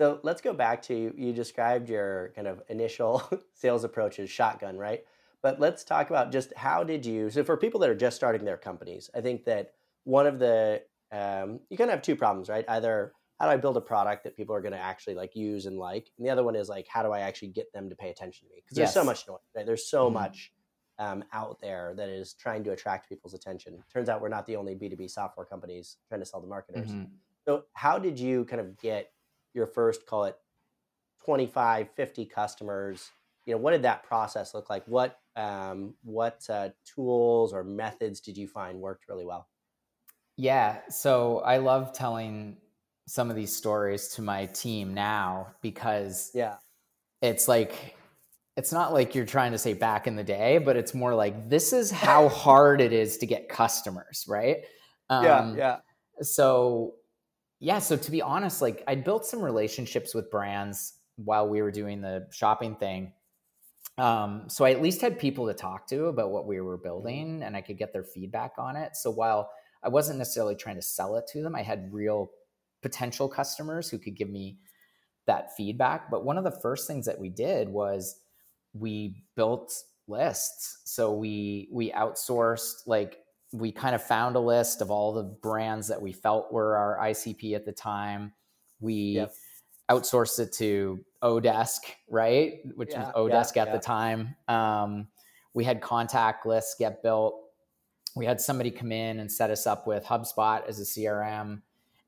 So 0.00 0.18
let's 0.22 0.40
go 0.40 0.54
back 0.54 0.80
to 0.84 1.12
you 1.14 1.34
described 1.34 1.90
your 1.90 2.32
kind 2.34 2.48
of 2.48 2.62
initial 2.70 3.22
sales 3.52 3.84
approach 3.84 4.18
as 4.18 4.30
shotgun, 4.30 4.78
right? 4.78 5.04
But 5.42 5.60
let's 5.60 5.84
talk 5.84 6.08
about 6.08 6.32
just 6.32 6.54
how 6.56 6.84
did 6.84 7.04
you, 7.04 7.28
so 7.28 7.44
for 7.44 7.58
people 7.58 7.80
that 7.80 7.90
are 7.90 7.94
just 7.94 8.16
starting 8.16 8.46
their 8.46 8.56
companies, 8.56 9.10
I 9.14 9.20
think 9.20 9.44
that 9.44 9.72
one 10.04 10.26
of 10.26 10.38
the, 10.38 10.80
um, 11.12 11.60
you 11.68 11.76
kind 11.76 11.90
of 11.90 11.96
have 11.96 12.02
two 12.02 12.16
problems, 12.16 12.48
right? 12.48 12.64
Either 12.66 13.12
how 13.38 13.44
do 13.44 13.52
I 13.52 13.58
build 13.58 13.76
a 13.76 13.82
product 13.82 14.24
that 14.24 14.38
people 14.38 14.54
are 14.54 14.62
going 14.62 14.72
to 14.72 14.78
actually 14.78 15.16
like 15.16 15.36
use 15.36 15.66
and 15.66 15.78
like, 15.78 16.08
and 16.16 16.26
the 16.26 16.30
other 16.30 16.44
one 16.44 16.56
is 16.56 16.70
like, 16.70 16.86
how 16.88 17.02
do 17.02 17.10
I 17.10 17.20
actually 17.20 17.48
get 17.48 17.70
them 17.74 17.90
to 17.90 17.94
pay 17.94 18.08
attention 18.08 18.48
to 18.48 18.54
me? 18.54 18.62
Because 18.64 18.76
there's 18.76 18.86
yes. 18.86 18.94
so 18.94 19.04
much 19.04 19.28
noise, 19.28 19.40
right? 19.54 19.66
There's 19.66 19.90
so 19.90 20.06
mm-hmm. 20.06 20.14
much 20.14 20.50
um, 20.98 21.24
out 21.34 21.60
there 21.60 21.92
that 21.98 22.08
is 22.08 22.32
trying 22.32 22.64
to 22.64 22.70
attract 22.70 23.10
people's 23.10 23.34
attention. 23.34 23.82
Turns 23.92 24.08
out 24.08 24.22
we're 24.22 24.28
not 24.28 24.46
the 24.46 24.56
only 24.56 24.74
B2B 24.76 25.10
software 25.10 25.44
companies 25.44 25.98
trying 26.08 26.22
to 26.22 26.26
sell 26.26 26.40
to 26.40 26.46
marketers. 26.46 26.88
Mm-hmm. 26.88 27.04
So 27.46 27.64
how 27.74 27.98
did 27.98 28.18
you 28.18 28.46
kind 28.46 28.60
of 28.60 28.78
get 28.78 29.10
your 29.54 29.66
first 29.66 30.06
call 30.06 30.24
it 30.24 30.36
25 31.24 31.90
50 31.94 32.24
customers 32.26 33.10
you 33.46 33.54
know 33.54 33.58
what 33.58 33.72
did 33.72 33.82
that 33.82 34.04
process 34.04 34.54
look 34.54 34.70
like? 34.70 34.84
What 34.86 35.18
um, 35.36 35.94
what 36.02 36.44
uh, 36.48 36.70
tools 36.84 37.52
or 37.52 37.64
methods 37.64 38.20
did 38.20 38.36
you 38.36 38.46
find 38.46 38.78
worked 38.78 39.08
really 39.08 39.24
well? 39.24 39.48
Yeah 40.36 40.78
so 40.88 41.40
i 41.40 41.58
love 41.58 41.92
telling 41.92 42.56
some 43.06 43.28
of 43.28 43.36
these 43.36 43.54
stories 43.54 44.08
to 44.08 44.22
my 44.22 44.46
team 44.46 44.94
now 44.94 45.48
because 45.60 46.30
yeah. 46.34 46.54
it's 47.20 47.46
like 47.46 47.96
it's 48.56 48.72
not 48.72 48.94
like 48.94 49.14
you're 49.14 49.26
trying 49.26 49.52
to 49.52 49.58
say 49.58 49.74
back 49.74 50.06
in 50.06 50.16
the 50.16 50.24
day 50.24 50.56
but 50.56 50.76
it's 50.76 50.94
more 50.94 51.14
like 51.14 51.50
this 51.50 51.74
is 51.74 51.90
how 51.90 52.28
hard 52.28 52.80
it 52.80 52.92
is 52.92 53.18
to 53.18 53.26
get 53.26 53.50
customers 53.50 54.24
right? 54.28 54.58
Um, 55.10 55.24
yeah 55.24 55.54
yeah. 55.56 55.76
so 56.22 56.94
yeah, 57.60 57.78
so 57.78 57.96
to 57.96 58.10
be 58.10 58.22
honest, 58.22 58.62
like 58.62 58.82
I 58.88 58.94
built 58.94 59.26
some 59.26 59.42
relationships 59.42 60.14
with 60.14 60.30
brands 60.30 60.94
while 61.16 61.48
we 61.48 61.60
were 61.60 61.70
doing 61.70 62.00
the 62.00 62.26
shopping 62.32 62.74
thing. 62.76 63.12
Um, 63.98 64.44
so 64.48 64.64
I 64.64 64.70
at 64.70 64.80
least 64.80 65.02
had 65.02 65.18
people 65.18 65.46
to 65.46 65.52
talk 65.52 65.86
to 65.88 66.06
about 66.06 66.30
what 66.30 66.46
we 66.46 66.60
were 66.60 66.76
mm-hmm. 66.76 66.84
building 66.84 67.42
and 67.42 67.54
I 67.54 67.60
could 67.60 67.76
get 67.76 67.92
their 67.92 68.04
feedback 68.04 68.52
on 68.58 68.76
it. 68.76 68.96
So 68.96 69.10
while 69.10 69.50
I 69.82 69.88
wasn't 69.88 70.18
necessarily 70.18 70.56
trying 70.56 70.76
to 70.76 70.82
sell 70.82 71.16
it 71.16 71.26
to 71.32 71.42
them, 71.42 71.54
I 71.54 71.62
had 71.62 71.92
real 71.92 72.30
potential 72.82 73.28
customers 73.28 73.90
who 73.90 73.98
could 73.98 74.16
give 74.16 74.30
me 74.30 74.58
that 75.26 75.54
feedback. 75.54 76.10
But 76.10 76.24
one 76.24 76.38
of 76.38 76.44
the 76.44 76.58
first 76.62 76.86
things 76.86 77.04
that 77.06 77.20
we 77.20 77.28
did 77.28 77.68
was 77.68 78.16
we 78.72 79.22
built 79.36 79.72
lists. 80.08 80.80
So 80.84 81.12
we 81.12 81.68
we 81.70 81.92
outsourced 81.92 82.86
like 82.86 83.18
we 83.52 83.72
kind 83.72 83.94
of 83.94 84.02
found 84.02 84.36
a 84.36 84.40
list 84.40 84.80
of 84.80 84.90
all 84.90 85.12
the 85.12 85.22
brands 85.22 85.88
that 85.88 86.00
we 86.00 86.12
felt 86.12 86.52
were 86.52 86.76
our 86.76 86.98
ICP 87.08 87.54
at 87.54 87.64
the 87.64 87.72
time. 87.72 88.32
We 88.80 88.94
yep. 88.94 89.32
outsourced 89.90 90.38
it 90.38 90.52
to 90.54 91.00
Odesk, 91.22 91.80
right? 92.08 92.58
Which 92.76 92.90
yeah, 92.92 93.10
was 93.12 93.14
Odesk 93.14 93.56
yeah, 93.56 93.62
at 93.62 93.68
yeah. 93.68 93.72
the 93.72 93.80
time. 93.80 94.36
Um, 94.46 95.08
we 95.52 95.64
had 95.64 95.80
contact 95.80 96.46
lists 96.46 96.76
get 96.78 97.02
built. 97.02 97.34
We 98.14 98.24
had 98.24 98.40
somebody 98.40 98.70
come 98.70 98.92
in 98.92 99.18
and 99.18 99.30
set 99.30 99.50
us 99.50 99.66
up 99.66 99.86
with 99.86 100.04
HubSpot 100.04 100.66
as 100.68 100.80
a 100.80 100.84
CRM. 100.84 101.62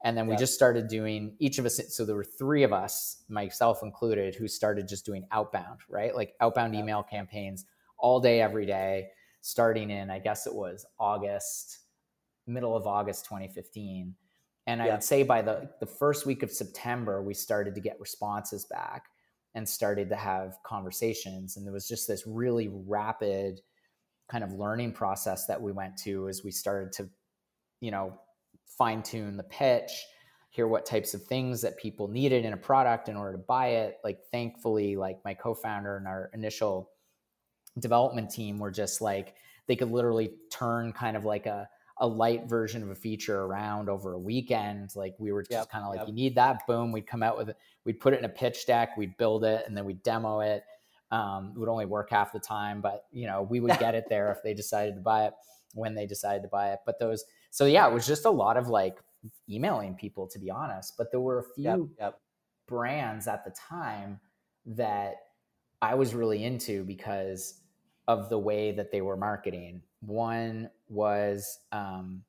And 0.05 0.17
then 0.17 0.27
we 0.27 0.35
just 0.35 0.55
started 0.55 0.89
doing 0.89 1.37
each 1.39 1.59
of 1.59 1.65
us. 1.65 1.81
So 1.91 2.05
there 2.05 2.17
were 2.17 2.25
three 2.25 2.65
of 2.65 2.73
us, 2.73 3.23
myself 3.29 3.85
included, 3.85 4.35
who 4.35 4.49
started 4.49 4.89
just 4.89 5.07
doing 5.07 5.27
outbound, 5.31 5.79
right? 5.89 6.13
Like 6.13 6.35
outbound 6.41 6.75
email 6.75 7.05
campaigns 7.05 7.67
all 7.99 8.19
day, 8.19 8.41
every 8.41 8.67
day 8.67 9.11
starting 9.43 9.91
in, 9.91 10.09
I 10.09 10.19
guess 10.19 10.47
it 10.47 10.55
was 10.55 10.87
August, 10.99 11.81
middle 12.47 12.75
of 12.75 12.87
August 12.87 13.25
2015. 13.27 14.15
And 14.67 14.79
yeah. 14.79 14.87
I 14.87 14.91
would 14.91 15.03
say 15.03 15.25
by 15.25 15.43
the, 15.43 15.69
the 15.81 15.87
first 15.87 16.25
week 16.25 16.43
of 16.43 16.51
September, 16.51 17.23
we 17.23 17.35
started 17.35 17.75
to 17.75 17.81
get 17.81 18.01
responses 18.01 18.65
back 18.65 19.07
and 19.55 19.69
started 19.69 20.09
to 20.09 20.17
have 20.17 20.57
conversations. 20.65 21.57
And 21.57 21.67
there 21.67 21.73
was 21.73 21.89
just 21.89 22.09
this 22.09 22.25
really 22.27 22.71
rapid 22.73 23.61
kind 24.31 24.45
of 24.45 24.53
learning 24.53 24.93
process 24.93 25.47
that 25.47 25.61
we 25.61 25.73
went 25.73 25.97
to 25.99 26.29
as 26.29 26.43
we 26.45 26.53
started 26.53 26.93
to, 26.93 27.11
you 27.81 27.91
know, 27.91 28.15
fine 28.79 29.03
tune 29.03 29.37
the 29.37 29.43
pitch, 29.43 29.91
hear 30.51 30.69
what 30.69 30.87
types 30.87 31.15
of 31.15 31.25
things 31.25 31.61
that 31.61 31.77
people 31.77 32.07
needed 32.07 32.45
in 32.45 32.53
a 32.53 32.57
product 32.57 33.09
in 33.09 33.17
order 33.17 33.33
to 33.33 33.45
buy 33.47 33.69
it. 33.69 33.99
Like, 34.05 34.21
thankfully, 34.31 34.97
like 34.97 35.19
my 35.25 35.35
co 35.35 35.53
founder 35.53 35.97
and 35.97 36.07
our 36.07 36.31
initial 36.33 36.92
development 37.79 38.31
team 38.31 38.59
were 38.59 38.71
just 38.71 39.01
like 39.01 39.35
they 39.67 39.77
could 39.77 39.91
literally 39.91 40.33
turn 40.51 40.93
kind 40.93 41.17
of 41.17 41.25
like 41.25 41.47
a 41.47 41.69
a 41.99 42.07
light 42.07 42.49
version 42.49 42.83
of 42.83 42.91
a 42.91 42.95
feature 42.95 43.43
around 43.43 43.89
over 43.89 44.15
a 44.15 44.19
weekend. 44.19 44.91
Like 44.97 45.15
we 45.19 45.31
were 45.31 45.43
just 45.43 45.53
Yep, 45.53 45.71
kind 45.71 45.85
of 45.85 45.91
like, 45.91 46.01
yep. 46.01 46.09
you 46.09 46.15
need 46.15 46.35
that. 46.35 46.67
Boom. 46.67 46.91
We'd 46.91 47.07
come 47.07 47.23
out 47.23 47.37
with 47.39 47.51
it. 47.51 47.57
We'd 47.85 48.01
put 48.01 48.13
it 48.13 48.19
in 48.19 48.25
a 48.25 48.29
pitch 48.31 48.67
deck. 48.67 48.97
We'd 48.97 49.17
build 49.19 49.45
it 49.45 49.65
and 49.67 49.77
then 49.77 49.85
we'd 49.85 50.03
demo 50.03 50.41
it. 50.41 50.65
Um, 51.13 51.53
it 51.55 51.59
would 51.59 51.69
only 51.69 51.85
work 51.87 52.11
half 52.11 52.33
the 52.33 52.41
time, 52.41 52.81
but 52.81 53.05
you 53.13 53.27
know, 53.27 53.43
we 53.43 53.61
would 53.61 53.79
get 53.79 53.95
it 53.95 54.07
there 54.09 54.33
if 54.33 54.43
they 54.43 54.55
decided 54.55 54.95
to 54.97 55.01
buy 55.01 55.27
it 55.27 55.35
when 55.75 55.95
they 55.95 56.07
decided 56.07 56.43
to 56.43 56.49
buy 56.49 56.73
it. 56.73 56.81
But 56.87 56.99
those, 56.99 57.25
so 57.51 57.67
yeah, 57.67 57.87
it 57.87 57.93
was 57.93 58.07
just 58.07 58.25
a 58.25 58.31
lot 58.31 58.57
of 58.57 58.69
like 58.69 58.99
emailing 59.49 59.95
people 59.95 60.27
to 60.29 60.39
be 60.39 60.51
honest. 60.51 60.97
But 60.97 61.11
there 61.13 61.21
were 61.21 61.39
a 61.41 61.45
few 61.55 61.91
Yep. 62.01 62.21
brands 62.67 63.29
at 63.29 63.45
the 63.45 63.51
time 63.53 64.19
that 64.67 65.17
I 65.83 65.95
was 65.95 66.15
really 66.15 66.43
into 66.45 66.85
because 66.85 67.62
of 68.09 68.29
the 68.29 68.39
way 68.39 68.73
that 68.73 68.91
they 68.91 69.01
were 69.01 69.17
marketing. 69.17 69.83
One 70.01 70.69
was 70.89 71.61
um, 71.71 72.23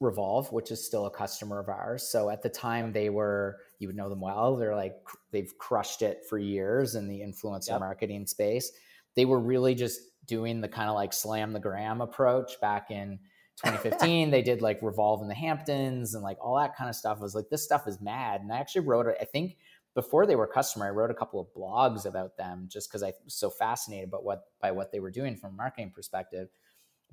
Revolve, 0.00 0.50
which 0.50 0.72
is 0.72 0.84
still 0.84 1.06
a 1.06 1.10
customer 1.10 1.60
of 1.60 1.68
ours. 1.68 2.02
So 2.02 2.28
at 2.30 2.42
the 2.42 2.48
time, 2.48 2.92
they 2.92 3.08
were, 3.08 3.58
you 3.78 3.86
would 3.86 3.96
know 3.96 4.08
them 4.08 4.20
well. 4.20 4.56
They're 4.56 4.74
like, 4.74 4.96
they've 5.30 5.56
crushed 5.58 6.02
it 6.02 6.24
for 6.28 6.38
years 6.38 6.96
in 6.96 7.06
the 7.06 7.20
influencer 7.20 7.68
Yep. 7.68 7.80
marketing 7.80 8.26
space. 8.26 8.72
They 9.14 9.24
were 9.26 9.38
really 9.38 9.74
just 9.76 10.00
doing 10.26 10.60
the 10.60 10.68
kind 10.68 10.88
of 10.88 10.96
like 10.96 11.12
slam 11.12 11.52
the 11.52 11.60
gram 11.60 12.00
approach 12.00 12.60
back 12.60 12.90
in 12.90 13.20
2015. 13.64 14.30
they 14.30 14.42
did 14.42 14.60
like 14.62 14.82
Revolve 14.82 15.22
in 15.22 15.28
the 15.28 15.34
Hamptons 15.34 16.14
and 16.14 16.24
like 16.24 16.38
all 16.40 16.56
that 16.58 16.74
kind 16.74 16.90
of 16.90 16.96
stuff. 16.96 17.18
I 17.20 17.22
was 17.22 17.34
like, 17.36 17.48
this 17.50 17.62
stuff 17.62 17.86
is 17.86 18.00
mad. 18.00 18.40
And 18.40 18.52
I 18.52 18.58
actually 18.58 18.80
wrote 18.86 19.06
it, 19.06 19.16
I 19.20 19.24
think 19.24 19.56
before 19.94 20.26
they 20.26 20.36
were 20.36 20.46
customer, 20.46 20.86
I 20.86 20.90
wrote 20.90 21.10
a 21.10 21.14
couple 21.14 21.40
of 21.40 21.46
blogs 21.54 22.06
about 22.06 22.36
them 22.36 22.68
just 22.70 22.88
because 22.88 23.02
I 23.02 23.12
was 23.24 23.34
so 23.34 23.50
fascinated 23.50 24.08
about 24.08 24.24
what 24.24 24.44
by 24.60 24.70
what 24.70 24.92
they 24.92 25.00
were 25.00 25.10
doing 25.10 25.36
from 25.36 25.54
a 25.54 25.56
marketing 25.56 25.92
perspective. 25.94 26.48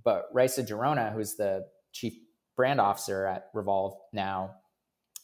But 0.04 0.34
Raissa 0.34 0.66
Gerona, 0.66 1.14
who's 1.14 1.36
the 1.36 1.66
chief 1.92 2.14
brand 2.56 2.80
officer 2.80 3.26
at 3.26 3.50
Revolve 3.54 3.96
now, 4.14 4.56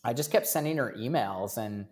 I 0.03 0.13
just 0.13 0.31
kept 0.31 0.47
sending 0.47 0.77
her 0.77 0.95
emails. 0.97 1.57
And 1.57 1.87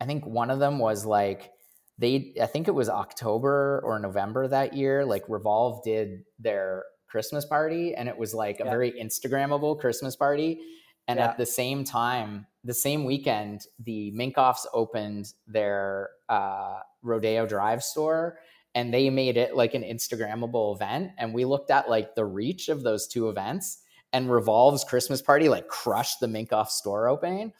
I 0.00 0.06
think 0.06 0.24
one 0.24 0.50
of 0.50 0.58
them 0.58 0.78
was 0.78 1.04
like, 1.04 1.50
they, 1.98 2.34
I 2.40 2.46
think 2.46 2.66
it 2.68 2.72
was 2.72 2.88
October 2.88 3.80
or 3.84 3.98
November 3.98 4.48
that 4.48 4.74
year, 4.74 5.04
like 5.04 5.24
Revolve 5.28 5.84
did 5.84 6.24
their 6.38 6.84
Christmas 7.08 7.44
party 7.44 7.94
and 7.94 8.08
it 8.08 8.16
was 8.16 8.32
like 8.32 8.58
a 8.60 8.64
very 8.64 8.92
Instagrammable 8.92 9.78
Christmas 9.78 10.16
party. 10.16 10.60
And 11.08 11.18
Yeah. 11.18 11.26
at 11.30 11.36
the 11.36 11.46
same 11.46 11.84
time, 11.84 12.46
the 12.64 12.74
same 12.74 13.04
weekend, 13.04 13.66
the 13.78 14.12
Minkoffs 14.12 14.66
opened 14.72 15.32
their 15.46 16.10
uh, 16.28 16.80
Rodeo 17.02 17.46
Drive 17.46 17.82
store 17.82 18.38
and 18.74 18.94
they 18.94 19.10
made 19.10 19.36
it 19.36 19.56
like 19.56 19.74
an 19.74 19.82
Instagrammable 19.82 20.74
event. 20.74 21.12
And 21.18 21.34
we 21.34 21.44
looked 21.44 21.70
at 21.70 21.90
like 21.90 22.14
the 22.14 22.24
reach 22.24 22.68
of 22.68 22.82
those 22.82 23.06
two 23.08 23.28
events 23.28 23.78
and 24.12 24.30
Revolve's 24.30 24.84
Christmas 24.84 25.20
party 25.20 25.48
like 25.48 25.68
crushed 25.68 26.20
the 26.20 26.26
Minkoff 26.28 26.68
store 26.68 27.08
opening. 27.08 27.52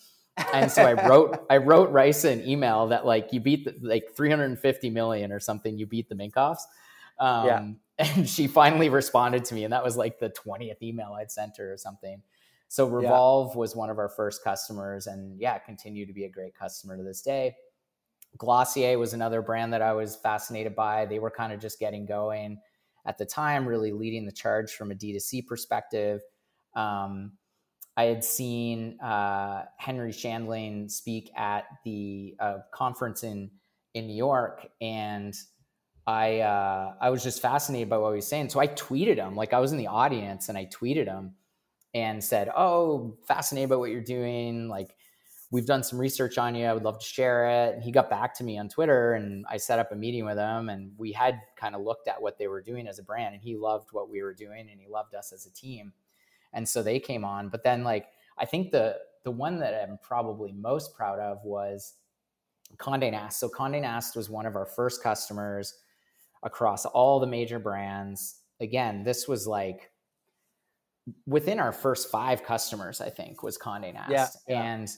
And 0.54 0.70
so 0.70 0.82
I 0.84 0.92
wrote 1.08 1.44
I 1.50 1.58
wrote 1.58 1.90
Rice 1.90 2.24
an 2.24 2.46
email 2.48 2.86
that 2.88 3.04
like 3.04 3.32
you 3.32 3.40
beat 3.40 3.64
the, 3.64 3.74
like 3.86 4.04
350 4.16 4.88
million 4.90 5.32
or 5.32 5.40
something. 5.40 5.76
You 5.76 5.86
beat 5.86 6.08
the 6.08 6.14
Minkoffs. 6.14 6.62
Um, 7.18 7.46
Yeah. 7.46 7.62
And 7.98 8.28
she 8.28 8.48
finally 8.48 8.88
responded 8.88 9.44
to 9.44 9.54
me, 9.54 9.62
and 9.64 9.72
that 9.74 9.84
was 9.84 9.96
like 9.96 10.18
the 10.18 10.30
20th 10.30 10.82
email 10.82 11.12
I'd 11.12 11.30
sent 11.30 11.58
her 11.58 11.72
or 11.72 11.76
something. 11.76 12.20
So 12.72 12.86
Yeah. 12.86 13.08
Revolve 13.08 13.54
was 13.54 13.76
one 13.76 13.90
of 13.90 13.98
our 13.98 14.08
first 14.08 14.42
customers, 14.42 15.06
and 15.06 15.38
yeah, 15.38 15.58
continue 15.58 16.06
to 16.06 16.12
be 16.14 16.24
a 16.24 16.30
great 16.30 16.54
customer 16.54 16.96
to 16.96 17.02
this 17.02 17.20
day. 17.20 17.54
Glossier 18.38 18.98
was 18.98 19.12
another 19.12 19.42
brand 19.42 19.74
that 19.74 19.82
I 19.82 19.92
was 19.92 20.16
fascinated 20.16 20.74
by. 20.74 21.04
They 21.04 21.18
were 21.18 21.30
kind 21.30 21.52
of 21.52 21.60
just 21.60 21.78
getting 21.78 22.06
going 22.06 22.62
at 23.04 23.18
the 23.18 23.26
time, 23.26 23.68
really 23.68 23.92
leading 23.92 24.24
the 24.24 24.32
charge 24.32 24.72
from 24.72 24.90
a 24.90 24.94
D2C 24.94 25.46
perspective. 25.46 26.22
Um, 26.74 27.32
I 27.98 28.04
had 28.04 28.24
seen 28.24 28.98
uh, 29.02 29.66
Henry 29.76 30.12
Shandling 30.12 30.90
speak 30.90 31.30
at 31.36 31.66
the 31.84 32.36
uh, 32.40 32.58
conference 32.72 33.22
in 33.22 33.50
in 33.92 34.06
New 34.06 34.16
York, 34.16 34.66
and 34.80 35.34
I 36.06 36.40
uh, 36.40 36.94
I 37.02 37.10
was 37.10 37.22
just 37.22 37.42
fascinated 37.42 37.90
by 37.90 37.98
what 37.98 38.12
he 38.12 38.16
was 38.16 38.26
saying. 38.26 38.48
So 38.48 38.60
I 38.60 38.68
tweeted 38.68 39.18
him, 39.18 39.36
like 39.36 39.52
I 39.52 39.60
was 39.60 39.72
in 39.72 39.78
the 39.78 39.88
audience, 39.88 40.48
and 40.48 40.56
I 40.56 40.64
tweeted 40.64 41.04
him 41.04 41.34
and 41.94 42.22
said, 42.22 42.50
"Oh, 42.56 43.16
fascinated 43.26 43.70
by 43.70 43.76
what 43.76 43.90
you're 43.90 44.00
doing. 44.00 44.68
Like 44.68 44.96
we've 45.50 45.66
done 45.66 45.82
some 45.82 45.98
research 45.98 46.38
on 46.38 46.54
you. 46.54 46.66
I 46.66 46.72
would 46.72 46.84
love 46.84 46.98
to 46.98 47.04
share 47.04 47.46
it." 47.48 47.74
And 47.74 47.82
he 47.82 47.90
got 47.92 48.10
back 48.10 48.34
to 48.38 48.44
me 48.44 48.58
on 48.58 48.68
Twitter, 48.68 49.14
and 49.14 49.44
I 49.48 49.56
set 49.58 49.78
up 49.78 49.92
a 49.92 49.96
meeting 49.96 50.24
with 50.24 50.38
him, 50.38 50.68
and 50.68 50.92
we 50.96 51.12
had 51.12 51.40
kind 51.56 51.74
of 51.74 51.82
looked 51.82 52.08
at 52.08 52.20
what 52.20 52.38
they 52.38 52.48
were 52.48 52.62
doing 52.62 52.86
as 52.86 52.98
a 52.98 53.02
brand, 53.02 53.34
and 53.34 53.42
he 53.42 53.56
loved 53.56 53.90
what 53.92 54.10
we 54.10 54.22
were 54.22 54.34
doing, 54.34 54.68
and 54.70 54.80
he 54.80 54.86
loved 54.88 55.14
us 55.14 55.32
as 55.32 55.46
a 55.46 55.52
team 55.52 55.92
and 56.52 56.68
so 56.68 56.82
they 56.82 56.98
came 56.98 57.24
on 57.24 57.48
but 57.48 57.62
then 57.62 57.82
like 57.82 58.06
i 58.38 58.44
think 58.44 58.70
the 58.70 58.96
the 59.24 59.30
one 59.30 59.58
that 59.58 59.74
i'm 59.74 59.98
probably 60.02 60.52
most 60.52 60.94
proud 60.94 61.18
of 61.18 61.38
was 61.44 61.94
conde 62.78 63.10
nast 63.10 63.38
so 63.38 63.48
conde 63.48 63.80
nast 63.82 64.16
was 64.16 64.30
one 64.30 64.46
of 64.46 64.56
our 64.56 64.66
first 64.66 65.02
customers 65.02 65.78
across 66.42 66.84
all 66.86 67.20
the 67.20 67.26
major 67.26 67.58
brands 67.58 68.40
again 68.60 69.02
this 69.02 69.28
was 69.28 69.46
like 69.46 69.91
within 71.26 71.58
our 71.58 71.72
first 71.72 72.10
five 72.10 72.42
customers 72.44 73.00
i 73.00 73.10
think 73.10 73.42
was 73.42 73.56
conde 73.56 73.92
nast. 73.94 74.10
Yeah, 74.10 74.28
yeah. 74.48 74.62
and 74.62 74.88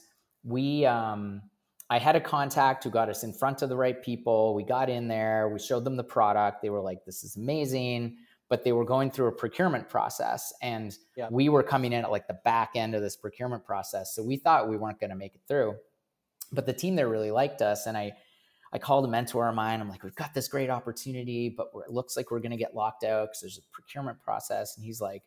we 0.43 0.85
um 0.85 1.41
i 1.89 1.97
had 1.97 2.15
a 2.15 2.21
contact 2.21 2.83
who 2.83 2.89
got 2.89 3.09
us 3.09 3.23
in 3.23 3.33
front 3.33 3.61
of 3.61 3.69
the 3.69 3.75
right 3.75 4.01
people. 4.03 4.53
We 4.55 4.63
got 4.63 4.89
in 4.89 5.07
there. 5.07 5.49
We 5.49 5.59
showed 5.59 5.83
them 5.83 5.95
the 5.97 6.03
product. 6.03 6.61
They 6.61 6.69
were 6.69 6.81
like 6.81 7.03
this 7.05 7.23
is 7.23 7.35
amazing. 7.37 8.17
But 8.47 8.63
they 8.63 8.73
were 8.73 8.85
going 8.85 9.09
through 9.09 9.27
a 9.27 9.31
procurement 9.31 9.89
process 9.89 10.53
and 10.61 10.95
Yeah. 11.15 11.29
we 11.31 11.49
were 11.49 11.63
coming 11.63 11.91
in 11.93 12.03
at 12.03 12.11
like 12.11 12.27
the 12.27 12.39
back 12.45 12.71
end 12.75 12.93
of 12.93 13.01
this 13.01 13.15
procurement 13.15 13.65
process. 13.65 14.13
So 14.13 14.21
we 14.21 14.35
thought 14.37 14.69
we 14.69 14.77
weren't 14.77 14.99
going 14.99 15.09
to 15.09 15.15
make 15.15 15.33
it 15.33 15.41
through. 15.47 15.75
But 16.51 16.67
the 16.67 16.73
team 16.73 16.95
there 16.95 17.09
really 17.09 17.31
liked 17.31 17.63
us 17.63 17.87
and 17.87 17.97
i 17.97 18.13
i 18.71 18.77
called 18.77 19.05
a 19.05 19.07
mentor 19.07 19.47
of 19.49 19.55
mine. 19.55 19.81
I'm 19.81 19.89
like 19.89 20.03
we've 20.03 20.15
got 20.15 20.33
this 20.35 20.47
great 20.47 20.69
opportunity 20.69 21.49
but 21.49 21.73
we're, 21.73 21.85
it 21.85 21.91
looks 21.91 22.15
like 22.15 22.29
we're 22.29 22.39
going 22.39 22.51
to 22.51 22.57
get 22.57 22.75
locked 22.75 23.03
out 23.03 23.29
because 23.29 23.41
there's 23.41 23.57
a 23.57 23.61
procurement 23.71 24.21
process. 24.21 24.77
And 24.77 24.85
he's 24.85 25.01
like 25.01 25.23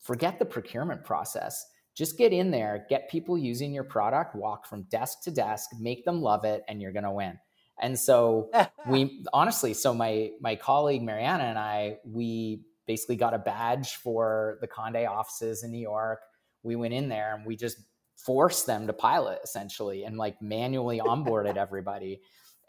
forget 0.00 0.38
the 0.38 0.44
procurement 0.44 1.04
process. 1.04 1.64
Just 1.94 2.16
get 2.16 2.32
in 2.32 2.50
there 2.50 2.86
get 2.88 3.10
people 3.10 3.36
using 3.36 3.72
your 3.72 3.84
product 3.84 4.34
walk 4.34 4.66
from 4.66 4.84
desk 4.84 5.22
to 5.24 5.30
desk 5.30 5.70
make 5.78 6.04
them 6.04 6.22
love 6.22 6.44
it 6.44 6.62
and 6.68 6.80
you're 6.80 6.92
going 6.92 7.04
to 7.04 7.10
win. 7.10 7.38
And 7.82 7.98
so 7.98 8.50
we 8.88 9.24
honestly 9.32 9.74
so 9.74 9.94
my 9.94 10.30
my 10.40 10.54
colleague 10.54 11.02
mariana 11.02 11.44
and 11.44 11.58
i 11.58 11.96
we 12.04 12.62
basically 12.86 13.16
got 13.16 13.34
a 13.34 13.38
badge 13.38 13.96
for 13.96 14.58
the 14.60 14.66
conde 14.66 14.96
offices 14.96 15.62
in 15.62 15.70
new 15.70 15.80
york. 15.80 16.20
We 16.62 16.76
went 16.76 16.94
in 16.94 17.08
there 17.08 17.34
and 17.34 17.46
we 17.46 17.56
just 17.56 17.78
forced 18.16 18.66
them 18.66 18.86
to 18.86 18.92
pilot 18.92 19.40
essentially 19.42 20.04
and 20.04 20.16
like 20.16 20.40
manually 20.42 21.00
onboarded 21.00 21.56
everybody 21.56 22.20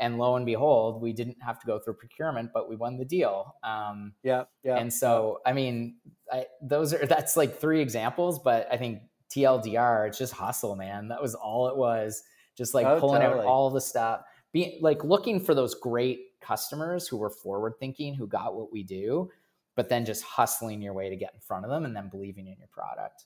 and 0.02 0.18
lo 0.18 0.36
and 0.36 0.46
behold 0.46 1.02
we 1.02 1.14
didn't 1.14 1.38
have 1.42 1.60
to 1.60 1.66
go 1.66 1.80
through 1.80 1.94
procurement 1.94 2.52
but 2.54 2.68
we 2.68 2.76
won 2.76 2.98
the 2.98 3.06
deal 3.06 3.56
um, 3.64 4.14
yeah, 4.24 4.44
yeah. 4.64 4.78
and 4.78 4.92
so 4.92 5.40
i 5.46 5.54
mean 5.54 5.96
I, 6.32 6.46
those 6.62 6.94
are 6.94 7.06
that's 7.06 7.38
like 7.38 7.58
three 7.60 7.82
examples 7.82 8.40
but 8.40 8.68
i 8.72 8.78
think 8.78 9.02
tldr 9.34 10.08
it's 10.08 10.18
just 10.18 10.34
hustle 10.34 10.76
man 10.76 11.08
that 11.08 11.22
was 11.22 11.36
all 11.36 11.68
it 11.70 11.78
was 11.78 12.24
just 12.58 12.74
like 12.74 12.86
Oh, 12.86 13.00
pulling 13.00 13.22
out 13.22 13.38
all 13.46 13.70
the 13.70 13.80
stuff 13.80 14.24
being 14.52 14.80
like 14.82 15.04
looking 15.06 15.40
for 15.40 15.56
those 15.56 15.74
great 15.76 16.20
customers 16.42 17.08
who 17.08 17.18
were 17.18 17.30
forward 17.30 17.76
thinking 17.80 18.14
who 18.14 18.28
got 18.28 18.56
what 18.56 18.72
we 18.74 18.84
do 18.84 19.30
but 19.76 19.88
then 19.88 20.06
just 20.06 20.24
hustling 20.24 20.82
your 20.82 20.94
way 20.94 21.10
to 21.10 21.16
get 21.16 21.34
in 21.34 21.40
front 21.40 21.64
of 21.64 21.72
them 21.72 21.86
and 21.86 21.96
then 21.96 22.10
believing 22.10 22.48
in 22.48 22.58
your 22.58 22.68
product 22.68 23.26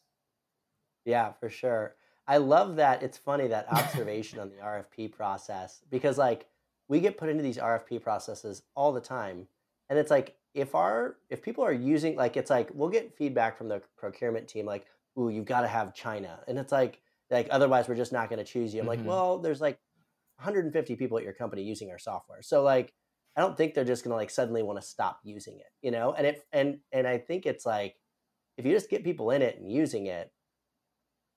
Yeah, 1.06 1.34
for 1.40 1.50
sure. 1.50 1.96
I 2.28 2.38
love 2.38 2.76
that. 2.78 3.04
It's 3.04 3.18
funny 3.18 3.48
that 3.48 3.72
observation 3.72 4.40
on 4.40 4.50
the 4.50 4.56
RFP 4.64 5.12
process 5.12 5.82
because 5.92 6.18
like 6.18 6.48
we 6.88 7.00
get 7.00 7.18
put 7.18 7.30
into 7.30 7.44
these 7.44 7.58
RFP 7.58 8.00
processes 8.00 8.64
all 8.76 8.92
the 8.94 9.02
time. 9.02 9.48
And 9.90 10.00
it's 10.00 10.12
like 10.12 10.38
if 10.54 10.76
our 10.76 11.18
if 11.30 11.42
people 11.42 11.64
are 11.64 11.74
using 11.74 12.16
like 12.16 12.38
it's 12.38 12.50
like 12.50 12.70
we'll 12.74 12.90
get 12.90 13.16
feedback 13.18 13.58
from 13.58 13.68
the 13.70 13.82
procurement 13.98 14.48
team 14.48 14.66
like, 14.66 14.88
"Ooh, 15.20 15.30
you've 15.30 15.46
got 15.46 15.62
to 15.62 15.68
have 15.68 15.94
China." 15.94 16.44
And 16.48 16.58
it's 16.60 16.72
like 16.72 17.02
like 17.32 17.48
otherwise 17.52 17.88
we're 17.88 17.96
just 17.96 18.12
not 18.14 18.30
going 18.30 18.40
to 18.40 18.46
choose 18.46 18.74
you. 18.74 18.82
I'm 18.82 18.88
Mhm. 18.88 18.90
like, 18.90 19.04
"Well, 19.04 19.40
there's 19.40 19.62
like 19.62 19.80
150 20.38 20.96
people 20.96 21.18
at 21.18 21.24
your 21.24 21.34
company 21.34 21.64
using 21.64 21.92
our 21.92 22.00
software." 22.00 22.42
So 22.42 22.64
like 22.64 22.94
I 23.36 23.42
don't 23.42 23.58
think 23.58 23.74
they're 23.74 23.84
just 23.86 24.04
going 24.04 24.12
to 24.12 24.16
like 24.18 24.30
suddenly 24.30 24.64
want 24.64 24.80
to 24.82 24.88
stop 24.88 25.20
using 25.24 25.60
it, 25.60 25.68
you 25.82 25.92
know? 25.92 26.14
And 26.14 26.28
it 26.28 26.48
and 26.52 26.82
and 26.92 27.08
I 27.08 27.18
think 27.18 27.46
it's 27.46 27.66
like 27.66 28.00
if 28.58 28.66
you 28.66 28.72
just 28.74 28.90
get 28.90 29.04
people 29.04 29.32
in 29.32 29.42
it 29.42 29.58
and 29.58 29.72
using 29.72 30.08
it, 30.08 30.34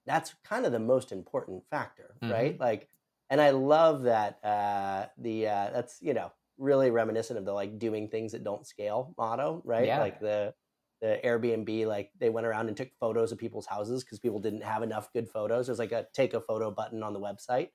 that's 0.07 0.35
kind 0.45 0.65
of 0.67 0.73
the 0.73 0.79
most 0.79 1.13
important 1.13 1.65
factor, 1.71 2.21
right? 2.29 2.59
Like, 2.59 2.89
and 3.31 3.41
I 3.41 3.51
love 3.51 4.03
that 4.05 4.43
uh, 4.45 5.07
the 5.19 5.47
uh, 5.49 5.71
that's 5.73 5.99
you 6.01 6.15
know 6.15 6.33
really 6.59 6.91
reminiscent 6.91 7.39
of 7.39 7.45
the 7.45 7.53
like 7.53 7.79
doing 7.79 8.09
things 8.09 8.33
that 8.33 8.45
don't 8.45 8.67
scale 8.67 9.15
motto, 9.19 9.63
right? 9.65 9.87
Yeah. 9.87 10.01
Like 10.01 10.21
the 10.21 10.55
the 11.01 11.21
Airbnb, 11.25 11.87
like 11.87 12.11
they 12.19 12.31
went 12.31 12.47
around 12.47 12.69
and 12.69 12.77
took 12.77 12.91
photos 13.01 13.31
of 13.33 13.39
people's 13.39 13.67
houses 13.67 14.03
because 14.05 14.19
people 14.19 14.41
didn't 14.41 14.65
have 14.65 14.83
enough 14.83 15.13
good 15.13 15.29
photos. 15.29 15.67
There's 15.67 15.79
like 15.79 15.93
a 15.93 16.07
take 16.15 16.35
a 16.35 16.41
photo 16.41 16.71
button 16.71 17.03
on 17.03 17.13
the 17.13 17.21
website. 17.21 17.71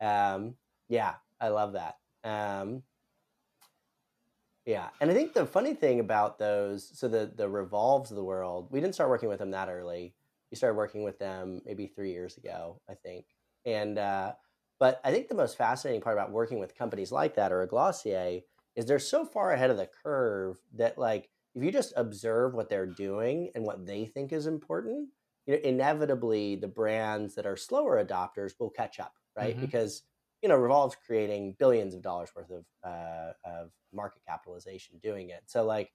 Um, 0.00 0.56
yeah, 0.88 1.16
I 1.40 1.48
love 1.48 1.74
that. 1.74 1.96
Um, 2.24 2.84
Yeah, 4.64 4.90
and 5.00 5.10
I 5.10 5.14
think 5.14 5.34
the 5.34 5.44
funny 5.44 5.74
thing 5.74 5.98
about 5.98 6.38
those, 6.38 6.96
so 6.98 7.08
the 7.08 7.32
the 7.34 7.48
revolves 7.48 8.10
of 8.10 8.16
the 8.16 8.22
world, 8.24 8.68
we 8.70 8.80
didn't 8.80 8.94
start 8.94 9.10
working 9.10 9.28
with 9.28 9.40
them 9.40 9.50
that 9.50 9.68
early. 9.68 10.14
We 10.50 10.56
started 10.56 10.76
working 10.76 11.02
with 11.02 11.18
them 11.18 11.62
maybe 11.64 11.88
three 11.88 12.12
years 12.12 12.36
ago, 12.36 12.80
I 12.88 12.94
think. 12.94 13.26
And 13.64 13.98
uh, 13.98 14.34
but 14.82 15.00
I 15.04 15.12
think 15.12 15.28
the 15.28 15.36
most 15.36 15.56
fascinating 15.56 16.00
part 16.00 16.16
about 16.16 16.32
working 16.32 16.58
with 16.58 16.76
companies 16.76 17.12
like 17.12 17.36
that 17.36 17.52
or 17.52 17.62
a 17.62 17.68
Glossier 17.68 18.40
is 18.74 18.84
they're 18.84 18.98
so 18.98 19.24
far 19.24 19.52
ahead 19.52 19.70
of 19.70 19.76
the 19.76 19.88
curve 20.02 20.58
that 20.74 20.98
like 20.98 21.30
if 21.54 21.62
you 21.62 21.70
just 21.70 21.92
observe 21.96 22.52
what 22.52 22.68
they're 22.68 22.84
doing 22.84 23.50
and 23.54 23.64
what 23.64 23.86
they 23.86 24.06
think 24.06 24.32
is 24.32 24.48
important, 24.48 25.10
you 25.46 25.54
know, 25.54 25.60
inevitably 25.62 26.56
the 26.56 26.66
brands 26.66 27.36
that 27.36 27.46
are 27.46 27.56
slower 27.56 28.04
adopters 28.04 28.54
will 28.58 28.70
catch 28.70 28.98
up, 28.98 29.12
right? 29.36 29.54
Mm-hmm. 29.54 29.66
Because 29.66 30.02
you 30.42 30.48
know, 30.48 30.56
Revolve's 30.56 30.96
creating 31.06 31.54
billions 31.60 31.94
of 31.94 32.02
dollars 32.02 32.30
worth 32.34 32.50
of 32.50 32.64
uh, 32.82 33.34
of 33.44 33.70
market 33.92 34.22
capitalization 34.26 34.98
doing 35.00 35.30
it. 35.30 35.44
So 35.46 35.64
like 35.64 35.92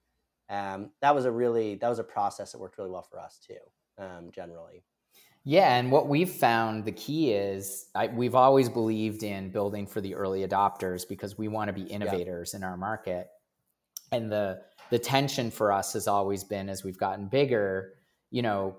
um, 0.47 0.91
that 1.01 1.13
was 1.13 1.25
a 1.25 1.31
really 1.31 1.75
that 1.75 1.89
was 1.89 1.99
a 1.99 2.05
process 2.05 2.53
that 2.53 2.59
worked 2.59 2.77
really 2.77 2.91
well 2.91 3.05
for 3.11 3.19
us 3.19 3.37
too, 3.45 3.59
um, 4.01 4.31
generally. 4.31 4.85
Yeah, 5.49 5.77
and 5.77 5.93
what 5.93 6.09
we've 6.09 6.29
found 6.29 6.83
the 6.83 6.91
key 6.91 7.31
is 7.31 7.85
I, 7.95 8.07
we've 8.07 8.35
always 8.35 8.67
believed 8.67 9.23
in 9.23 9.49
building 9.49 9.87
for 9.87 10.01
the 10.01 10.13
early 10.13 10.45
adopters 10.45 11.07
because 11.07 11.37
we 11.37 11.47
want 11.47 11.69
to 11.69 11.73
be 11.73 11.83
innovators 11.83 12.51
yeah. 12.51 12.57
in 12.57 12.63
our 12.65 12.75
market, 12.75 13.29
and 14.11 14.29
the 14.29 14.59
the 14.89 14.99
tension 14.99 15.49
for 15.49 15.71
us 15.71 15.93
has 15.93 16.05
always 16.05 16.43
been 16.43 16.67
as 16.67 16.83
we've 16.83 16.97
gotten 16.97 17.27
bigger 17.27 17.93
you 18.29 18.41
know 18.41 18.75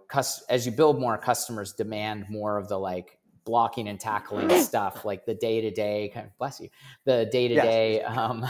as 0.51 0.67
you 0.67 0.73
build 0.73 1.01
more 1.01 1.17
customers 1.17 1.73
demand 1.73 2.27
more 2.29 2.59
of 2.59 2.69
the 2.69 2.79
like 2.79 3.19
blocking 3.45 3.89
and 3.89 3.99
tackling 3.99 4.51
stuff 4.63 5.07
like 5.07 5.25
the 5.25 5.35
day 5.35 5.63
to 5.63 5.71
day 5.71 6.11
kind 6.13 6.27
of 6.27 6.37
bless 6.37 6.61
you 6.61 6.69
the 7.07 7.27
day 7.33 7.49
to 7.49 7.55
day 7.55 8.03
um 8.03 8.47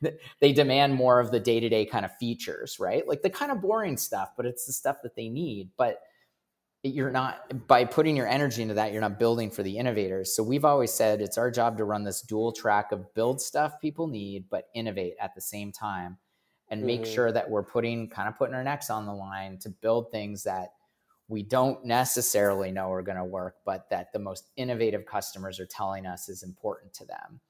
they 0.40 0.52
demand 0.52 0.92
more 0.92 1.20
of 1.20 1.30
the 1.30 1.38
day 1.38 1.60
to 1.60 1.68
day 1.68 1.86
kind 1.86 2.04
of 2.04 2.10
features 2.16 2.78
right? 2.80 3.06
Like 3.06 3.22
the 3.22 3.30
kind 3.30 3.52
of 3.52 3.60
boring 3.60 3.96
stuff 3.96 4.30
but 4.36 4.44
it's 4.44 4.66
the 4.66 4.72
stuff 4.72 4.96
that 5.04 5.14
they 5.14 5.28
need. 5.28 5.70
But 5.76 6.00
you're 6.84 7.10
not 7.10 7.66
by 7.66 7.84
putting 7.84 8.16
your 8.16 8.28
energy 8.28 8.62
into 8.62 8.74
that 8.74 8.92
you're 8.92 9.00
not 9.00 9.18
building 9.18 9.50
for 9.50 9.62
the 9.62 9.78
innovators 9.78 10.36
so 10.36 10.42
we've 10.42 10.64
always 10.64 10.92
said 10.92 11.20
it's 11.20 11.38
our 11.38 11.50
job 11.50 11.78
to 11.78 11.84
run 11.84 12.04
this 12.04 12.20
dual 12.20 12.52
track 12.52 12.92
of 12.92 13.12
build 13.14 13.40
stuff 13.40 13.80
people 13.80 14.06
need 14.06 14.44
but 14.50 14.68
innovate 14.74 15.14
at 15.20 15.34
the 15.34 15.40
same 15.40 15.72
time 15.72 16.18
and 16.68 16.82
make 16.82 17.02
mm-hmm. 17.02 17.14
sure 17.14 17.32
that 17.32 17.48
we're 17.48 17.62
putting 17.62 18.08
kind 18.08 18.28
of 18.28 18.36
putting 18.36 18.54
our 18.54 18.64
necks 18.64 18.90
on 18.90 19.06
the 19.06 19.12
line 19.12 19.58
to 19.58 19.68
build 19.70 20.10
things 20.10 20.44
that 20.44 20.68
we 21.28 21.42
don't 21.42 21.84
necessarily 21.84 22.70
know 22.70 22.92
are 22.92 23.02
going 23.02 23.16
to 23.16 23.24
work, 23.24 23.56
but 23.64 23.88
that 23.90 24.12
the 24.12 24.18
most 24.18 24.50
innovative 24.56 25.06
customers 25.06 25.58
are 25.58 25.66
telling 25.66 26.06
us 26.06 26.28
is 26.28 26.42
important 26.42 26.92
to 26.94 27.06
them. 27.06 27.40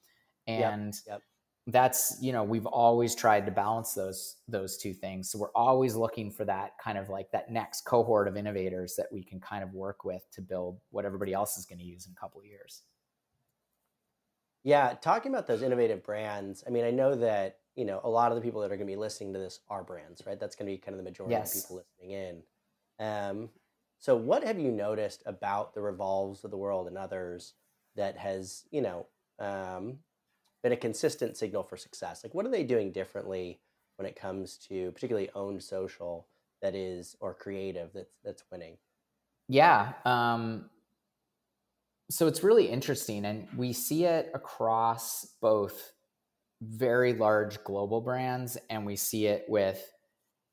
And 0.47 0.95
yep, 1.07 1.15
yep. 1.15 1.23
That's, 1.67 2.19
you 2.21 2.33
know, 2.33 2.45
we've 2.45 2.67
always 2.67 3.15
tried 3.15 3.47
to 3.47 3.53
balance 3.53 3.95
those 3.95 4.37
those 4.49 4.77
two 4.77 4.93
things. 4.93 5.31
So 5.31 5.39
we're 5.39 5.53
always 5.55 5.95
looking 5.95 6.31
for 6.31 6.45
that 6.45 6.73
kind 6.83 6.99
of 6.99 7.09
like 7.09 7.31
that 7.33 7.51
next 7.51 7.83
cohort 7.83 8.29
of 8.29 8.37
innovators 8.37 8.95
that 8.97 9.07
we 9.11 9.23
can 9.23 9.41
kind 9.41 9.65
of 9.65 9.73
work 9.73 10.05
with 10.05 10.23
to 10.33 10.43
build 10.43 10.79
what 10.91 11.05
everybody 11.05 11.33
else 11.33 11.57
is 11.57 11.65
going 11.65 11.79
to 11.79 11.85
use 11.85 12.07
in 12.07 12.13
a 12.13 12.21
couple 12.21 12.41
of 12.41 12.47
years. 12.47 12.83
Yeah, 14.63 14.95
talking 15.01 15.33
about 15.33 15.47
those 15.47 15.63
innovative 15.63 16.03
brands, 16.03 16.65
I 16.67 16.71
mean, 16.71 16.85
I 16.85 16.91
know 16.91 17.15
that, 17.17 17.59
you 17.77 17.85
know, 17.85 18.01
a 18.03 18.09
lot 18.09 18.33
of 18.33 18.37
the 18.37 18.41
people 18.41 18.63
that 18.63 18.73
are 18.73 18.77
going 18.77 18.87
to 18.89 18.93
be 18.93 18.97
listening 18.97 19.35
to 19.35 19.39
this 19.39 19.61
are 19.69 19.85
brands, 19.85 20.23
right? 20.27 20.41
That's 20.41 20.57
going 20.57 20.67
to 20.67 20.73
be 20.73 20.79
kind 20.79 20.95
of 20.95 21.05
the 21.05 21.11
majority 21.11 21.35
yes. 21.35 21.55
of 21.55 21.63
people 21.63 21.77
listening 21.77 22.11
in. 22.19 22.43
Um, 22.99 23.51
so, 23.99 24.17
what 24.17 24.43
have 24.43 24.59
you 24.59 24.71
noticed 24.71 25.23
about 25.27 25.75
the 25.75 25.83
revolves 25.83 26.45
of 26.45 26.51
the 26.51 26.57
world 26.57 26.89
and 26.89 26.97
others 26.97 27.55
that 27.97 28.17
has, 28.17 28.65
you 28.71 28.81
know, 28.81 29.07
um, 29.39 29.99
been 30.65 30.73
a 30.73 30.77
consistent 30.77 31.37
signal 31.37 31.63
for 31.63 31.77
success? 31.77 32.25
Like, 32.25 32.35
what 32.35 32.47
are 32.47 32.51
they 32.51 32.65
doing 32.65 32.91
differently 32.91 33.61
when 33.97 34.07
it 34.07 34.17
comes 34.17 34.57
to 34.69 34.91
particularly 34.93 35.31
owned 35.35 35.63
social 35.63 36.27
that 36.63 36.75
is 36.75 37.15
or 37.21 37.35
creative 37.35 37.91
that's 37.95 38.17
that's 38.25 38.43
winning? 38.51 38.79
Yeah. 39.47 39.93
Um, 40.07 40.71
so 42.11 42.27
it's 42.27 42.43
really 42.43 42.67
interesting, 42.67 43.27
and 43.27 43.47
we 43.57 43.73
see 43.75 44.07
it 44.07 44.31
across 44.35 45.35
both 45.41 45.93
very 46.63 47.13
large 47.13 47.63
global 47.63 48.01
brands, 48.01 48.57
and 48.71 48.87
we 48.87 48.97
see 48.97 49.27
it 49.27 49.45
with 49.49 49.93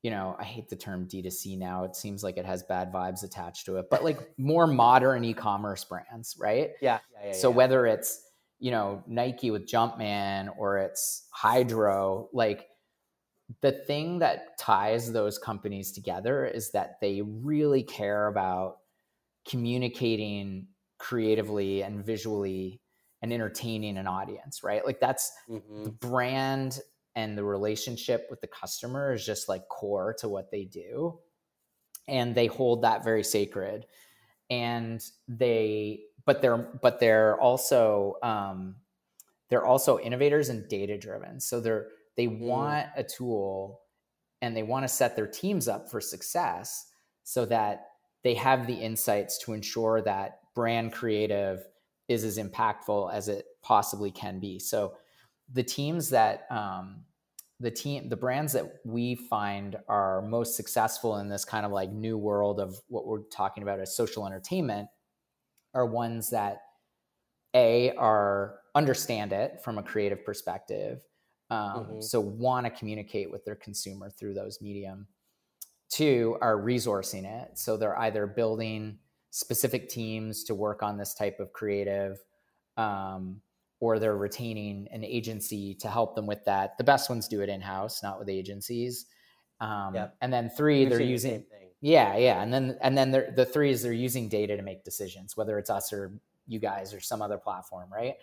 you 0.02 0.10
know, 0.10 0.36
I 0.38 0.42
hate 0.42 0.68
the 0.68 0.74
term 0.74 1.06
D2C 1.06 1.56
now. 1.56 1.84
It 1.84 1.94
seems 1.94 2.24
like 2.24 2.36
it 2.36 2.44
has 2.44 2.64
bad 2.64 2.92
vibes 2.92 3.22
attached 3.22 3.66
to 3.66 3.76
it, 3.76 3.86
but 3.88 4.02
like 4.02 4.36
more 4.36 4.66
modern 4.66 5.24
e-commerce 5.24 5.84
brands, 5.84 6.36
right? 6.40 6.72
Yeah. 6.80 6.98
yeah, 7.12 7.28
yeah 7.28 7.32
so 7.32 7.50
yeah. 7.50 7.56
whether 7.56 7.86
it's, 7.86 8.31
you 8.62 8.70
know, 8.70 9.02
Nike 9.08 9.50
with 9.50 9.66
Jumpman 9.66 10.48
or 10.56 10.78
it's 10.78 11.26
Hydro 11.32 12.28
like 12.32 12.68
the 13.60 13.72
thing 13.72 14.20
that 14.20 14.56
ties 14.56 15.12
those 15.12 15.36
companies 15.36 15.90
together 15.90 16.46
is 16.46 16.70
that 16.70 17.00
they 17.00 17.22
really 17.22 17.82
care 17.82 18.28
about 18.28 18.76
communicating 19.48 20.68
creatively 21.00 21.82
and 21.82 22.06
visually 22.06 22.80
and 23.20 23.32
entertaining 23.32 23.98
an 23.98 24.06
audience, 24.06 24.62
right? 24.62 24.86
Like 24.86 25.00
that's 25.00 25.32
mm-hmm. 25.50 25.82
the 25.82 25.90
brand 25.90 26.78
and 27.16 27.36
the 27.36 27.44
relationship 27.44 28.28
with 28.30 28.40
the 28.42 28.46
customer 28.46 29.12
is 29.12 29.26
just 29.26 29.48
like 29.48 29.66
core 29.68 30.14
to 30.20 30.28
what 30.28 30.52
they 30.52 30.66
do 30.66 31.18
and 32.06 32.32
they 32.32 32.46
hold 32.46 32.82
that 32.82 33.02
very 33.02 33.24
sacred 33.24 33.86
and 34.50 35.02
they 35.26 36.02
but 36.24 36.42
they're 36.42 36.58
but 36.58 37.00
they're 37.00 37.38
also 37.40 38.16
um, 38.22 38.76
they're 39.48 39.66
also 39.66 39.98
innovators 39.98 40.48
and 40.48 40.68
data 40.68 40.98
driven 40.98 41.40
so 41.40 41.60
they're 41.60 41.88
they 42.16 42.26
mm. 42.26 42.38
want 42.40 42.86
a 42.96 43.02
tool 43.02 43.80
and 44.40 44.56
they 44.56 44.62
want 44.62 44.84
to 44.84 44.88
set 44.88 45.16
their 45.16 45.26
teams 45.26 45.68
up 45.68 45.90
for 45.90 46.00
success 46.00 46.86
so 47.24 47.44
that 47.46 47.86
they 48.24 48.34
have 48.34 48.66
the 48.66 48.74
insights 48.74 49.38
to 49.38 49.52
ensure 49.52 50.00
that 50.02 50.40
brand 50.54 50.92
creative 50.92 51.64
is 52.08 52.24
as 52.24 52.38
impactful 52.38 53.12
as 53.12 53.28
it 53.28 53.46
possibly 53.62 54.10
can 54.10 54.38
be 54.38 54.58
so 54.58 54.94
the 55.52 55.62
teams 55.62 56.10
that 56.10 56.46
um, 56.50 57.04
the 57.60 57.70
team 57.70 58.08
the 58.08 58.16
brands 58.16 58.52
that 58.52 58.80
we 58.84 59.14
find 59.14 59.76
are 59.88 60.22
most 60.22 60.56
successful 60.56 61.18
in 61.18 61.28
this 61.28 61.44
kind 61.44 61.64
of 61.64 61.72
like 61.72 61.90
new 61.90 62.18
world 62.18 62.60
of 62.60 62.80
what 62.88 63.06
we're 63.06 63.22
talking 63.30 63.62
about 63.62 63.80
as 63.80 63.94
social 63.94 64.26
entertainment 64.26 64.88
are 65.74 65.86
ones 65.86 66.30
that 66.30 66.62
a 67.54 67.92
are 67.96 68.58
understand 68.74 69.32
it 69.32 69.60
from 69.62 69.78
a 69.78 69.82
creative 69.82 70.24
perspective 70.24 71.02
um, 71.50 71.58
mm-hmm. 71.58 72.00
so 72.00 72.20
want 72.20 72.64
to 72.64 72.70
communicate 72.70 73.30
with 73.30 73.44
their 73.44 73.56
consumer 73.56 74.10
through 74.10 74.34
those 74.34 74.60
medium 74.60 75.06
two 75.90 76.36
are 76.40 76.56
resourcing 76.56 77.24
it 77.24 77.50
so 77.58 77.76
they're 77.76 77.98
either 77.98 78.26
building 78.26 78.98
specific 79.30 79.88
teams 79.88 80.44
to 80.44 80.54
work 80.54 80.82
on 80.82 80.96
this 80.96 81.14
type 81.14 81.40
of 81.40 81.52
creative 81.52 82.18
um, 82.76 83.40
or 83.82 83.98
they're 83.98 84.16
retaining 84.16 84.86
an 84.92 85.02
agency 85.02 85.74
to 85.74 85.88
help 85.88 86.14
them 86.14 86.24
with 86.24 86.44
that. 86.44 86.78
The 86.78 86.84
best 86.84 87.10
ones 87.10 87.26
do 87.26 87.40
it 87.40 87.48
in 87.48 87.60
house, 87.60 88.00
not 88.00 88.16
with 88.16 88.28
agencies. 88.28 89.06
Um, 89.60 89.94
yep. 89.96 90.14
And 90.20 90.32
then 90.32 90.50
3 90.50 90.80
We've 90.80 90.88
they're 90.88 91.00
using. 91.00 91.44
The 91.50 91.61
yeah, 91.82 92.16
yeah, 92.16 92.40
and 92.40 92.54
then 92.54 92.78
and 92.80 92.96
then 92.96 93.10
the 93.10 93.44
three 93.44 93.72
is 93.72 93.82
they're 93.82 93.92
using 93.92 94.28
data 94.28 94.56
to 94.56 94.62
make 94.62 94.84
decisions, 94.84 95.36
whether 95.36 95.58
it's 95.58 95.68
us 95.68 95.92
or 95.92 96.12
you 96.46 96.60
guys 96.60 96.94
or 96.94 97.00
some 97.00 97.20
other 97.20 97.36
platform, 97.36 97.92
right? 97.92 98.14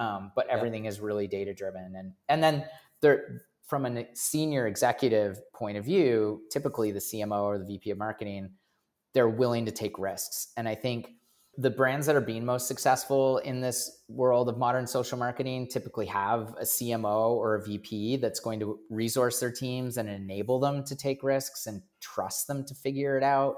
Um, 0.00 0.32
but 0.34 0.48
everything 0.48 0.84
yep. 0.84 0.92
is 0.92 1.00
really 1.00 1.28
data 1.28 1.54
driven, 1.54 1.94
and 1.94 2.12
and 2.28 2.42
then 2.42 2.64
they're 3.00 3.42
from 3.62 3.86
a 3.86 4.04
senior 4.14 4.66
executive 4.66 5.40
point 5.52 5.78
of 5.78 5.84
view, 5.84 6.42
typically 6.50 6.90
the 6.90 6.98
CMO 6.98 7.44
or 7.44 7.56
the 7.56 7.64
VP 7.64 7.92
of 7.92 7.98
marketing, 7.98 8.50
they're 9.12 9.28
willing 9.28 9.64
to 9.64 9.72
take 9.72 9.96
risks, 9.96 10.48
and 10.56 10.68
I 10.68 10.74
think 10.74 11.12
the 11.56 11.70
brands 11.70 12.06
that 12.06 12.16
are 12.16 12.20
being 12.20 12.44
most 12.44 12.66
successful 12.66 13.38
in 13.38 13.60
this 13.60 14.02
world 14.08 14.48
of 14.48 14.58
modern 14.58 14.86
social 14.86 15.16
marketing 15.16 15.68
typically 15.68 16.06
have 16.06 16.54
a 16.58 16.64
CMO 16.64 17.30
or 17.30 17.54
a 17.54 17.64
VP 17.64 18.16
that's 18.16 18.40
going 18.40 18.58
to 18.60 18.78
resource 18.90 19.38
their 19.38 19.52
teams 19.52 19.96
and 19.96 20.08
enable 20.08 20.58
them 20.58 20.84
to 20.84 20.96
take 20.96 21.22
risks 21.22 21.66
and 21.66 21.80
trust 22.00 22.48
them 22.48 22.64
to 22.64 22.74
figure 22.74 23.16
it 23.16 23.22
out. 23.22 23.56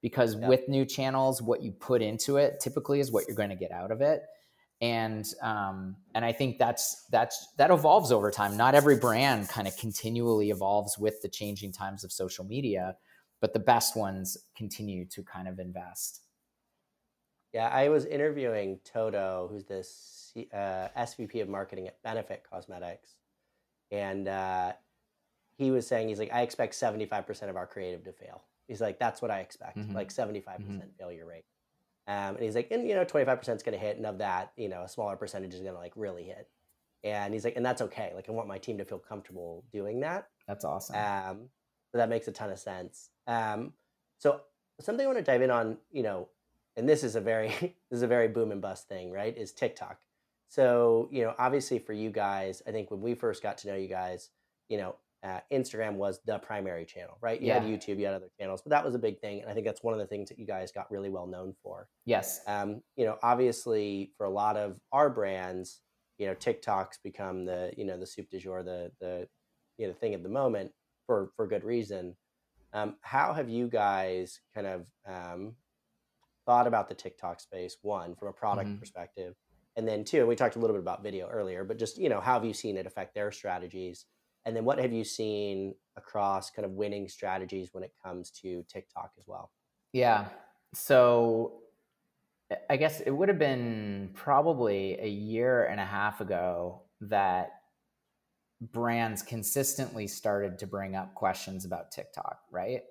Because 0.00 0.36
yeah. 0.38 0.48
with 0.48 0.68
new 0.68 0.84
channels, 0.84 1.42
what 1.42 1.62
you 1.62 1.72
put 1.72 2.02
into 2.02 2.36
it 2.36 2.60
typically 2.60 3.00
is 3.00 3.10
what 3.10 3.26
you're 3.26 3.36
going 3.36 3.50
to 3.50 3.56
get 3.56 3.72
out 3.72 3.90
of 3.90 4.00
it. 4.00 4.22
And 4.80 5.26
um, 5.40 5.96
and 6.14 6.24
I 6.24 6.32
think 6.32 6.58
that's 6.58 7.06
that's 7.10 7.48
that 7.58 7.70
evolves 7.70 8.10
over 8.10 8.30
time. 8.30 8.56
Not 8.56 8.74
every 8.74 8.96
brand 8.96 9.48
kind 9.48 9.68
of 9.68 9.76
continually 9.76 10.50
evolves 10.50 10.98
with 10.98 11.22
the 11.22 11.28
changing 11.28 11.72
times 11.72 12.04
of 12.04 12.12
social 12.12 12.44
media, 12.44 12.96
but 13.40 13.52
the 13.52 13.60
best 13.60 13.96
ones 13.96 14.36
continue 14.56 15.06
to 15.06 15.22
kind 15.22 15.48
of 15.48 15.58
invest. 15.58 16.23
Yeah, 17.54 17.68
I 17.68 17.88
was 17.88 18.04
interviewing 18.04 18.80
Toto, 18.84 19.48
who's 19.48 19.62
the 19.62 19.84
C, 19.84 20.48
uh, 20.52 20.88
SVP 20.98 21.40
of 21.40 21.48
marketing 21.48 21.86
at 21.86 22.02
Benefit 22.02 22.42
Cosmetics, 22.50 23.10
and 23.92 24.26
uh, 24.26 24.72
he 25.56 25.70
was 25.70 25.86
saying 25.86 26.08
he's 26.08 26.18
like, 26.18 26.32
I 26.32 26.42
expect 26.42 26.74
seventy 26.74 27.06
five 27.06 27.28
percent 27.28 27.50
of 27.50 27.56
our 27.56 27.66
creative 27.66 28.02
to 28.04 28.12
fail. 28.12 28.42
He's 28.66 28.80
like, 28.80 28.98
that's 28.98 29.22
what 29.22 29.30
I 29.30 29.38
expect, 29.38 29.78
mm-hmm. 29.78 29.94
like 29.94 30.10
seventy 30.10 30.40
five 30.40 30.58
percent 30.58 30.80
mm-hmm. 30.80 30.98
failure 30.98 31.24
rate. 31.24 31.44
Um, 32.08 32.34
and 32.34 32.40
he's 32.40 32.56
like, 32.56 32.72
and 32.72 32.88
you 32.88 32.96
know, 32.96 33.04
twenty 33.04 33.24
five 33.24 33.38
percent 33.38 33.56
is 33.56 33.62
going 33.62 33.78
to 33.78 33.84
hit, 33.84 33.98
and 33.98 34.06
of 34.06 34.18
that, 34.18 34.50
you 34.56 34.68
know, 34.68 34.82
a 34.82 34.88
smaller 34.88 35.14
percentage 35.14 35.54
is 35.54 35.60
going 35.60 35.74
to 35.74 35.78
like 35.78 35.92
really 35.94 36.24
hit. 36.24 36.48
and 37.04 37.32
he's 37.32 37.44
like, 37.44 37.54
and 37.54 37.64
that's 37.64 37.82
okay. 37.82 38.10
Like 38.16 38.28
I 38.28 38.32
want 38.32 38.48
my 38.48 38.58
team 38.58 38.78
to 38.78 38.84
feel 38.84 38.98
comfortable 38.98 39.62
doing 39.72 40.00
that. 40.00 40.26
That's 40.48 40.64
awesome. 40.64 40.96
Um, 40.96 41.38
so 41.92 41.98
that 41.98 42.08
makes 42.08 42.26
a 42.26 42.32
ton 42.32 42.50
of 42.50 42.58
sense. 42.58 43.10
Um, 43.28 43.74
so 44.18 44.40
something 44.80 45.04
I 45.04 45.06
want 45.06 45.18
to 45.18 45.24
dive 45.24 45.42
in 45.42 45.52
on, 45.52 45.76
you 45.92 46.02
know, 46.02 46.28
and 46.76 46.88
this 46.88 47.04
is 47.04 47.16
a 47.16 47.20
very 47.20 47.48
this 47.60 47.72
is 47.98 48.02
a 48.02 48.06
very 48.06 48.28
boom 48.28 48.50
and 48.52 48.60
bust 48.62 48.88
thing, 48.88 49.10
right? 49.10 49.36
Is 49.36 49.52
TikTok. 49.52 49.98
So 50.48 51.08
you 51.10 51.22
know, 51.24 51.34
obviously 51.38 51.78
for 51.78 51.92
you 51.92 52.10
guys, 52.10 52.62
I 52.66 52.70
think 52.70 52.90
when 52.90 53.00
we 53.00 53.14
first 53.14 53.42
got 53.42 53.58
to 53.58 53.68
know 53.68 53.74
you 53.76 53.88
guys, 53.88 54.30
you 54.68 54.78
know, 54.78 54.96
uh, 55.22 55.40
Instagram 55.50 55.94
was 55.94 56.20
the 56.26 56.38
primary 56.38 56.84
channel, 56.84 57.16
right? 57.22 57.40
You 57.40 57.48
Yeah. 57.48 57.60
had 57.60 57.68
YouTube, 57.68 57.98
you 57.98 58.04
had 58.06 58.14
other 58.14 58.28
channels, 58.38 58.60
but 58.62 58.70
that 58.70 58.84
was 58.84 58.94
a 58.94 58.98
big 58.98 59.20
thing, 59.20 59.40
and 59.40 59.50
I 59.50 59.54
think 59.54 59.64
that's 59.66 59.82
one 59.82 59.94
of 59.94 59.98
the 60.00 60.06
things 60.06 60.28
that 60.28 60.38
you 60.38 60.46
guys 60.46 60.70
got 60.70 60.90
really 60.90 61.08
well 61.08 61.26
known 61.26 61.54
for. 61.62 61.88
yes. 62.04 62.40
Um, 62.46 62.82
you 62.96 63.06
know, 63.06 63.18
obviously 63.22 64.12
for 64.18 64.26
a 64.26 64.30
lot 64.30 64.56
of 64.56 64.78
our 64.92 65.08
brands, 65.08 65.80
you 66.18 66.26
know, 66.26 66.34
TikTok's 66.34 66.98
become 66.98 67.44
the 67.46 67.72
you 67.76 67.84
know 67.84 67.96
the 67.98 68.06
soup 68.06 68.28
du 68.30 68.38
jour, 68.38 68.62
the 68.62 68.92
the 69.00 69.26
you 69.78 69.86
know 69.88 69.94
thing 69.94 70.14
at 70.14 70.22
the 70.22 70.28
moment 70.28 70.72
for 71.06 71.30
for 71.36 71.46
good 71.46 71.64
reason. 71.64 72.16
Um, 72.72 72.96
how 73.00 73.32
have 73.32 73.48
you 73.48 73.66
guys 73.68 74.40
kind 74.54 74.66
of 74.66 74.86
um, 75.06 75.54
thought 76.46 76.66
about 76.66 76.88
the 76.88 76.94
TikTok 76.94 77.40
space? 77.40 77.76
One, 77.82 78.14
from 78.16 78.28
a 78.28 78.32
product 78.32 78.70
Mhm. 78.70 78.78
perspective, 78.78 79.36
and 79.76 79.86
then 79.88 80.04
two, 80.04 80.18
and 80.20 80.28
we 80.28 80.36
talked 80.36 80.56
a 80.56 80.58
little 80.58 80.74
bit 80.76 80.82
about 80.82 81.02
video 81.02 81.28
earlier, 81.28 81.64
but 81.64 81.78
just 81.78 81.98
you 81.98 82.08
know, 82.08 82.20
how 82.20 82.34
have 82.34 82.44
you 82.44 82.54
seen 82.54 82.76
it 82.76 82.86
affect 82.86 83.14
their 83.14 83.32
strategies? 83.32 84.06
And 84.46 84.54
then 84.54 84.64
what 84.64 84.78
have 84.78 84.92
you 84.92 85.04
seen 85.04 85.74
across 85.96 86.50
kind 86.50 86.66
of 86.66 86.72
winning 86.72 87.08
strategies 87.08 87.72
when 87.72 87.82
it 87.84 87.94
comes 88.02 88.30
to 88.42 88.62
TikTok 88.64 89.12
as 89.18 89.26
well? 89.26 89.52
Yeah. 89.92 90.28
So 90.74 91.62
I 92.68 92.76
guess 92.76 93.00
it 93.00 93.10
would 93.10 93.28
have 93.28 93.38
been 93.38 94.10
probably 94.14 94.98
a 95.00 95.08
year 95.08 95.64
and 95.66 95.80
a 95.80 95.84
half 95.84 96.20
ago 96.20 96.82
that 97.00 97.62
brands 98.60 99.22
consistently 99.22 100.06
started 100.06 100.58
to 100.58 100.66
bring 100.66 100.94
up 100.96 101.14
questions 101.14 101.64
about 101.64 101.90
TikTok, 101.92 102.40
right? 102.50 102.82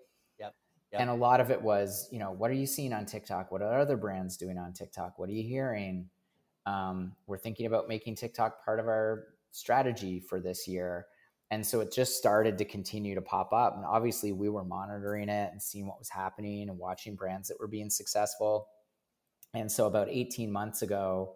And 0.99 1.09
a 1.09 1.13
lot 1.13 1.39
of 1.39 1.49
it 1.49 1.61
was, 1.61 2.07
you 2.11 2.19
know, 2.19 2.31
what 2.31 2.51
are 2.51 2.55
you 2.55 2.67
seeing 2.67 2.93
on 2.93 3.05
TikTok? 3.05 3.51
What 3.51 3.61
are 3.61 3.79
other 3.79 3.97
brands 3.97 4.37
doing 4.37 4.57
on 4.57 4.73
TikTok? 4.73 5.17
What 5.17 5.29
are 5.29 5.33
you 5.33 5.43
hearing? 5.43 6.09
Um, 6.65 7.13
we're 7.27 7.37
thinking 7.37 7.65
about 7.65 7.87
making 7.87 8.15
TikTok 8.15 8.63
part 8.63 8.79
of 8.79 8.87
our 8.87 9.25
strategy 9.51 10.19
for 10.19 10.39
this 10.39 10.67
year. 10.67 11.07
And 11.51 11.65
so 11.65 11.81
it 11.81 11.91
just 11.91 12.17
started 12.17 12.57
to 12.57 12.65
continue 12.65 13.15
to 13.15 13.21
pop 13.21 13.53
up. 13.53 13.75
And 13.75 13.85
obviously, 13.85 14.31
we 14.31 14.49
were 14.49 14.63
monitoring 14.63 15.29
it 15.29 15.51
and 15.51 15.61
seeing 15.61 15.87
what 15.87 15.99
was 15.99 16.09
happening 16.09 16.67
and 16.67 16.77
watching 16.77 17.15
brands 17.15 17.47
that 17.49 17.59
were 17.59 17.67
being 17.67 17.89
successful. 17.89 18.67
And 19.53 19.71
so, 19.71 19.85
about 19.85 20.07
18 20.09 20.51
months 20.51 20.81
ago, 20.81 21.35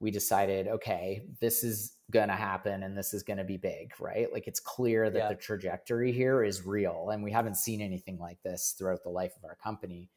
we 0.00 0.10
decided, 0.10 0.68
okay, 0.68 1.22
this 1.40 1.64
is 1.64 1.94
going 2.10 2.28
to 2.28 2.34
happen 2.34 2.84
and 2.84 2.96
this 2.96 3.12
is 3.12 3.22
going 3.22 3.36
to 3.36 3.44
be 3.44 3.56
big, 3.56 3.92
right? 3.98 4.32
Like 4.32 4.46
it's 4.46 4.60
clear 4.60 5.10
that 5.10 5.18
Yeah. 5.18 5.28
the 5.28 5.34
trajectory 5.34 6.12
here 6.12 6.44
is 6.44 6.64
real. 6.64 7.10
And 7.10 7.22
we 7.22 7.32
haven't 7.32 7.56
seen 7.56 7.80
anything 7.80 8.18
like 8.18 8.40
this 8.42 8.74
throughout 8.78 9.02
the 9.02 9.10
life 9.10 9.36
of 9.36 9.44
our 9.44 9.56
company. 9.56 10.10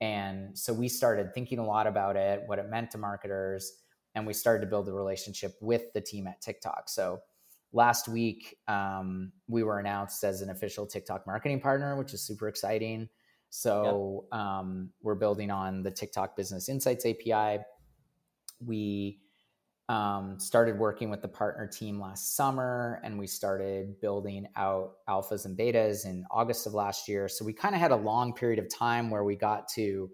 And 0.00 0.56
so 0.56 0.72
we 0.72 0.88
started 0.88 1.34
thinking 1.34 1.58
a 1.58 1.66
lot 1.66 1.88
about 1.88 2.16
it, 2.16 2.42
what 2.46 2.60
it 2.60 2.68
meant 2.68 2.92
to 2.92 2.98
marketers, 2.98 3.72
and 4.14 4.26
we 4.26 4.32
started 4.32 4.60
to 4.60 4.66
build 4.68 4.88
a 4.88 4.92
relationship 4.92 5.56
with 5.60 5.92
the 5.92 6.00
team 6.00 6.28
at 6.28 6.40
TikTok. 6.40 6.88
So 6.88 7.20
last 7.72 8.08
week, 8.08 8.56
um, 8.68 9.32
we 9.48 9.64
were 9.64 9.80
announced 9.80 10.22
as 10.22 10.40
an 10.40 10.50
official 10.50 10.86
TikTok 10.86 11.26
marketing 11.26 11.60
partner, 11.60 11.96
which 11.96 12.14
is 12.14 12.22
super 12.22 12.46
exciting. 12.46 13.08
So 13.50 14.26
um, 14.32 14.90
we're 15.02 15.14
building 15.16 15.50
on 15.50 15.82
the 15.82 15.90
TikTok 15.90 16.36
Business 16.36 16.68
Insights 16.68 17.04
API. 17.04 17.60
We 18.64 19.20
um, 19.88 20.38
started 20.38 20.78
working 20.78 21.08
with 21.08 21.22
the 21.22 21.28
partner 21.28 21.66
team 21.66 21.98
last 21.98 22.36
summer 22.36 23.00
and 23.02 23.18
we 23.18 23.26
started 23.26 23.98
building 24.00 24.46
out 24.54 24.96
alphas 25.08 25.46
and 25.46 25.56
betas 25.56 26.04
in 26.04 26.24
August 26.30 26.66
of 26.66 26.74
last 26.74 27.08
year. 27.08 27.26
So 27.28 27.44
we 27.44 27.54
kind 27.54 27.74
of 27.74 27.80
had 27.80 27.90
a 27.90 27.96
long 27.96 28.34
period 28.34 28.58
of 28.58 28.68
time 28.72 29.08
where 29.10 29.24
we 29.24 29.34
got 29.34 29.66
to 29.74 30.10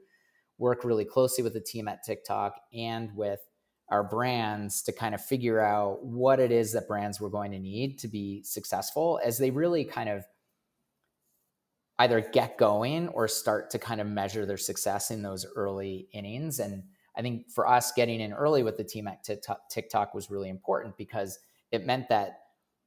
work 0.58 0.84
really 0.84 1.04
closely 1.04 1.42
with 1.42 1.54
the 1.54 1.60
team 1.60 1.88
at 1.88 2.04
TikTok 2.04 2.54
and 2.72 3.10
with 3.16 3.40
our 3.88 4.04
brands 4.04 4.82
to 4.82 4.92
kind 4.92 5.14
of 5.14 5.24
figure 5.24 5.60
out 5.60 6.04
what 6.04 6.38
it 6.38 6.52
is 6.52 6.72
that 6.72 6.86
brands 6.86 7.20
were 7.20 7.28
going 7.28 7.50
to 7.50 7.58
need 7.58 7.98
to 7.98 8.08
be 8.08 8.42
successful 8.44 9.20
as 9.24 9.38
they 9.38 9.50
really 9.50 9.84
kind 9.84 10.08
of 10.08 10.24
either 11.98 12.20
get 12.20 12.58
going 12.58 13.08
or 13.08 13.28
start 13.28 13.70
to 13.70 13.78
kind 13.78 14.00
of 14.00 14.06
measure 14.06 14.46
their 14.46 14.56
success 14.56 15.10
in 15.10 15.22
those 15.22 15.46
early 15.56 16.08
innings. 16.12 16.60
And 16.60 16.84
I 17.16 17.22
think 17.22 17.50
for 17.50 17.68
us, 17.68 17.92
getting 17.92 18.20
in 18.20 18.32
early 18.32 18.62
with 18.62 18.76
the 18.76 18.84
team 18.84 19.06
at 19.06 19.26
TikTok, 19.70 20.14
was 20.14 20.30
really 20.30 20.48
important 20.48 20.96
because 20.96 21.38
it 21.70 21.86
meant 21.86 22.08
that 22.08 22.40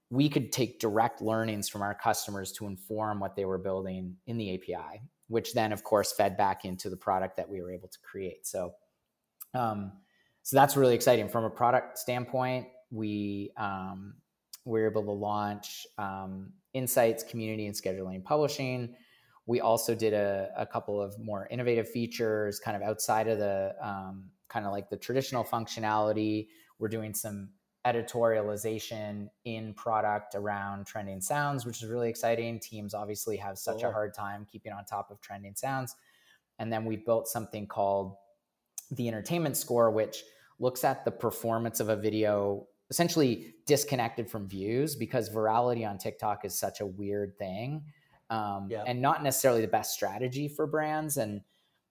we 0.09 0.29
could 0.29 0.51
take 0.51 0.79
direct 0.79 1.21
learnings 1.21 1.67
from 1.67 1.81
our 1.81 1.93
customers 1.93 2.51
to 2.53 2.67
inform 2.67 3.19
what 3.19 3.35
they 3.35 3.45
were 3.45 3.57
building 3.57 4.15
in 4.25 4.37
the 4.37 4.55
API, 4.55 5.01
which 5.27 5.53
then, 5.53 5.71
of 5.73 5.83
course, 5.83 6.13
fed 6.13 6.37
back 6.37 6.65
into 6.65 6.89
the 6.89 6.97
product 6.97 7.37
that 7.37 7.49
we 7.49 7.61
were 7.61 7.71
able 7.71 7.89
to 7.89 7.99
create. 7.99 8.47
So, 8.47 8.73
um, 9.53 9.91
so 10.43 10.55
that's 10.55 10.77
really 10.77 10.95
exciting 10.95 11.27
from 11.27 11.43
a 11.43 11.49
product 11.49 11.97
standpoint. 11.97 12.67
We 12.89 13.51
um, 13.57 14.15
we 14.63 14.81
were 14.81 14.89
able 14.89 15.03
to 15.03 15.11
launch 15.11 15.85
um, 15.97 16.51
insights, 16.73 17.23
community, 17.23 17.65
and 17.65 17.75
scheduling 17.75 18.15
and 18.15 18.23
publishing. 18.23 18.95
We 19.47 19.61
also 19.61 19.95
did 19.95 20.13
a, 20.13 20.49
a 20.55 20.65
couple 20.65 21.01
of 21.01 21.17
more 21.17 21.47
innovative 21.49 21.89
features, 21.89 22.59
kind 22.59 22.77
of 22.77 22.83
outside 22.83 23.27
of 23.27 23.39
the 23.39 23.75
um, 23.81 24.25
kind 24.49 24.65
of 24.65 24.71
like 24.71 24.89
the 24.89 24.97
traditional 24.97 25.43
functionality. 25.43 26.47
We're 26.79 26.89
doing 26.89 27.13
some 27.13 27.49
editorialization 27.85 29.29
in 29.45 29.73
product 29.73 30.35
around 30.35 30.85
trending 30.85 31.21
sounds, 31.21 31.65
which 31.65 31.81
is 31.81 31.89
really 31.89 32.09
exciting. 32.09 32.59
Teams 32.59 32.93
obviously 32.93 33.37
have 33.37 33.57
such 33.57 33.83
a 33.83 33.91
hard 33.91 34.13
time 34.13 34.45
keeping 34.51 34.73
on 34.73 34.83
top 34.83 35.09
of 35.09 35.21
trending 35.21 35.55
sounds. 35.55 35.95
And 36.59 36.71
then 36.71 36.83
we 36.83 36.97
built 36.97 37.27
something 37.27 37.65
called 37.65 38.15
the 38.91 39.07
entertainment 39.07 39.55
score, 39.55 39.89
which 39.89 40.23
looks 40.59 40.83
at 40.83 41.05
the 41.05 41.11
performance 41.11 41.79
of 41.79 41.87
a 41.87 41.95
video 41.95 42.67
essentially 42.89 43.53
disconnected 43.65 44.29
from 44.29 44.47
views 44.47 44.95
because 44.95 45.29
virality 45.29 45.87
on 45.87 45.97
TikTok 45.97 46.45
is 46.45 46.57
such 46.57 46.81
a 46.81 46.85
weird 46.85 47.37
thing 47.37 47.83
um, 48.29 48.67
Yeah. 48.69 48.83
and 48.85 49.01
not 49.01 49.23
necessarily 49.23 49.61
the 49.61 49.67
best 49.67 49.93
strategy 49.93 50.47
for 50.47 50.67
brands. 50.67 51.17
And 51.17 51.41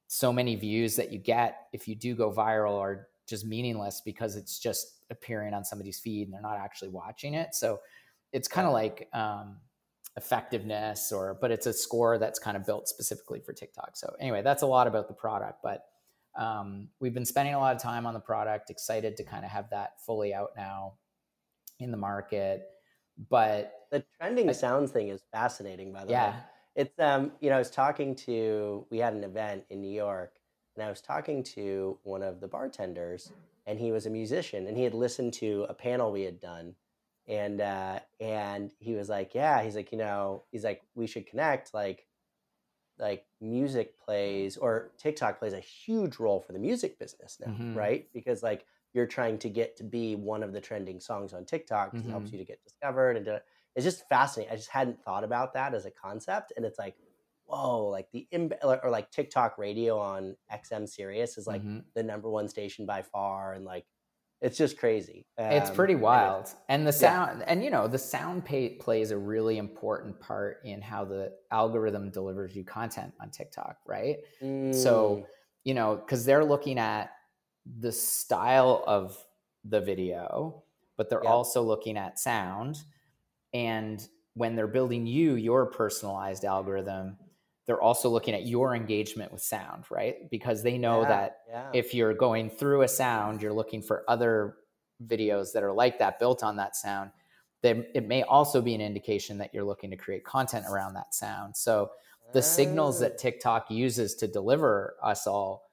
so 0.09 0.33
many 0.33 0.55
views 0.55 0.97
that 0.97 1.11
you 1.13 1.19
get 1.19 1.69
if 1.73 1.89
you 1.89 1.95
do 1.95 2.15
go 2.15 2.31
viral 2.31 2.79
are 2.79 3.09
just 3.27 3.45
meaningless 3.45 4.01
because 4.01 4.37
it's 4.37 4.59
just 4.59 5.05
appearing 5.11 5.53
on 5.55 5.65
somebody's 5.65 5.99
feed 5.99 6.27
and 6.27 6.35
they're 6.35 6.41
not 6.41 6.59
actually 6.59 6.89
watching 6.91 7.35
it. 7.35 7.55
So 7.55 7.81
it's 8.33 8.47
kind 8.49 8.67
of 8.67 8.73
like 8.73 9.09
um, 9.13 9.57
effectiveness 10.17 11.13
or 11.13 11.35
but 11.41 11.51
it's 11.51 11.67
a 11.67 11.73
score 11.73 12.19
that's 12.19 12.39
kind 12.39 12.57
of 12.57 12.65
built 12.65 12.89
specifically 12.89 13.41
for 13.41 13.53
TikTok. 13.53 13.97
So 13.97 14.15
anyway, 14.21 14.43
that's 14.43 14.63
a 14.63 14.67
lot 14.67 14.87
about 14.87 15.09
the 15.09 15.15
product, 15.15 15.61
but 15.63 15.87
um, 16.37 16.89
we've 17.01 17.15
been 17.15 17.25
spending 17.25 17.55
a 17.55 17.59
lot 17.59 17.75
of 17.75 17.81
time 17.83 18.07
on 18.07 18.15
the 18.15 18.21
product, 18.21 18.71
excited 18.71 19.17
to 19.17 19.25
kind 19.25 19.45
of 19.45 19.51
have 19.51 19.71
that 19.71 20.01
fully 20.05 20.35
out 20.35 20.51
now 20.57 20.95
in 21.81 21.91
the 21.91 21.97
market. 21.97 22.69
But 23.19 23.87
The 23.91 24.05
trending 24.21 24.49
I- 24.49 24.53
sounds 24.53 24.91
thing 24.91 25.09
is 25.09 25.23
fascinating, 25.33 25.93
by 25.93 26.01
the 26.05 26.09
way. 26.09 26.13
yeah, 26.13 26.41
It's 26.75 26.99
um, 26.99 27.33
you 27.41 27.49
know, 27.51 27.57
I 27.57 27.59
was 27.59 27.71
talking 27.71 28.15
to 28.17 28.87
we 28.91 28.99
had 28.99 29.15
an 29.15 29.25
event 29.25 29.65
in 29.71 29.81
New 29.81 29.91
York, 29.93 30.39
and 30.75 30.85
I 30.85 30.91
was 30.91 31.01
talking 31.01 31.43
to 31.55 31.99
one 32.03 32.23
of 32.23 32.41
the 32.41 32.49
bartenders, 32.49 33.33
and 33.67 33.79
he 33.79 33.93
was 33.93 34.07
a 34.07 34.11
musician, 34.11 34.67
and 34.67 34.77
he 34.77 34.85
had 34.85 34.95
listened 34.95 35.33
to 35.35 35.67
a 35.69 35.75
panel 35.75 36.13
we 36.13 36.23
had 36.23 36.41
done, 36.41 36.75
and 37.27 37.61
uh, 37.61 38.01
and 38.21 38.71
he 38.79 38.95
was 38.95 39.09
like, 39.09 39.35
yeah, 39.35 39.63
he's 39.63 39.77
like, 39.77 39.93
you 39.93 39.99
know, 39.99 40.45
he's 40.53 40.65
like, 40.65 40.83
we 40.95 41.07
should 41.07 41.27
connect, 41.27 41.73
like, 41.73 42.07
like 42.99 43.27
music 43.41 43.99
plays 43.99 44.57
or 44.57 44.91
TikTok 44.99 45.39
plays 45.39 45.53
a 45.53 45.61
huge 45.61 46.19
role 46.19 46.41
for 46.41 46.53
the 46.53 46.59
music 46.59 46.99
business 46.99 47.39
now, 47.41 47.53
Mhm. 47.53 47.75
right? 47.75 48.09
Because 48.13 48.43
like 48.43 48.67
you're 48.97 49.07
trying 49.09 49.39
to 49.41 49.51
get 49.51 49.77
to 49.79 49.85
be 49.85 50.17
one 50.17 50.43
of 50.45 50.55
the 50.55 50.63
trending 50.63 51.01
songs 51.01 51.35
on 51.35 51.47
TikTok, 51.47 51.97
'cause 51.97 52.07
it 52.07 52.11
helps 52.11 52.33
you 52.33 52.39
to 52.41 52.47
get 52.47 52.63
discovered 52.65 53.17
and 53.19 53.27
to, 53.27 53.43
it's 53.77 53.85
just 53.85 54.09
fascinating. 54.09 54.53
I 54.55 54.57
just 54.57 54.71
hadn't 54.71 55.05
thought 55.05 55.25
about 55.25 55.55
that 55.55 55.75
as 55.75 55.87
a 55.87 55.93
concept, 55.93 56.53
and 56.57 56.67
it's 56.67 56.79
like, 56.81 56.97
whoa, 57.47 57.87
like 57.89 58.11
the 58.13 58.29
or 58.65 58.91
like 58.91 59.11
TikTok 59.13 59.59
radio 59.59 59.99
on 59.99 60.37
XM 60.51 60.87
Sirius 60.89 61.39
is 61.39 61.47
like 61.49 61.65
mhm. 61.65 61.87
the 61.95 62.03
number 62.05 62.31
one 62.31 62.49
station 62.49 62.87
by 62.87 63.03
far, 63.03 63.53
and 63.55 63.65
like 63.67 63.87
it's 64.43 64.59
just 64.59 64.79
crazy. 64.79 65.27
it's 65.49 65.71
Um, 65.71 65.71
pretty 65.71 65.95
and 66.11 66.35
wild. 66.35 66.49
And 66.69 66.87
the 66.87 66.93
yeah. 66.97 67.17
sound, 67.17 67.43
and 67.45 67.63
you 67.63 67.71
know, 67.71 67.87
the 67.87 67.99
sound 67.99 68.45
pay, 68.45 68.77
plays 68.77 69.13
a 69.13 69.19
really 69.19 69.59
important 69.59 70.19
part 70.19 70.59
in 70.65 70.83
how 70.83 71.05
the 71.05 71.37
algorithm 71.53 72.11
delivers 72.11 72.57
you 72.57 72.65
content 72.65 73.15
on 73.21 73.31
TikTok, 73.31 73.79
right? 73.87 74.19
So, 74.71 75.23
Mm, 75.23 75.27
you 75.65 75.75
know, 75.75 75.97
because 75.97 76.25
they're 76.25 76.45
looking 76.45 76.79
at 76.79 77.13
the 77.79 77.93
style 77.93 78.85
of 78.87 79.17
the 79.65 79.81
video, 79.81 80.63
but 80.97 81.11
they're 81.11 81.23
Yep. 81.23 81.33
also 81.33 81.63
looking 81.63 81.97
at 81.97 82.19
sound. 82.19 82.83
And 83.53 84.07
when 84.35 84.55
they're 84.55 84.67
building 84.67 85.07
you 85.07 85.35
your 85.35 85.67
personalized 85.67 86.45
algorithm, 86.45 87.19
they're 87.67 87.81
also 87.81 88.09
looking 88.09 88.35
at 88.35 88.47
your 88.47 88.75
engagement 88.75 89.33
with 89.33 89.43
sound, 89.43 89.85
right? 89.91 90.31
Because 90.31 90.63
they 90.63 90.79
know 90.79 91.03
yeah, 91.03 91.09
that 91.09 91.39
yeah. 91.49 91.71
if 91.75 91.95
you're 91.95 92.15
going 92.15 92.49
through 92.49 92.83
a 92.83 92.89
sound, 92.89 93.43
you're 93.43 93.53
looking 93.53 93.83
for 93.83 94.05
other 94.09 94.59
videos 95.05 95.53
that 95.53 95.63
are 95.63 95.73
like 95.73 95.99
that, 95.99 96.19
built 96.19 96.45
on 96.45 96.57
that 96.57 96.77
sound, 96.77 97.11
then 97.63 97.85
it 97.95 98.07
may 98.07 98.23
also 98.23 98.63
be 98.63 98.75
an 98.75 98.81
indication 98.81 99.39
that 99.39 99.53
you're 99.53 99.65
looking 99.65 99.91
to 99.91 99.97
create 99.97 100.25
content 100.25 100.65
around 100.71 100.95
that 100.95 101.15
sound. 101.15 101.57
So 101.57 101.91
the 102.33 102.43
signals 102.43 103.01
that 103.01 103.13
oh. 103.15 103.19
TikTok 103.19 103.71
uses 103.71 104.15
to 104.17 104.29
deliver 104.29 104.95
us 105.03 105.27
all 105.27 105.66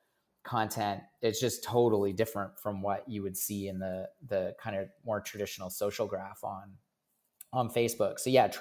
content 0.44 1.02
is 1.22 1.40
just 1.40 1.64
totally 1.64 2.14
different 2.14 2.58
from 2.60 2.82
what 2.82 3.08
you 3.08 3.24
would 3.24 3.38
see 3.38 3.68
in 3.68 3.80
the 3.80 4.10
the 4.28 4.56
kind 4.60 4.76
of 4.76 4.90
more 5.06 5.22
traditional 5.22 5.70
social 5.70 6.06
graph 6.06 6.44
on 6.44 6.74
on 7.52 7.70
Facebook. 7.70 8.20
So 8.20 8.30
yeah, 8.30 8.52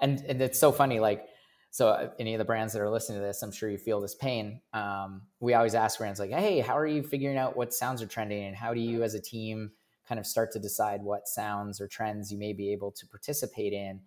and 0.00 0.20
and 0.20 0.42
it's 0.42 0.58
so 0.58 0.72
funny 0.72 1.00
like 1.00 1.26
so 1.70 1.88
uh, 1.88 2.10
any 2.18 2.34
of 2.34 2.38
the 2.38 2.44
brands 2.44 2.74
that 2.74 2.82
are 2.82 2.90
listening 2.90 3.18
to 3.18 3.24
this, 3.24 3.42
I'm 3.42 3.50
sure 3.50 3.70
you 3.70 3.78
feel 3.78 3.98
this 3.98 4.14
pain. 4.14 4.60
Um, 4.74 5.22
we 5.40 5.54
always 5.54 5.74
ask 5.74 5.98
brands 5.98 6.20
like, 6.20 6.30
"Hey, 6.30 6.60
how 6.60 6.76
are 6.76 6.86
you 6.86 7.02
figuring 7.02 7.38
out 7.38 7.56
what 7.56 7.72
sounds 7.72 8.02
are 8.02 8.06
trending, 8.06 8.44
and 8.44 8.54
how 8.54 8.74
do 8.74 8.80
you, 8.80 9.02
as 9.02 9.14
a 9.14 9.20
team, 9.20 9.72
kind 10.06 10.18
of 10.18 10.26
start 10.26 10.52
to 10.52 10.58
decide 10.58 11.02
what 11.02 11.26
sounds 11.26 11.80
or 11.80 11.88
trends 11.88 12.30
you 12.30 12.38
may 12.38 12.52
be 12.52 12.72
able 12.72 12.92
to 12.92 13.06
participate 13.06 13.72
in?" 13.72 14.00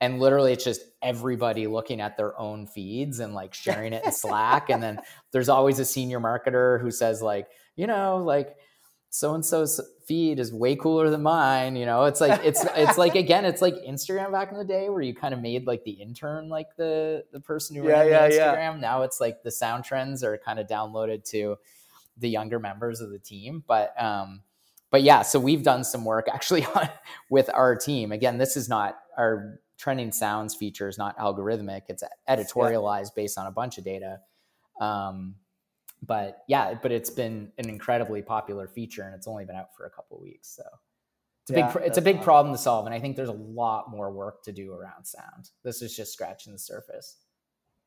And 0.00 0.18
literally, 0.18 0.52
it's 0.52 0.64
just 0.64 0.82
everybody 1.02 1.66
looking 1.66 2.00
at 2.00 2.16
their 2.16 2.38
own 2.38 2.66
feeds 2.66 3.20
and 3.20 3.34
like 3.34 3.52
sharing 3.52 3.92
it 3.92 4.04
in 4.04 4.12
Slack. 4.12 4.70
and 4.70 4.82
then 4.82 4.98
there's 5.30 5.48
always 5.48 5.78
a 5.78 5.84
senior 5.84 6.20
marketer 6.20 6.80
who 6.80 6.90
says 6.90 7.20
like, 7.20 7.48
you 7.76 7.86
know, 7.86 8.18
like 8.18 8.56
so 9.10 9.34
and 9.34 9.44
so's 9.44 9.80
feed 10.06 10.38
is 10.38 10.52
way 10.52 10.76
cooler 10.76 11.10
than 11.10 11.22
mine. 11.22 11.76
You 11.76 11.84
know, 11.84 12.04
it's 12.04 12.20
like 12.20 12.40
it's 12.44 12.64
it's 12.76 12.96
like 12.96 13.14
again, 13.16 13.44
it's 13.44 13.60
like 13.60 13.74
Instagram 13.86 14.32
back 14.32 14.52
in 14.52 14.58
the 14.58 14.64
day 14.64 14.88
where 14.88 15.02
you 15.02 15.14
kind 15.14 15.34
of 15.34 15.40
made 15.40 15.66
like 15.66 15.84
the 15.84 15.92
intern 15.92 16.48
like 16.48 16.74
the 16.76 17.24
the 17.32 17.40
person 17.40 17.76
who 17.76 17.82
ran 17.82 18.08
yeah, 18.08 18.28
the 18.28 18.34
Instagram. 18.34 18.74
Yeah. 18.74 18.80
Now 18.80 19.02
it's 19.02 19.20
like 19.20 19.42
the 19.42 19.50
sound 19.50 19.84
trends 19.84 20.24
are 20.24 20.38
kind 20.38 20.58
of 20.58 20.66
downloaded 20.66 21.28
to 21.30 21.56
the 22.16 22.28
younger 22.28 22.58
members 22.58 23.00
of 23.00 23.10
the 23.10 23.18
team. 23.18 23.64
But 23.66 24.00
um, 24.00 24.42
but 24.90 25.02
yeah, 25.02 25.22
so 25.22 25.40
we've 25.40 25.62
done 25.62 25.84
some 25.84 26.04
work 26.04 26.28
actually 26.32 26.64
on, 26.74 26.88
with 27.30 27.50
our 27.52 27.76
team. 27.76 28.12
Again, 28.12 28.38
this 28.38 28.56
is 28.56 28.68
not 28.68 28.98
our 29.16 29.60
trending 29.80 30.12
sounds 30.12 30.54
feature 30.54 30.88
is 30.88 30.98
not 30.98 31.16
algorithmic; 31.18 31.82
it's 31.88 32.04
editorialized 32.28 33.14
based 33.16 33.38
on 33.38 33.46
a 33.46 33.50
bunch 33.50 33.78
of 33.78 33.84
data. 33.84 34.20
Um, 34.80 35.36
but 36.02 36.44
yeah, 36.48 36.74
but 36.74 36.92
it's 36.92 37.10
been 37.10 37.52
an 37.58 37.68
incredibly 37.68 38.22
popular 38.22 38.68
feature, 38.68 39.02
and 39.02 39.14
it's 39.14 39.26
only 39.26 39.44
been 39.44 39.56
out 39.56 39.74
for 39.76 39.86
a 39.86 39.90
couple 39.90 40.20
weeks. 40.20 40.54
So 40.54 40.62
it's 41.42 41.50
a 41.50 41.58
yeah, 41.58 41.72
big 41.72 41.82
it's 41.84 41.98
a 41.98 42.02
big 42.02 42.16
awesome. 42.16 42.24
problem 42.24 42.54
to 42.54 42.58
solve, 42.58 42.86
and 42.86 42.94
I 42.94 43.00
think 43.00 43.16
there's 43.16 43.28
a 43.28 43.32
lot 43.32 43.90
more 43.90 44.10
work 44.10 44.42
to 44.44 44.52
do 44.52 44.72
around 44.72 45.04
sound. 45.04 45.50
This 45.64 45.82
is 45.82 45.96
just 45.96 46.12
scratching 46.12 46.52
the 46.52 46.58
surface. 46.58 47.16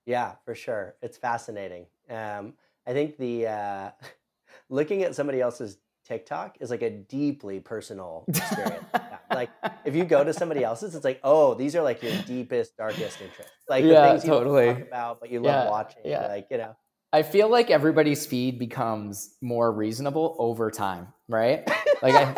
Yeah, 0.05 0.33
for 0.45 0.55
sure, 0.55 0.95
it's 1.01 1.17
fascinating. 1.17 1.85
Um, 2.09 2.53
I 2.85 2.93
think 2.93 3.17
the 3.17 3.47
uh, 3.47 3.91
looking 4.69 5.03
at 5.03 5.15
somebody 5.15 5.41
else's 5.41 5.77
TikTok 6.05 6.57
is 6.59 6.69
like 6.69 6.81
a 6.81 6.89
deeply 6.89 7.59
personal 7.59 8.25
experience. 8.27 8.83
yeah. 8.93 9.17
Like 9.35 9.49
if 9.85 9.95
you 9.95 10.05
go 10.05 10.23
to 10.23 10.33
somebody 10.33 10.63
else's, 10.63 10.95
it's 10.95 11.05
like, 11.05 11.19
oh, 11.23 11.53
these 11.53 11.75
are 11.75 11.81
like 11.81 12.01
your 12.03 12.15
deepest, 12.23 12.77
darkest 12.77 13.21
interests. 13.21 13.51
Like 13.67 13.83
yeah, 13.83 14.01
the 14.01 14.09
things 14.09 14.23
you 14.25 14.29
totally. 14.31 14.67
talk 14.67 14.81
about, 14.81 15.19
but 15.19 15.31
you 15.31 15.39
love 15.39 15.65
yeah, 15.65 15.69
watching. 15.69 16.01
Yeah. 16.05 16.27
Like, 16.27 16.47
you 16.51 16.57
know. 16.57 16.75
I 17.11 17.21
feel 17.21 17.47
like 17.47 17.69
everybody's 17.69 18.25
feed 18.25 18.57
becomes 18.57 19.35
more 19.39 19.71
reasonable 19.71 20.35
over 20.39 20.71
time, 20.71 21.09
right? 21.27 21.69
Like 22.01 22.15
I, 22.15 22.35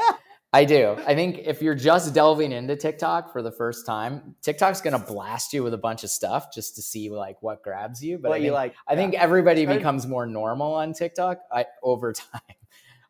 I 0.55 0.63
do. 0.63 0.95
I 1.05 1.15
think 1.15 1.39
if 1.43 1.61
you're 1.61 1.75
just 1.75 2.13
delving 2.13 2.53
into 2.53 2.77
TikTok 2.77 3.33
for 3.33 3.41
the 3.41 3.51
first 3.51 3.85
time, 3.85 4.35
TikTok's 4.41 4.79
gonna 4.79 4.99
blast 4.99 5.51
you 5.51 5.63
with 5.63 5.73
a 5.73 5.77
bunch 5.77 6.05
of 6.05 6.09
stuff 6.09 6.53
just 6.53 6.75
to 6.75 6.81
see 6.81 7.09
like 7.09 7.41
what 7.41 7.61
grabs 7.61 8.01
you. 8.01 8.17
But 8.17 8.29
what 8.29 8.35
I 8.35 8.37
think, 8.37 8.45
you 8.45 8.51
like? 8.53 8.75
I 8.87 8.93
yeah. 8.93 8.97
think 8.97 9.13
everybody 9.15 9.65
becomes 9.65 10.07
more 10.07 10.25
normal 10.25 10.73
on 10.75 10.93
TikTok 10.93 11.39
I, 11.51 11.65
over 11.83 12.13
time. 12.13 12.41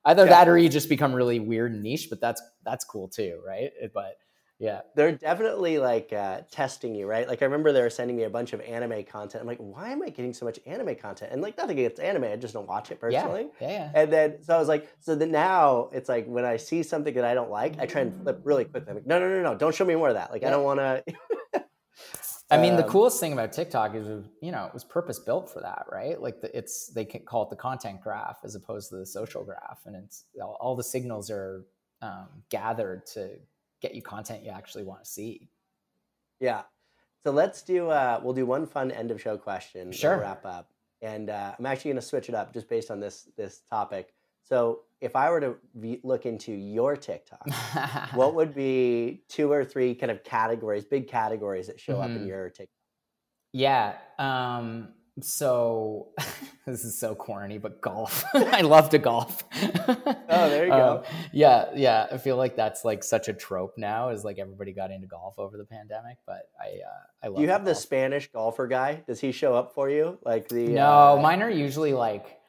Either 0.06 0.24
yeah. 0.26 0.30
that 0.30 0.47
or 0.47 0.58
you 0.58 0.70
just 0.70 0.89
become 0.89 1.14
really 1.14 1.39
weird 1.39 1.72
and 1.72 1.84
niche, 1.84 2.08
but 2.10 2.22
that's 2.22 2.41
that's 2.64 2.86
cool 2.86 3.08
too, 3.08 3.41
right? 3.45 3.72
But 3.93 4.18
yeah. 4.60 4.82
They're 4.95 5.12
definitely 5.12 5.80
like 5.80 6.14
uh, 6.14 6.41
testing 6.49 6.95
you, 6.95 7.08
right? 7.08 7.28
Like 7.28 7.41
I 7.41 7.45
remember 7.45 7.74
they 7.74 7.82
were 7.82 7.89
sending 7.89 8.16
me 8.16 8.24
a 8.24 8.30
bunch 8.30 8.53
of 8.53 8.62
anime 8.62 9.03
content. 9.03 9.41
I'm 9.41 9.47
like, 9.47 9.58
why 9.58 9.89
am 9.89 10.01
I 10.01 10.10
getting 10.10 10.34
so 10.34 10.45
much 10.45 10.60
anime 10.66 10.95
content? 10.95 11.32
And 11.34 11.41
like 11.41 11.58
nothing 11.58 11.78
against 11.78 11.99
anime, 11.99 12.26
I 12.26 12.36
just 12.38 12.53
don't 12.53 12.68
watch 12.68 12.91
it 12.91 12.99
personally. 12.99 13.47
Yeah. 13.60 13.70
yeah, 13.70 13.91
And 13.93 14.14
then 14.14 14.43
so 14.43 14.56
I 14.56 14.60
was 14.60 14.68
like, 14.68 14.89
so 14.99 15.16
then 15.16 15.32
now 15.32 15.89
it's 15.91 16.08
like 16.08 16.26
when 16.26 16.45
I 16.45 16.58
see 16.58 16.84
something 16.84 17.14
that 17.16 17.26
I 17.26 17.34
don't 17.34 17.51
like, 17.51 17.80
I 17.80 17.86
try 17.86 18.01
and 18.01 18.16
flip 18.24 18.41
really 18.43 18.66
quickly. 18.66 18.89
I'm 18.89 18.95
like, 18.95 19.08
no, 19.08 19.20
no, 19.20 19.28
no, 19.28 19.41
no, 19.41 19.56
don't 19.56 19.76
show 19.76 19.86
me 19.86 19.95
more 19.95 20.10
of 20.10 20.16
that. 20.16 20.32
Like 20.32 20.41
yeah. 20.41 20.49
I 20.49 20.51
don't 20.51 20.64
want 20.64 20.80
to. 20.80 21.03
I 22.52 22.58
mean, 22.58 22.76
the 22.76 22.84
um, 22.84 22.89
coolest 22.89 23.20
thing 23.20 23.34
about 23.34 23.54
TikTok 23.54 23.96
is, 23.96 24.08
you 24.39 24.52
know, 24.52 24.66
it 24.66 24.74
was 24.74 24.84
purpose 24.84 25.18
built 25.18 25.52
for 25.52 25.62
that, 25.62 25.86
right? 25.91 26.22
Like 26.22 26.41
the, 26.41 26.56
it's 26.56 26.88
they 26.88 27.04
can 27.04 27.22
call 27.22 27.43
it 27.43 27.50
the 27.50 27.56
content 27.56 28.02
graph 28.02 28.38
as 28.43 28.54
opposed 28.54 28.89
to 28.89 28.98
the 28.98 29.06
social 29.06 29.43
graph, 29.43 29.80
and 29.86 29.96
it's 29.96 30.26
all, 30.39 30.56
all 30.60 30.76
the 30.76 30.84
signals 30.84 31.32
are 31.32 31.66
um, 32.04 32.28
gathered 32.50 33.08
to 33.08 33.32
get 33.82 33.96
you 33.96 34.02
content 34.02 34.43
you 34.43 34.52
actually 34.52 34.84
want 34.84 35.04
to 35.04 35.10
see. 35.10 35.50
Yeah. 36.39 36.62
So 37.24 37.32
let's 37.32 37.64
do. 37.64 37.89
Uh, 37.89 38.20
we'll 38.24 38.36
do 38.36 38.46
one 38.46 38.68
fun 38.68 38.91
end 38.91 39.10
of 39.10 39.20
show 39.20 39.38
question. 39.38 39.91
Sure. 39.91 40.20
Wrap 40.20 40.46
up, 40.46 40.70
and 41.02 41.32
uh, 41.32 41.56
I'm 41.58 41.66
actually 41.66 41.91
going 41.91 42.02
to 42.02 42.08
switch 42.08 42.30
it 42.30 42.36
up 42.36 42.54
just 42.54 42.70
based 42.70 42.91
on 42.91 43.00
this 43.00 43.28
this 43.36 43.62
topic. 43.68 44.14
So 44.43 44.82
if 45.06 45.16
I 45.16 45.30
were 45.30 45.39
to 45.39 45.56
v- 45.76 46.01
look 46.03 46.26
into 46.26 46.51
your 46.51 46.95
TikTok, 46.97 47.47
what 48.16 48.34
would 48.34 48.56
be 48.56 49.24
two 49.30 49.51
or 49.51 49.64
three 49.64 49.93
kind 49.93 50.12
of 50.12 50.24
categories, 50.24 50.84
big 50.84 51.08
categories 51.08 51.68
that 51.68 51.80
show 51.80 51.93
mm-hmm. 51.93 52.01
up 52.01 52.10
in 52.10 52.18
mm-hmm. 52.18 52.28
your 52.28 52.49
TikTok? 52.49 52.70
Yeah. 53.53 53.93
Um, 54.18 54.89
so 55.22 56.10
this 56.66 56.84
is 56.84 56.99
so 56.99 57.14
corny, 57.14 57.60
but 57.60 57.82
golf. 57.82 58.26
I 58.34 58.62
love 58.62 58.89
to 58.89 58.97
golf. 58.97 59.43
oh, 59.53 60.49
there 60.49 60.66
you 60.66 60.72
go. 60.72 61.03
Um, 61.06 61.16
yeah, 61.32 61.68
yeah. 61.76 62.08
I 62.12 62.18
feel 62.18 62.36
like 62.36 62.56
that's 62.56 62.84
like 62.84 63.03
such 63.03 63.28
a 63.28 63.34
trope 63.34 63.78
now. 63.78 64.10
Is 64.10 64.26
like 64.26 64.39
everybody 64.39 64.74
got 64.74 64.91
into 64.91 65.08
golf 65.08 65.38
over 65.38 65.56
the 65.56 65.66
pandemic, 65.66 66.18
but 66.26 66.49
I 66.60 66.66
uh, 66.66 67.26
I 67.26 67.28
love. 67.28 67.38
Do 67.38 67.43
you 67.43 67.49
have 67.49 67.64
golf. 67.64 67.76
the 67.76 67.82
Spanish 67.82 68.32
golfer 68.32 68.68
guy? 68.68 69.03
Does 69.08 69.22
he 69.22 69.32
show 69.32 69.53
up 69.53 69.74
for 69.74 69.89
you? 69.89 70.18
Like 70.26 70.49
the 70.49 70.68
no, 70.68 71.18
uh... 71.18 71.22
mine 71.22 71.43
are 71.43 71.49
usually 71.49 71.93
like 71.93 72.39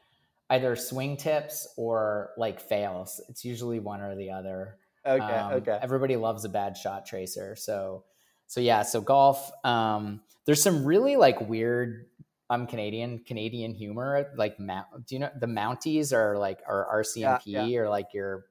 either 0.50 0.76
swing 0.76 1.16
tips 1.16 1.68
or 1.76 2.30
like 2.36 2.60
fails. 2.60 3.20
It's 3.28 3.44
usually 3.44 3.80
one 3.80 4.00
or 4.00 4.16
the 4.16 4.30
other. 4.30 4.78
Okay, 5.04 5.22
um, 5.22 5.52
okay. 5.54 5.78
Everybody 5.80 6.16
loves 6.16 6.44
a 6.44 6.48
bad 6.48 6.76
shot 6.76 7.06
tracer, 7.06 7.56
so 7.56 8.04
so 8.46 8.60
yeah. 8.60 8.82
So 8.82 9.00
golf. 9.00 9.50
Um, 9.64 10.20
there's 10.44 10.62
some 10.62 10.84
really 10.84 11.16
like 11.16 11.40
weird 11.40 12.06
I'm 12.48 12.66
Canadian, 12.66 13.20
Canadian 13.20 13.74
humor. 13.74 14.32
Like, 14.36 14.56
do 14.58 14.64
you 15.08 15.18
know 15.18 15.30
the 15.38 15.46
Mounties 15.46 16.12
are 16.12 16.38
like 16.38 16.60
our 16.66 17.02
RCMP 17.02 17.40
yeah, 17.46 17.64
yeah. 17.64 17.78
or 17.80 17.88
like 17.88 18.14
your, 18.14 18.46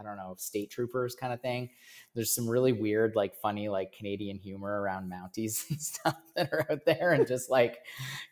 I 0.00 0.02
don't 0.02 0.16
know, 0.16 0.34
state 0.38 0.70
troopers 0.70 1.14
kind 1.14 1.32
of 1.32 1.42
thing. 1.42 1.70
There's 2.14 2.34
some 2.34 2.48
really 2.48 2.72
weird, 2.72 3.14
like 3.16 3.36
funny, 3.36 3.68
like 3.68 3.92
Canadian 3.92 4.38
humor 4.38 4.80
around 4.80 5.12
Mounties 5.12 5.64
and 5.70 5.80
stuff 5.80 6.16
that 6.36 6.50
are 6.52 6.66
out 6.70 6.84
there, 6.86 7.12
and 7.12 7.26
just 7.26 7.50
like 7.50 7.78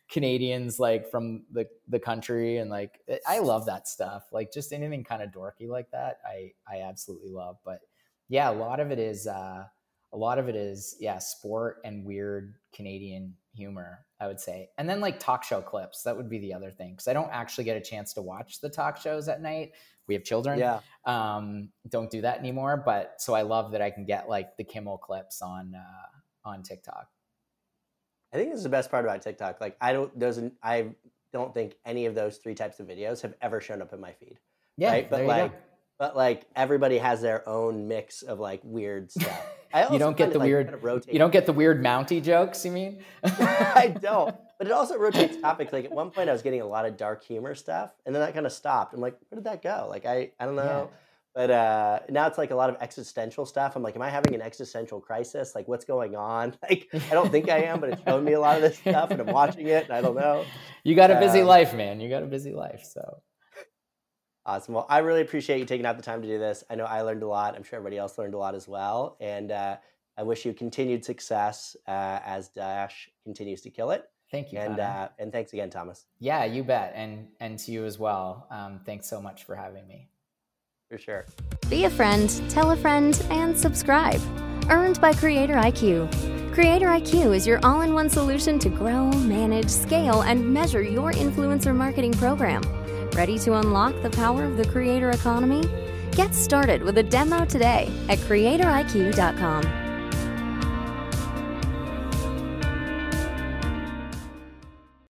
Canadians 0.08 0.80
like 0.80 1.10
from 1.10 1.44
the 1.52 1.66
the 1.88 1.98
country, 2.00 2.58
and 2.58 2.70
like 2.70 3.00
I 3.26 3.40
love 3.40 3.66
that 3.66 3.88
stuff. 3.88 4.24
Like 4.32 4.52
just 4.52 4.72
anything 4.72 5.04
kind 5.04 5.22
of 5.22 5.30
dorky 5.30 5.68
like 5.68 5.90
that, 5.90 6.18
I 6.26 6.52
I 6.66 6.80
absolutely 6.82 7.30
love. 7.30 7.58
But 7.64 7.80
yeah, 8.28 8.50
a 8.50 8.52
lot 8.52 8.80
of 8.80 8.90
it 8.90 8.98
is. 8.98 9.26
uh 9.26 9.64
a 10.10 10.16
lot 10.16 10.38
of 10.38 10.48
it 10.48 10.56
is 10.56 10.96
yeah 11.00 11.18
sport 11.18 11.82
and 11.84 12.02
weird 12.02 12.54
canadian 12.72 13.34
humor 13.59 14.06
i 14.20 14.26
would 14.26 14.40
say. 14.40 14.70
And 14.78 14.88
then 14.88 15.00
like 15.00 15.18
talk 15.18 15.44
show 15.44 15.61
clips 15.61 16.02
that 16.02 16.16
would 16.16 16.30
be 16.30 16.38
the 16.38 16.54
other 16.54 16.70
thing 16.70 16.92
because 16.92 17.09
i 17.09 17.12
don't 17.12 17.30
actually 17.32 17.64
get 17.64 17.76
a 17.76 17.80
chance 17.80 18.14
to 18.14 18.22
watch 18.22 18.61
the 18.61 18.68
talk 18.68 18.96
shows 18.96 19.28
at 19.28 19.42
night. 19.42 19.72
We 20.06 20.14
have 20.14 20.24
children. 20.24 20.59
Yeah. 20.59 20.80
Um, 21.04 21.68
don't 21.88 22.11
do 22.11 22.22
that 22.22 22.38
anymore 22.38 22.82
but 22.84 23.16
so 23.18 23.34
i 23.34 23.42
love 23.42 23.72
that 23.72 23.82
i 23.82 23.90
can 23.90 24.04
get 24.04 24.28
like 24.28 24.56
the 24.56 24.64
kimmel 24.64 24.98
clips 24.98 25.42
on 25.42 25.74
uh, 25.74 26.48
on 26.48 26.62
tiktok. 26.62 27.09
I 28.32 28.36
think 28.36 28.50
this 28.50 28.59
is 28.59 28.64
the 28.64 28.70
best 28.70 28.90
part 28.90 29.04
about 29.04 29.22
tiktok 29.22 29.61
like 29.61 29.76
i 29.80 29.92
don't 29.92 30.18
doesn't 30.18 30.54
i 30.62 30.88
don't 31.32 31.52
think 31.52 31.74
any 31.84 32.06
of 32.06 32.14
those 32.14 32.38
three 32.38 32.54
types 32.54 32.80
of 32.80 32.86
videos 32.86 33.20
have 33.22 33.34
ever 33.42 33.61
shown 33.61 33.82
up 33.82 33.92
in 33.92 34.00
my 34.00 34.12
feed. 34.12 34.38
Yeah 34.76 34.92
right? 34.92 35.11
But 35.11 35.24
like 35.24 35.52
go. 35.52 35.59
but 35.98 36.16
like 36.16 36.46
everybody 36.56 36.98
has 36.98 37.20
their 37.20 37.46
own 37.48 37.88
mix 37.88 38.22
of 38.22 38.38
like 38.38 38.61
weird 38.64 39.11
stuff. 39.11 39.46
You 39.92 39.98
don't 39.98 40.16
get 40.16 40.32
the 40.32 40.38
like, 40.38 40.46
weird. 40.46 40.70
Kind 40.70 40.84
of 40.84 41.08
you 41.12 41.18
don't 41.18 41.32
get 41.32 41.46
the 41.46 41.52
weird 41.52 41.82
Mountie 41.82 42.22
jokes. 42.22 42.64
You 42.64 42.72
mean? 42.72 43.04
I 43.24 43.94
don't. 44.00 44.34
But 44.58 44.66
it 44.66 44.72
also 44.72 44.98
rotates 44.98 45.40
topics. 45.40 45.72
Like 45.72 45.84
at 45.84 45.92
one 45.92 46.10
point, 46.10 46.28
I 46.28 46.32
was 46.32 46.42
getting 46.42 46.62
a 46.62 46.66
lot 46.66 46.84
of 46.84 46.96
dark 46.96 47.22
humor 47.22 47.54
stuff, 47.54 47.92
and 48.04 48.12
then 48.12 48.20
that 48.20 48.34
kind 48.34 48.44
of 48.44 48.50
stopped. 48.50 48.92
I'm 48.92 49.00
like, 49.00 49.16
where 49.28 49.36
did 49.36 49.44
that 49.44 49.62
go? 49.62 49.86
Like 49.88 50.04
I, 50.04 50.32
I 50.40 50.46
don't 50.46 50.56
know. 50.56 50.90
Yeah. 50.90 50.96
But 51.38 51.50
uh, 51.52 52.00
now 52.08 52.26
it's 52.26 52.36
like 52.36 52.50
a 52.50 52.56
lot 52.56 52.68
of 52.68 52.74
existential 52.80 53.46
stuff. 53.46 53.76
I'm 53.76 53.82
like, 53.84 53.94
am 53.94 54.02
I 54.02 54.10
having 54.10 54.34
an 54.34 54.42
existential 54.42 55.00
crisis? 55.00 55.54
Like, 55.54 55.68
what's 55.68 55.84
going 55.84 56.16
on? 56.16 56.56
Like, 56.68 56.88
I 56.92 57.14
don't 57.14 57.30
think 57.30 57.48
I 57.48 57.58
am, 57.58 57.78
but 57.78 57.90
it's 57.90 58.02
showing 58.02 58.24
me 58.24 58.32
a 58.32 58.40
lot 58.40 58.56
of 58.56 58.62
this 58.62 58.78
stuff, 58.78 59.12
and 59.12 59.20
I'm 59.20 59.28
watching 59.28 59.68
it, 59.68 59.84
and 59.84 59.92
I 59.92 60.00
don't 60.00 60.16
know. 60.16 60.44
You 60.82 60.96
got 60.96 61.12
a 61.12 61.20
busy 61.20 61.42
um, 61.42 61.46
life, 61.46 61.72
man. 61.74 62.00
You 62.00 62.08
got 62.08 62.24
a 62.24 62.26
busy 62.26 62.52
life, 62.52 62.82
so 62.82 63.22
Awesome. 64.49 64.72
Well, 64.72 64.86
I 64.88 64.99
really 65.01 65.20
appreciate 65.20 65.59
you 65.59 65.66
taking 65.66 65.84
out 65.84 65.99
the 65.99 66.03
time 66.03 66.22
to 66.22 66.26
do 66.26 66.38
this. 66.38 66.64
I 66.70 66.74
know 66.74 66.86
I 66.86 67.03
learned 67.03 67.22
a 67.22 67.26
lot. 67.26 67.55
I'm 67.55 67.62
sure 67.62 67.76
everybody 67.76 67.99
else 67.99 68.16
learned 68.16 68.32
a 68.32 68.38
lot 68.38 68.55
as 68.55 68.66
well. 68.66 69.18
And 69.20 69.51
uh, 69.51 69.76
I 70.16 70.22
wish 70.22 70.46
you 70.46 70.55
continued 70.55 71.05
success 71.05 71.76
uh, 71.86 72.20
as 72.24 72.49
Dash 72.49 73.11
continues 73.24 73.61
to 73.61 73.70
kill 73.70 73.90
it. 73.90 74.09
Thank 74.30 74.55
you. 74.55 74.59
And 74.59 74.80
uh, 74.80 75.09
and 75.18 75.30
thanks 75.30 75.53
again, 75.53 75.68
Thomas. 75.68 76.07
Yeah, 76.18 76.46
you 76.46 76.64
bet. 76.64 76.94
And 76.96 77.28
and 77.40 77.59
to 77.59 77.72
you 77.72 77.84
as 77.84 77.99
well. 77.99 78.46
Um, 78.51 78.80
thanks 78.86 79.07
so 79.07 79.20
much 79.20 79.44
for 79.44 79.55
having 79.55 79.86
me. 79.86 80.09
For 80.88 80.96
sure. 80.96 81.26
Be 81.68 81.84
a 81.84 81.90
friend, 81.90 82.30
tell 82.49 82.70
a 82.70 82.76
friend, 82.76 83.22
and 83.28 83.57
subscribe. 83.57 84.20
Earned 84.70 84.99
by 84.99 85.12
Creator 85.12 85.57
IQ. 85.57 86.55
Creator 86.55 86.86
IQ 86.86 87.34
is 87.36 87.46
your 87.46 87.61
all 87.62 87.82
in 87.82 87.92
one 87.92 88.09
solution 88.09 88.59
to 88.61 88.70
grow, 88.70 89.11
manage, 89.12 89.68
scale, 89.68 90.22
and 90.22 90.42
measure 90.42 90.82
your 90.82 91.12
influencer 91.12 91.74
marketing 91.76 92.12
program. 92.12 92.62
Ready 93.18 93.36
to 93.40 93.54
unlock 93.54 94.00
the 94.02 94.10
power 94.10 94.44
of 94.44 94.56
the 94.56 94.64
creator 94.64 95.10
economy? 95.10 95.64
Get 96.12 96.32
started 96.32 96.84
with 96.84 96.98
a 96.98 97.02
demo 97.02 97.44
today 97.46 97.90
at 98.08 98.18
creatoriq.com. 98.18 99.88